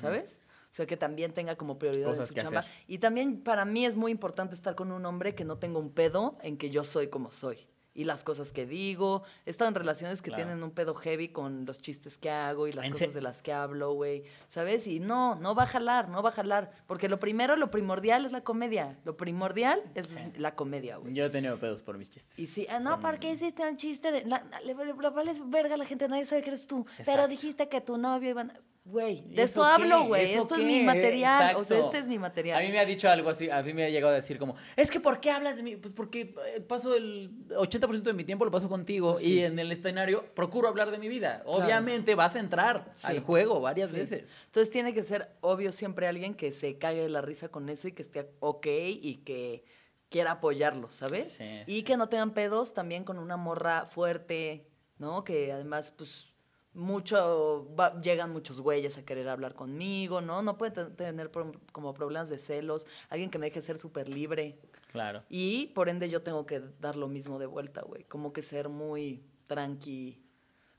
¿sabes? 0.00 0.40
O 0.70 0.74
sea, 0.76 0.84
que 0.86 0.96
también 0.96 1.32
tenga 1.32 1.54
como 1.56 1.78
prioridad 1.78 2.08
Cosas 2.10 2.28
su 2.28 2.34
chamba. 2.34 2.60
hacer. 2.60 2.72
Y 2.88 2.98
también 2.98 3.40
para 3.42 3.64
mí 3.64 3.86
es 3.86 3.94
muy 3.96 4.10
importante 4.10 4.54
estar 4.54 4.74
con 4.74 4.90
un 4.92 5.06
hombre 5.06 5.34
que 5.34 5.44
no 5.44 5.56
tenga 5.58 5.78
un 5.78 5.90
pedo 5.92 6.36
en 6.42 6.58
que 6.58 6.70
yo 6.70 6.82
soy 6.84 7.06
como 7.08 7.30
soy. 7.30 7.66
Y 7.96 8.04
las 8.04 8.22
cosas 8.24 8.52
que 8.52 8.66
digo. 8.66 9.22
He 9.46 9.50
estado 9.50 9.68
en 9.68 9.74
relaciones 9.74 10.20
que 10.20 10.30
Claro. 10.30 10.44
tienen 10.44 10.62
un 10.62 10.70
pedo 10.70 10.94
heavy 10.94 11.28
con 11.30 11.64
los 11.64 11.80
chistes 11.80 12.18
que 12.18 12.28
hago 12.30 12.68
y 12.68 12.72
las 12.72 12.84
¿En 12.86 12.92
cosas 12.92 13.14
de 13.14 13.22
las 13.22 13.40
que 13.40 13.52
hablo, 13.54 13.94
güey. 13.94 14.22
¿Sabes? 14.50 14.86
Y 14.86 15.00
no, 15.00 15.34
no 15.36 15.54
va 15.54 15.62
a 15.62 15.66
jalar, 15.66 16.08
no 16.10 16.22
va 16.22 16.28
a 16.28 16.32
jalar. 16.32 16.70
Porque 16.86 17.08
lo 17.08 17.18
primero, 17.18 17.56
lo 17.56 17.70
primordial 17.70 18.26
es 18.26 18.32
la 18.32 18.42
comedia. 18.42 18.98
Lo 19.04 19.16
primordial 19.16 19.82
es 19.94 20.10
la 20.38 20.54
comedia, 20.54 20.98
güey. 20.98 21.14
Yo 21.14 21.24
he 21.24 21.30
tenido 21.30 21.58
pedos 21.58 21.80
por 21.80 21.96
mis 21.96 22.10
chistes. 22.10 22.38
Y 22.38 22.46
sí, 22.46 22.66
ah, 22.70 22.78
no, 22.80 23.00
¿para 23.00 23.18
qué 23.18 23.32
hiciste 23.32 23.66
un 23.66 23.76
chiste? 23.78 24.12
De, 24.12 24.24
la, 24.24 24.44
la- 24.50 24.60
le, 24.60 24.74
le- 24.74 24.92
le 24.94 25.10
vales 25.10 25.40
verga 25.48 25.74
a 25.74 25.78
la 25.78 25.86
gente, 25.86 26.06
nadie 26.06 26.26
sabe 26.26 26.42
que 26.42 26.48
eres 26.50 26.66
tú. 26.66 26.84
Pero 27.06 27.26
dijiste 27.28 27.68
que 27.70 27.80
tu 27.80 27.96
novio 27.96 28.28
iban. 28.30 28.52
Güey, 28.88 29.24
¿Y 29.30 29.34
de 29.34 29.42
eso 29.42 29.42
esto 29.42 29.64
hablo, 29.64 30.04
güey. 30.04 30.30
¿Eso 30.30 30.38
Esto 30.38 30.54
es 30.54 30.62
mi 30.62 30.80
material. 30.84 31.56
O 31.56 31.64
sea, 31.64 31.80
este 31.80 31.98
es 31.98 32.06
mi 32.06 32.14
A 32.14 32.18
mí 32.18 32.22
material. 32.22 32.68
me 32.70 32.78
ha 32.78 32.84
dicho 32.84 33.08
algo 33.08 33.28
así, 33.30 33.50
a 33.50 33.60
mí 33.60 33.74
me 33.74 33.84
ha 33.84 33.88
llegado 33.90 34.12
a 34.12 34.16
decir 34.16 34.38
como, 34.38 34.54
es 34.76 34.92
que 34.92 35.00
¿por 35.00 35.18
qué 35.18 35.32
hablas 35.32 35.56
de 35.56 35.64
mí? 35.64 35.74
Pues 35.74 35.92
porque 35.92 36.34
eh, 36.54 36.60
paso 36.60 36.94
el 36.94 37.32
80% 37.48 38.02
de 38.02 38.12
mi 38.12 38.22
tiempo 38.22 38.44
lo 38.44 38.52
paso 38.52 38.68
contigo 38.68 39.18
y 39.20 39.40
en 39.40 39.58
el 39.58 39.72
escenario 39.72 40.24
procuro 40.34 40.68
hablar 40.68 40.92
de 40.92 40.98
mi 40.98 41.08
vida. 41.08 41.42
Obviamente 41.46 42.14
vas 42.14 42.36
a 42.36 42.38
entrar 42.38 42.92
Sí. 42.94 43.08
al 43.08 43.20
juego 43.20 43.60
varias 43.60 43.90
Sí. 43.90 43.96
veces. 43.96 44.32
Entonces 44.46 44.70
tiene 44.70 44.94
que 44.94 45.02
ser 45.02 45.30
obvio 45.40 45.72
siempre 45.72 46.06
alguien 46.06 46.34
que 46.34 46.52
se 46.52 46.78
cague 46.78 47.02
de 47.02 47.08
la 47.08 47.22
risa 47.22 47.48
con 47.48 47.68
eso 47.68 47.88
y 47.88 47.92
que 47.92 48.02
esté 48.02 48.30
ok 48.38 48.66
y 48.68 49.22
que 49.24 49.64
quiera 50.10 50.30
apoyarlo, 50.30 50.90
¿sabes? 50.90 51.32
Sí, 51.38 51.62
y 51.66 51.82
que 51.82 51.96
no 51.96 52.08
tengan 52.08 52.34
pedos 52.34 52.72
también 52.72 53.02
con 53.02 53.18
una 53.18 53.36
morra 53.36 53.84
fuerte, 53.86 54.68
¿no? 54.98 55.24
Que 55.24 55.50
además, 55.50 55.92
pues, 55.96 56.28
mucho, 56.76 57.66
va- 57.78 58.00
llegan 58.00 58.32
muchos 58.32 58.60
güeyes 58.60 58.96
a 58.98 59.02
querer 59.04 59.28
hablar 59.28 59.54
conmigo, 59.54 60.20
¿no? 60.20 60.42
No 60.42 60.56
puede 60.58 60.72
te- 60.72 60.90
tener 60.90 61.30
como 61.72 61.94
problemas 61.94 62.28
de 62.28 62.38
celos, 62.38 62.86
alguien 63.08 63.30
que 63.30 63.38
me 63.38 63.46
deje 63.46 63.62
ser 63.62 63.78
súper 63.78 64.08
libre. 64.08 64.58
Claro. 64.92 65.24
Y 65.28 65.66
por 65.68 65.88
ende 65.88 66.08
yo 66.08 66.22
tengo 66.22 66.46
que 66.46 66.60
dar 66.80 66.96
lo 66.96 67.08
mismo 67.08 67.38
de 67.38 67.46
vuelta, 67.46 67.82
güey. 67.82 68.04
Como 68.04 68.32
que 68.32 68.42
ser 68.42 68.68
muy 68.68 69.22
tranqui. 69.46 70.22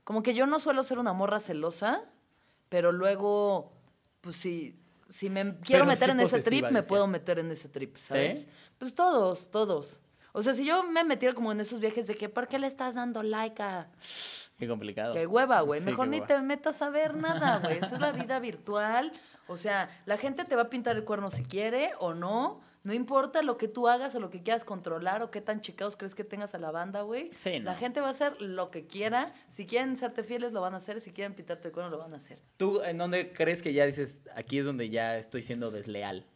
Como 0.04 0.22
que 0.22 0.34
yo 0.34 0.46
no 0.46 0.58
suelo 0.60 0.82
ser 0.82 0.98
una 0.98 1.12
morra 1.12 1.38
celosa, 1.40 2.02
pero 2.68 2.92
luego, 2.92 3.72
pues 4.20 4.36
si, 4.36 4.78
si 5.08 5.28
me 5.30 5.42
quiero 5.60 5.84
Pero 5.84 5.86
meter 5.86 6.08
sí 6.08 6.12
en 6.12 6.20
ese 6.20 6.42
trip, 6.42 6.70
me 6.70 6.82
puedo 6.82 7.06
meter 7.06 7.38
en 7.38 7.50
ese 7.50 7.68
trip, 7.68 7.96
¿sabes? 7.96 8.40
¿Sí? 8.40 8.46
Pues 8.78 8.94
todos, 8.94 9.50
todos. 9.50 10.00
O 10.32 10.42
sea, 10.42 10.54
si 10.54 10.64
yo 10.64 10.82
me 10.84 11.04
metiera 11.04 11.34
como 11.34 11.52
en 11.52 11.60
esos 11.60 11.80
viajes 11.80 12.06
de 12.06 12.14
que, 12.14 12.28
¿por 12.28 12.46
qué 12.48 12.58
le 12.58 12.66
estás 12.66 12.94
dando 12.94 13.22
like 13.22 13.62
a...? 13.62 13.90
Qué 14.58 14.66
complicado. 14.66 15.14
Qué 15.14 15.26
hueva, 15.26 15.60
güey. 15.60 15.80
Sí, 15.80 15.86
Mejor 15.86 16.08
ni 16.08 16.16
hueva. 16.16 16.26
te 16.26 16.42
metas 16.42 16.82
a 16.82 16.90
ver 16.90 17.14
nada, 17.16 17.58
güey. 17.60 17.76
Esa 17.78 17.94
es 17.94 18.00
la 18.00 18.12
vida 18.12 18.40
virtual. 18.40 19.12
O 19.46 19.56
sea, 19.56 19.88
la 20.04 20.16
gente 20.16 20.44
te 20.44 20.56
va 20.56 20.62
a 20.62 20.70
pintar 20.70 20.96
el 20.96 21.04
cuerno 21.04 21.30
si 21.30 21.44
quiere 21.44 21.92
o 22.00 22.12
no. 22.14 22.60
No 22.84 22.92
importa 22.94 23.42
lo 23.42 23.56
que 23.58 23.68
tú 23.68 23.86
hagas 23.88 24.14
o 24.14 24.20
lo 24.20 24.30
que 24.30 24.42
quieras 24.42 24.64
controlar 24.64 25.22
o 25.22 25.30
qué 25.30 25.40
tan 25.40 25.60
checados 25.60 25.96
crees 25.96 26.14
que 26.14 26.24
tengas 26.24 26.54
a 26.54 26.58
la 26.58 26.70
banda, 26.70 27.02
güey. 27.02 27.30
Sí, 27.34 27.58
La 27.60 27.74
gente 27.74 28.00
va 28.00 28.08
a 28.08 28.10
hacer 28.10 28.40
lo 28.40 28.70
que 28.70 28.86
quiera. 28.86 29.34
Si 29.50 29.66
quieren 29.66 29.96
serte 29.96 30.24
fieles, 30.24 30.52
lo 30.52 30.60
van 30.60 30.74
a 30.74 30.78
hacer. 30.78 31.00
Si 31.00 31.12
quieren 31.12 31.34
pintarte 31.34 31.68
el 31.68 31.74
cuerno, 31.74 31.90
lo 31.90 31.98
van 31.98 32.12
a 32.14 32.16
hacer. 32.16 32.38
¿Tú 32.56 32.80
en 32.82 32.96
dónde 32.98 33.32
crees 33.32 33.62
que 33.62 33.72
ya 33.72 33.84
dices, 33.84 34.20
aquí 34.34 34.58
es 34.58 34.64
donde 34.64 34.90
ya 34.90 35.18
estoy 35.18 35.42
siendo 35.42 35.70
desleal? 35.70 36.26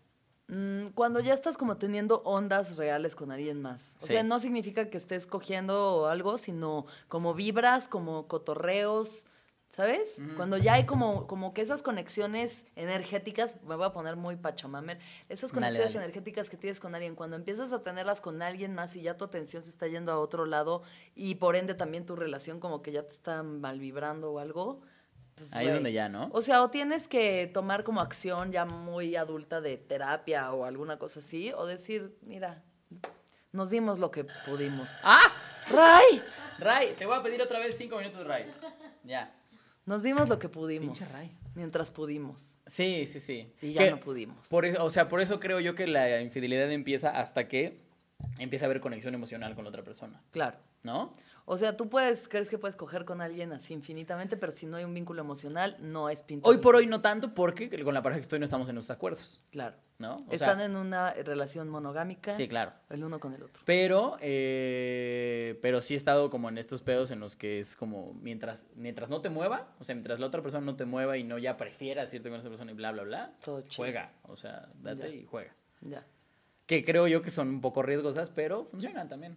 Mm, 0.55 0.89
cuando 0.89 1.21
ya 1.21 1.33
estás 1.33 1.57
como 1.57 1.79
teniendo 1.79 2.21
ondas 2.27 2.77
reales 2.77 3.17
con 3.17 3.33
alguien 3.33 3.63
más. 3.63 3.97
O 4.01 4.07
Sí. 4.07 4.13
sea, 4.13 4.23
no 4.23 4.39
significa 4.39 4.91
que 4.91 4.99
estés 4.99 5.27
cogiendo 5.27 6.07
algo, 6.09 6.37
sino 6.37 6.85
como 7.09 7.33
vibras, 7.33 7.89
como 7.89 8.29
cotorreos, 8.29 9.25
¿sabes? 9.71 10.11
Cuando 10.37 10.59
ya 10.59 10.75
hay 10.75 10.85
como, 10.85 11.27
como 11.27 11.55
que 11.55 11.63
esas 11.63 11.83
conexiones 11.83 12.65
energéticas, 12.77 13.55
me 13.63 13.77
voy 13.77 13.87
a 13.87 13.93
poner 13.93 14.17
muy 14.17 14.37
pachamamer, 14.37 14.99
esas 15.31 15.53
Dale, 15.53 15.55
conexiones 15.55 15.95
dale. 15.95 16.05
energéticas 16.05 16.51
que 16.51 16.59
tienes 16.59 16.81
con 16.81 16.95
alguien, 16.95 17.15
cuando 17.15 17.37
empiezas 17.37 17.73
a 17.73 17.83
tenerlas 17.83 18.21
con 18.21 18.43
alguien 18.43 18.75
más 18.75 18.95
y 18.95 19.01
ya 19.01 19.17
tu 19.17 19.25
atención 19.25 19.63
se 19.63 19.71
está 19.71 19.87
yendo 19.89 20.13
a 20.13 20.19
otro 20.21 20.45
lado 20.45 20.83
y 21.15 21.37
por 21.37 21.57
ende 21.57 21.73
también 21.73 22.05
tu 22.05 22.15
relación 22.15 22.61
como 22.61 22.83
que 22.83 22.93
ya 22.93 23.05
te 23.05 23.15
está 23.15 23.43
mal 23.43 23.79
vibrando 23.81 24.33
o 24.33 24.39
algo. 24.39 24.83
Pues, 25.35 25.53
Ahí 25.55 25.65
es 25.65 25.71
güey, 25.71 25.75
donde 25.75 25.93
ya, 25.93 26.09
¿no? 26.09 26.31
o 26.33 26.43
sea, 26.43 26.63
o 26.63 26.71
tienes 26.71 27.09
que 27.09 27.51
tomar 27.53 27.85
como 27.85 28.01
acción 28.01 28.53
ya 28.53 28.65
muy 28.65 29.17
adulta 29.17 29.61
de 29.61 29.77
terapia 29.79 30.53
o 30.53 30.65
alguna 30.65 30.99
cosa 30.99 31.21
así, 31.21 31.53
o 31.57 31.67
decir, 31.67 32.17
mira, 32.23 32.63
nos 33.53 33.71
dimos 33.71 33.99
lo 33.99 34.11
que 34.11 34.25
pudimos. 34.47 34.89
¡Ah! 35.03 35.21
¡Ray! 35.71 36.23
Ray, 36.59 36.95
te 36.99 37.07
voy 37.07 37.17
a 37.17 37.23
pedir 37.23 37.41
otra 37.43 37.59
vez 37.59 37.77
cinco 37.77 37.97
minutos, 37.99 38.27
Ray. 38.27 38.47
Ya. 39.05 39.35
Nos 39.85 40.03
dimos 40.03 40.29
lo 40.29 40.39
que 40.39 40.49
pudimos. 40.49 40.97
Pinche 40.99 41.13
Ray. 41.13 41.37
Mientras 41.55 41.91
pudimos. 41.91 42.59
Sí, 42.67 43.07
sí, 43.07 43.21
sí. 43.21 43.53
Y 43.61 43.73
ya 43.73 43.85
Que 43.85 43.91
no 43.91 44.01
pudimos. 44.01 44.49
Por, 44.49 44.65
e- 44.65 44.79
o 44.79 44.89
sea, 44.91 45.09
por 45.09 45.21
eso 45.21 45.39
creo 45.41 45.61
yo 45.61 45.75
que 45.75 45.87
la 45.87 46.21
infidelidad 46.21 46.71
empieza 46.71 47.11
hasta 47.11 47.47
que 47.49 47.83
empieza 48.39 48.65
a 48.65 48.67
haber 48.69 48.81
conexión 48.81 49.15
emocional 49.15 49.55
con 49.55 49.65
la 49.65 49.71
otra 49.71 49.83
persona, 49.83 50.23
Claro. 50.31 50.57
¿no? 50.83 51.15
O 51.45 51.59
sea, 51.59 51.77
tú 51.77 51.89
puedes, 51.89 52.29
crees 52.29 52.49
que 52.49 52.57
puedes 52.59 52.77
coger 52.77 53.05
con 53.05 53.21
alguien 53.21 53.53
así 53.53 53.75
infinitamente, 53.75 54.37
pero 54.37 54.53
si 54.53 54.65
no 54.67 54.77
hay 54.77 54.85
un 54.85 54.95
vínculo 54.95 55.21
emocional, 55.23 55.77
no 55.81 56.09
es 56.09 56.23
pinta. 56.23 56.49
Hoy 56.49 56.59
por 56.59 56.77
hoy 56.77 56.87
no 56.87 57.01
tanto 57.01 57.35
porque 57.35 57.69
con 57.83 57.95
la 57.95 58.03
pareja 58.03 58.19
que 58.21 58.23
estoy 58.23 58.39
no 58.39 58.45
estamos 58.45 58.69
en 58.69 58.77
nuestros 58.77 58.97
acuerdos, 58.97 59.43
Claro. 59.51 59.77
¿no? 59.99 60.25
O 60.29 60.33
Están 60.33 60.57
sea, 60.59 60.67
en 60.67 60.77
una 60.77 61.13
relación 61.15 61.69
monogámica. 61.69 62.35
Sí, 62.37 62.49
claro. 62.49 62.73
El 62.91 63.05
uno 63.05 63.19
con 63.21 63.35
el 63.35 63.43
otro. 63.43 63.63
Pero, 63.67 64.17
eh, 64.21 65.59
pero 65.63 65.81
sí 65.81 65.95
he 65.95 65.97
estado 65.97 66.31
como 66.31 66.49
en 66.49 66.59
estos 66.59 66.83
pedos 66.83 67.11
en 67.11 67.21
los 67.21 67.37
que 67.37 67.61
es 67.61 67.77
como 67.77 68.13
mientras, 68.15 68.67
mientras 68.75 69.11
no 69.11 69.21
te 69.21 69.29
mueva, 69.31 69.69
o 69.79 69.85
sea, 69.85 69.95
mientras 69.95 70.19
la 70.21 70.27
otra 70.27 70.43
persona 70.43 70.65
no 70.65 70.77
te 70.77 70.85
mueva 70.85 71.17
y 71.19 71.25
no 71.25 71.39
ya 71.39 71.57
prefieras 71.57 72.13
irte 72.15 72.29
con 72.31 72.39
esa 72.39 72.49
persona 72.49 72.73
y 72.73 72.75
bla, 72.75 72.93
bla, 72.93 73.03
bla, 73.05 73.35
Todo 73.45 73.63
juega, 73.77 74.13
o 74.25 74.37
sea, 74.37 74.69
date 74.81 75.09
Ya. 75.11 75.15
y 75.17 75.25
juega. 75.27 75.55
Ya. 75.81 76.07
Que 76.67 76.85
creo 76.85 77.07
yo 77.09 77.23
que 77.23 77.31
son 77.31 77.49
un 77.49 77.61
poco 77.61 77.83
riesgosas, 77.83 78.31
pero 78.31 78.65
funcionan 78.65 79.09
también. 79.09 79.37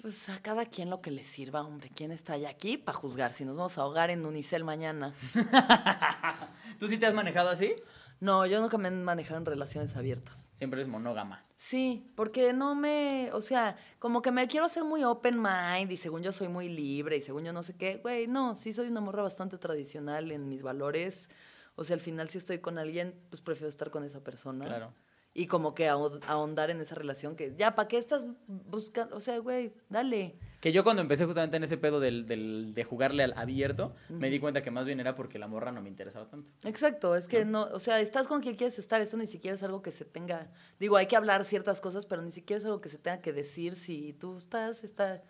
Pues 0.00 0.30
a 0.30 0.40
cada 0.40 0.64
quien 0.64 0.88
lo 0.88 1.02
que 1.02 1.10
le 1.10 1.24
sirva, 1.24 1.62
hombre. 1.62 1.90
¿Quién 1.94 2.10
está 2.10 2.36
ya 2.38 2.48
aquí 2.48 2.78
para 2.78 2.96
juzgar? 2.96 3.34
Si 3.34 3.44
nos 3.44 3.56
vamos 3.56 3.76
a 3.76 3.82
ahogar 3.82 4.08
en 4.08 4.24
Unicel 4.24 4.64
mañana. 4.64 5.12
¿Tú 6.78 6.88
sí 6.88 6.96
te 6.96 7.04
has 7.04 7.12
manejado 7.12 7.50
así? 7.50 7.74
No, 8.18 8.46
yo 8.46 8.62
nunca 8.62 8.78
me 8.78 8.88
he 8.88 8.90
manejado 8.92 9.38
en 9.38 9.44
relaciones 9.44 9.96
abiertas. 9.96 10.48
Siempre 10.54 10.80
es 10.80 10.88
monógama. 10.88 11.44
Sí, 11.58 12.10
porque 12.16 12.54
no 12.54 12.74
me, 12.74 13.30
o 13.34 13.42
sea, 13.42 13.76
como 13.98 14.22
que 14.22 14.30
me 14.30 14.46
quiero 14.48 14.64
hacer 14.64 14.84
muy 14.84 15.04
open 15.04 15.40
mind 15.42 15.92
y 15.92 15.98
según 15.98 16.22
yo 16.22 16.32
soy 16.32 16.48
muy 16.48 16.70
libre 16.70 17.18
y 17.18 17.22
según 17.22 17.44
yo 17.44 17.52
no 17.52 17.62
sé 17.62 17.76
qué, 17.76 17.96
güey, 17.96 18.26
no, 18.26 18.56
sí 18.56 18.72
soy 18.72 18.88
una 18.88 19.02
morra 19.02 19.22
bastante 19.22 19.58
tradicional 19.58 20.32
en 20.32 20.48
mis 20.48 20.62
valores. 20.62 21.28
O 21.76 21.84
sea, 21.84 21.94
al 21.94 22.00
final 22.00 22.30
si 22.30 22.38
estoy 22.38 22.60
con 22.60 22.78
alguien, 22.78 23.14
pues 23.28 23.42
prefiero 23.42 23.68
estar 23.68 23.90
con 23.90 24.04
esa 24.04 24.24
persona. 24.24 24.64
Claro. 24.64 24.94
Y 25.32 25.46
como 25.46 25.74
que 25.74 25.88
ahond- 25.88 26.20
ahondar 26.26 26.70
en 26.70 26.80
esa 26.80 26.96
relación 26.96 27.36
que, 27.36 27.54
ya, 27.56 27.76
¿para 27.76 27.86
qué 27.86 27.98
estás 27.98 28.24
buscando? 28.48 29.16
O 29.16 29.20
sea, 29.20 29.38
güey, 29.38 29.72
dale. 29.88 30.36
Que 30.60 30.72
yo 30.72 30.82
cuando 30.82 31.00
empecé 31.02 31.24
justamente 31.24 31.56
en 31.56 31.62
ese 31.62 31.78
pedo 31.78 32.00
del, 32.00 32.26
del- 32.26 32.74
de 32.74 32.84
jugarle 32.84 33.22
al 33.22 33.32
abierto, 33.36 33.94
me 34.08 34.28
di 34.28 34.40
cuenta 34.40 34.62
que 34.62 34.72
más 34.72 34.86
bien 34.86 34.98
era 34.98 35.14
porque 35.14 35.38
la 35.38 35.46
morra 35.46 35.70
no 35.70 35.82
me 35.82 35.88
interesaba 35.88 36.26
tanto. 36.28 36.50
Exacto, 36.64 37.14
es 37.14 37.28
que 37.28 37.44
no, 37.44 37.62
o 37.72 37.78
sea, 37.78 38.00
estás 38.00 38.26
con 38.26 38.40
quien 38.42 38.56
quieres 38.56 38.78
estar, 38.80 39.00
eso 39.00 39.16
ni 39.16 39.28
siquiera 39.28 39.54
es 39.54 39.62
algo 39.62 39.82
que 39.82 39.92
se 39.92 40.04
tenga, 40.04 40.50
digo, 40.80 40.96
hay 40.96 41.06
que 41.06 41.16
hablar 41.16 41.44
ciertas 41.44 41.80
cosas, 41.80 42.06
pero 42.06 42.22
ni 42.22 42.32
siquiera 42.32 42.58
es 42.58 42.66
algo 42.66 42.80
que 42.80 42.88
se 42.88 42.98
tenga 42.98 43.20
que 43.22 43.32
decir 43.32 43.76
si 43.76 44.12
tú 44.14 44.36
estás, 44.36 44.82
está... 44.82 45.22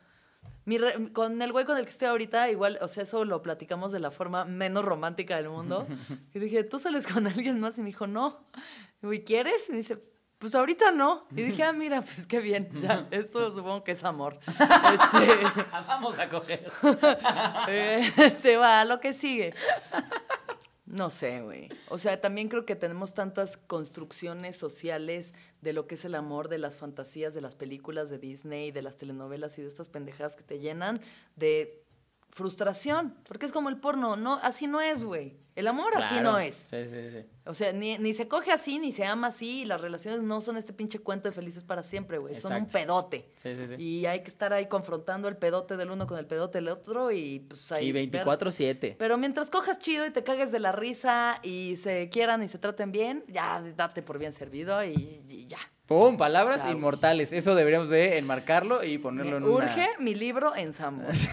Mi 0.66 0.78
re- 0.78 1.12
con 1.12 1.40
el 1.42 1.52
güey 1.52 1.64
con 1.64 1.78
el 1.78 1.84
que 1.84 1.90
estoy 1.90 2.08
ahorita, 2.08 2.50
igual, 2.50 2.78
o 2.82 2.88
sea, 2.88 3.02
eso 3.04 3.24
lo 3.24 3.42
platicamos 3.42 3.92
de 3.92 3.98
la 4.00 4.10
forma 4.10 4.44
menos 4.44 4.84
romántica 4.84 5.36
del 5.36 5.48
mundo. 5.48 5.86
Y 6.34 6.38
dije, 6.38 6.64
¿tú 6.64 6.78
sales 6.78 7.06
con 7.06 7.26
alguien 7.26 7.60
más? 7.60 7.78
Y 7.78 7.80
me 7.80 7.86
dijo, 7.88 8.06
no. 8.06 8.44
Y 9.02 9.20
¿quieres? 9.20 9.68
Y 9.68 9.72
me 9.72 9.78
dice, 9.78 9.98
pues 10.38 10.54
ahorita 10.54 10.90
no. 10.92 11.26
Y 11.34 11.42
dije, 11.42 11.62
ah, 11.64 11.72
mira, 11.72 12.02
pues 12.02 12.26
qué 12.26 12.40
bien. 12.40 12.68
Ya, 12.82 13.06
esto 13.10 13.52
supongo 13.54 13.82
que 13.84 13.92
es 13.92 14.04
amor. 14.04 14.38
Este, 14.48 15.62
Vamos 15.86 16.18
a 16.18 16.28
coger. 16.28 16.70
eh, 17.68 18.10
este 18.18 18.56
va, 18.56 18.84
lo 18.84 19.00
que 19.00 19.12
sigue. 19.12 19.54
No 20.90 21.08
sé, 21.08 21.40
güey. 21.40 21.68
O 21.88 21.98
sea, 21.98 22.20
también 22.20 22.48
creo 22.48 22.66
que 22.66 22.74
tenemos 22.74 23.14
tantas 23.14 23.56
construcciones 23.56 24.56
sociales 24.56 25.32
de 25.60 25.72
lo 25.72 25.86
que 25.86 25.94
es 25.94 26.04
el 26.04 26.16
amor, 26.16 26.48
de 26.48 26.58
las 26.58 26.76
fantasías, 26.76 27.32
de 27.32 27.40
las 27.40 27.54
películas 27.54 28.10
de 28.10 28.18
Disney, 28.18 28.72
de 28.72 28.82
las 28.82 28.96
telenovelas 28.96 29.56
y 29.56 29.62
de 29.62 29.68
estas 29.68 29.88
pendejadas 29.88 30.34
que 30.34 30.42
te 30.42 30.58
llenan 30.58 31.00
de 31.36 31.84
frustración. 32.30 33.14
Porque 33.28 33.46
es 33.46 33.52
como 33.52 33.68
el 33.68 33.78
porno, 33.78 34.16
no, 34.16 34.40
así 34.42 34.66
no 34.66 34.80
es, 34.80 35.04
güey. 35.04 35.36
El 35.60 35.68
amor 35.68 35.94
así 35.96 36.20
no 36.20 36.38
es. 36.38 36.54
Sí, 36.54 36.84
sí, 36.86 37.10
sí. 37.10 37.24
O 37.44 37.52
sea, 37.54 37.72
ni, 37.72 37.98
ni 37.98 38.14
se 38.14 38.28
coge 38.28 38.50
así, 38.50 38.78
ni 38.78 38.92
se 38.92 39.04
ama 39.04 39.26
así, 39.28 39.62
y 39.62 39.64
las 39.66 39.80
relaciones 39.80 40.22
no 40.22 40.40
son 40.40 40.56
este 40.56 40.72
pinche 40.72 40.98
cuento 41.00 41.28
de 41.28 41.32
felices 41.32 41.64
para 41.64 41.82
siempre, 41.82 42.18
güey. 42.18 42.34
Son 42.36 42.52
un 42.52 42.66
pedote. 42.66 43.30
Sí, 43.34 43.54
sí, 43.56 43.66
sí. 43.66 43.74
Y 43.76 44.06
hay 44.06 44.22
que 44.22 44.30
estar 44.30 44.52
ahí 44.52 44.66
confrontando 44.66 45.28
el 45.28 45.36
pedote 45.36 45.76
del 45.76 45.90
uno 45.90 46.06
con 46.06 46.18
el 46.18 46.26
pedote 46.26 46.58
del 46.58 46.68
otro 46.68 47.10
y 47.10 47.40
pues 47.40 47.70
ahí. 47.72 47.88
Y 47.88 47.92
ver- 47.92 48.10
24-7. 48.10 48.96
Pero 48.98 49.18
mientras 49.18 49.50
cojas 49.50 49.78
chido 49.78 50.06
y 50.06 50.10
te 50.10 50.22
cagues 50.24 50.50
de 50.52 50.60
la 50.60 50.72
risa 50.72 51.38
y 51.42 51.76
se 51.76 52.08
quieran 52.08 52.42
y 52.42 52.48
se 52.48 52.58
traten 52.58 52.90
bien, 52.92 53.24
ya 53.28 53.62
date 53.76 54.02
por 54.02 54.18
bien 54.18 54.32
servido 54.32 54.82
y, 54.84 55.22
y 55.28 55.46
ya. 55.46 55.58
¡Pum! 55.86 56.16
Palabras 56.16 56.66
inmortales. 56.70 57.32
Eso 57.32 57.54
deberíamos 57.54 57.90
de 57.90 58.16
enmarcarlo 58.18 58.84
y 58.84 58.96
ponerlo 58.98 59.32
Me 59.32 59.36
en 59.38 59.42
una... 59.52 59.52
urge 59.66 59.88
mi 59.98 60.14
libro 60.14 60.54
en 60.56 60.72
Samos. 60.72 61.04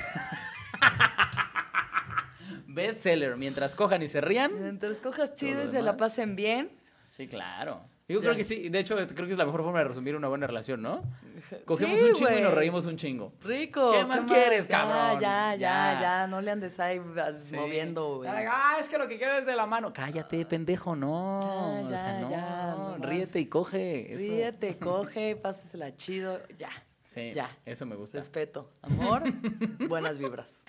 Bestseller. 2.77 3.35
Mientras 3.37 3.75
cojan 3.75 4.01
y 4.03 4.07
se 4.07 4.21
rían. 4.21 4.53
mientras 4.53 4.97
cojas 4.99 5.33
chido 5.35 5.67
y 5.67 5.71
se 5.71 5.81
la 5.81 5.97
pasen 5.97 6.35
bien. 6.35 6.71
Sí, 7.05 7.27
claro. 7.27 7.81
Yo 8.09 8.19
Ya. 8.19 8.27
creo 8.27 8.35
que 8.37 8.43
sí. 8.45 8.69
De 8.69 8.79
hecho, 8.79 8.95
creo 8.95 9.25
que 9.27 9.33
es 9.33 9.37
la 9.37 9.43
mejor 9.45 9.63
forma 9.63 9.79
de 9.79 9.85
resumir 9.85 10.15
una 10.15 10.29
buena 10.29 10.47
relación, 10.47 10.81
¿no? 10.81 11.01
Cogemos 11.65 11.99
Sí, 11.99 12.05
un 12.05 12.13
chingo 12.13 12.31
y 12.37 12.41
nos 12.41 12.53
reímos 12.53 12.85
un 12.85 12.95
chingo. 12.95 13.33
Rico. 13.43 13.91
¿Qué 13.91 14.05
más 14.05 14.23
quieres, 14.23 14.67
Ya, 14.69 14.77
cabrón? 14.79 15.19
Ya, 15.21 15.55
ya, 15.55 15.57
Ya. 15.57 16.01
ya, 16.01 16.27
No 16.27 16.39
le 16.39 16.51
andes 16.51 16.79
ahí 16.79 17.01
Sí. 17.33 17.53
moviendo, 17.53 18.17
güey. 18.17 18.29
Ah, 18.31 18.77
es 18.79 18.87
que 18.87 18.97
lo 18.97 19.09
que 19.09 19.17
quiero 19.17 19.37
es 19.37 19.45
de 19.45 19.55
la 19.57 19.65
mano. 19.65 19.91
Cállate, 19.91 20.45
pendejo, 20.45 20.95
no. 20.95 21.81
Ya, 21.81 21.85
o 21.85 21.89
sea, 21.89 22.19
ya, 22.29 22.75
no. 22.77 22.97
ya, 22.97 23.05
ríete 23.05 23.39
y 23.41 23.47
coge. 23.47 24.13
Eso. 24.13 24.23
Ríete, 24.23 24.77
coge, 24.79 25.35
pásesela 25.35 25.93
chido. 25.97 26.39
Ya. 26.57 26.69
Sí, 27.01 27.31
Ya. 27.33 27.49
eso 27.65 27.85
me 27.85 27.95
gusta. 27.95 28.17
Respeto, 28.19 28.69
amor, 28.81 29.23
buenas 29.89 30.17
vibras. 30.17 30.63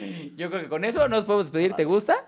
Yo 0.36 0.50
creo 0.50 0.62
que 0.62 0.68
con 0.68 0.84
eso 0.84 1.08
nos 1.08 1.24
podemos 1.24 1.46
despedir. 1.46 1.74
¿Te 1.74 1.84
gusta? 1.84 2.26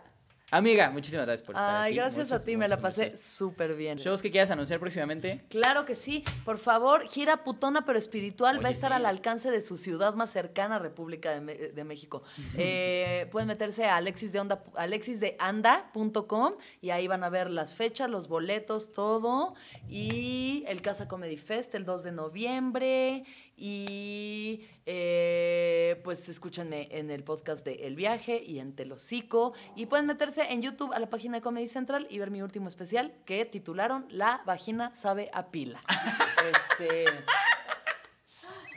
Amiga, 0.50 0.88
muchísimas 0.88 1.26
gracias 1.26 1.46
por 1.46 1.54
estar 1.54 1.82
Ay, 1.82 1.90
aquí. 1.90 1.96
gracias 1.96 2.28
Muchas, 2.28 2.40
a 2.40 2.44
ti, 2.46 2.56
me 2.56 2.68
la 2.68 2.78
pasé 2.78 3.14
súper 3.14 3.74
bien. 3.74 3.98
¿Shows 3.98 4.22
que 4.22 4.30
quieras 4.30 4.50
anunciar 4.50 4.80
próximamente? 4.80 5.44
Claro 5.50 5.84
que 5.84 5.94
sí. 5.94 6.24
Por 6.46 6.56
favor, 6.56 7.06
gira 7.06 7.44
putona 7.44 7.84
pero 7.84 7.98
espiritual 7.98 8.64
va 8.64 8.68
a 8.68 8.72
estar 8.72 8.90
sí. 8.90 8.96
al 8.96 9.04
alcance 9.04 9.50
de 9.50 9.60
su 9.60 9.76
ciudad 9.76 10.14
más 10.14 10.30
cercana, 10.30 10.78
República 10.78 11.38
de, 11.38 11.84
México. 11.84 12.22
Eh, 12.56 13.28
pueden 13.30 13.48
meterse 13.48 13.84
a 13.84 13.96
alexisdeanda.com 13.96 16.54
y 16.80 16.90
ahí 16.90 17.08
van 17.08 17.24
a 17.24 17.28
ver 17.28 17.50
las 17.50 17.74
fechas, 17.74 18.08
los 18.08 18.26
boletos, 18.26 18.90
todo. 18.92 19.54
Y 19.90 20.64
el 20.66 20.80
Casa 20.80 21.08
Comedy 21.08 21.36
Fest 21.36 21.74
el 21.74 21.84
2 21.84 22.04
de 22.04 22.12
noviembre. 22.12 23.26
Y 23.58 24.68
eh, 24.86 26.00
pues 26.04 26.28
escúchenme 26.28 26.88
en 26.92 27.10
el 27.10 27.24
podcast 27.24 27.64
de 27.64 27.86
El 27.86 27.96
Viaje 27.96 28.42
y 28.42 28.60
en 28.60 28.72
Telocico. 28.72 29.52
Y 29.74 29.86
pueden 29.86 30.06
meterse 30.06 30.52
en 30.52 30.62
YouTube 30.62 30.92
a 30.92 31.00
la 31.00 31.10
página 31.10 31.38
de 31.38 31.42
Comedy 31.42 31.66
Central 31.66 32.06
y 32.08 32.20
ver 32.20 32.30
mi 32.30 32.40
último 32.40 32.68
especial 32.68 33.12
que 33.24 33.44
titularon 33.44 34.06
La 34.10 34.42
vagina 34.46 34.92
sabe 34.94 35.28
a 35.34 35.50
pila. 35.50 35.82
este, 36.78 37.06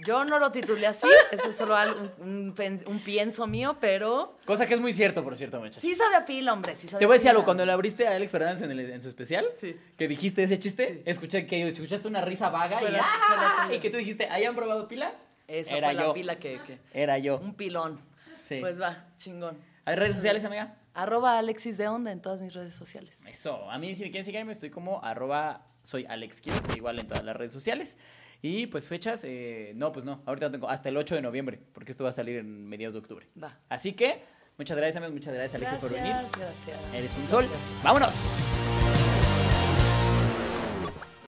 yo 0.06 0.24
no 0.26 0.39
lo 0.39 0.52
titulé 0.52 0.88
así, 0.88 1.08
eso 1.32 1.49
es 1.49 1.56
solo 1.56 1.76
un, 2.20 2.28
un 2.30 2.54
pen- 2.56 2.84
un 2.88 2.99
pienso 2.99 3.47
mío, 3.47 3.78
pero 3.80 4.38
Cosa 4.45 4.66
que 4.66 4.74
es 4.74 4.80
muy 4.80 4.93
cierto, 4.93 5.24
por 5.24 5.36
cierto, 5.36 5.60
muchachos. 5.60 5.82
sí 5.82 5.95
sabe 5.95 6.16
a 6.16 6.26
pila, 6.26 6.54
hombre, 6.54 6.76
sí 6.76 6.88
sabe 6.88 6.99
Te 6.99 7.06
voy 7.06 7.14
a 7.14 7.16
decir 7.16 7.24
pila. 7.26 7.32
algo, 7.32 7.45
cuando 7.45 7.66
le 7.66 7.72
abriste 7.72 8.08
a 8.08 8.16
Alex 8.16 8.32
Fernández 8.32 8.62
en, 8.64 8.72
el- 8.72 8.80
en 8.91 9.02
su 9.02 9.08
especial, 9.08 9.45
Sí. 9.60 9.76
que 9.97 10.08
dijiste 10.08 10.43
ese 10.43 10.60
chiste, 10.60 11.02
escuché 11.06 11.45
que 11.45 11.68
escuchaste 11.68 12.08
una 12.08 12.22
risa 12.22 12.49
vaga 12.49 12.80
Fue 12.80 12.89
y, 12.89 12.91
la- 12.93 13.02
¡ah! 13.04 13.70
y 13.74 13.80
que 13.80 13.89
tú 13.89 13.97
dijiste, 13.97 14.28
¿hayan 14.30 14.56
probado 14.56 14.88
pila? 14.88 15.14
Esa 15.47 15.76
Era 15.78 15.89
fue 15.89 15.97
yo. 16.02 16.08
la 16.08 16.14
pila 16.14 16.36
que, 16.39 16.60
que- 16.66 16.80
Era 16.93 17.18
yo. 17.18 17.38
Un 17.39 17.56
pilón. 17.56 17.99
Sí. 18.36 18.60
Pues 18.62 18.80
va, 18.82 19.06
chingón. 19.18 19.58
¿Hay 19.86 19.95
redes 19.95 20.16
sociales, 20.16 20.45
amiga? 20.45 20.76
Arroba 20.93 21.38
Alexis 21.38 21.78
de 21.78 21.88
Onda 21.88 22.12
en 22.12 22.22
todas 22.22 22.41
mis 22.41 22.54
redes 22.54 22.74
sociales. 22.74 23.20
Eso. 23.28 23.70
A 23.70 23.78
mí, 23.78 23.95
si 23.95 24.04
me 24.04 24.12
quieren 24.12 24.26
seguirme, 24.26 24.52
estoy 24.52 24.70
como 24.70 25.04
arroba 25.04 25.66
soy 25.84 26.06
Alex 26.06 26.41
Quiroz, 26.41 26.76
igual 26.76 26.99
en 26.99 27.08
todas 27.08 27.24
las 27.24 27.36
redes 27.36 27.52
sociales. 27.52 27.97
Y 28.41 28.67
pues 28.67 28.87
fechas, 28.87 29.23
eh, 29.23 29.73
no, 29.75 29.91
pues 29.91 30.03
no, 30.03 30.21
ahorita 30.25 30.47
no 30.47 30.51
tengo, 30.51 30.69
hasta 30.69 30.89
el 30.89 30.97
8 30.97 31.15
de 31.15 31.21
noviembre, 31.21 31.59
porque 31.73 31.91
esto 31.91 32.03
va 32.03 32.09
a 32.09 32.13
salir 32.13 32.37
en 32.37 32.67
mediados 32.67 32.93
de 32.93 32.99
octubre. 32.99 33.27
Va. 33.41 33.59
Así 33.69 33.93
que, 33.93 34.23
muchas 34.57 34.77
gracias, 34.77 34.97
amigos, 34.97 35.13
muchas 35.13 35.33
gracias, 35.33 35.55
Alexis, 35.55 35.79
por 35.79 35.91
venir. 35.91 36.11
Gracias, 36.11 36.37
gracias. 36.37 36.93
Eres 36.93 37.17
un 37.17 37.27
sol. 37.27 37.45
¡Vámonos! 37.83 38.80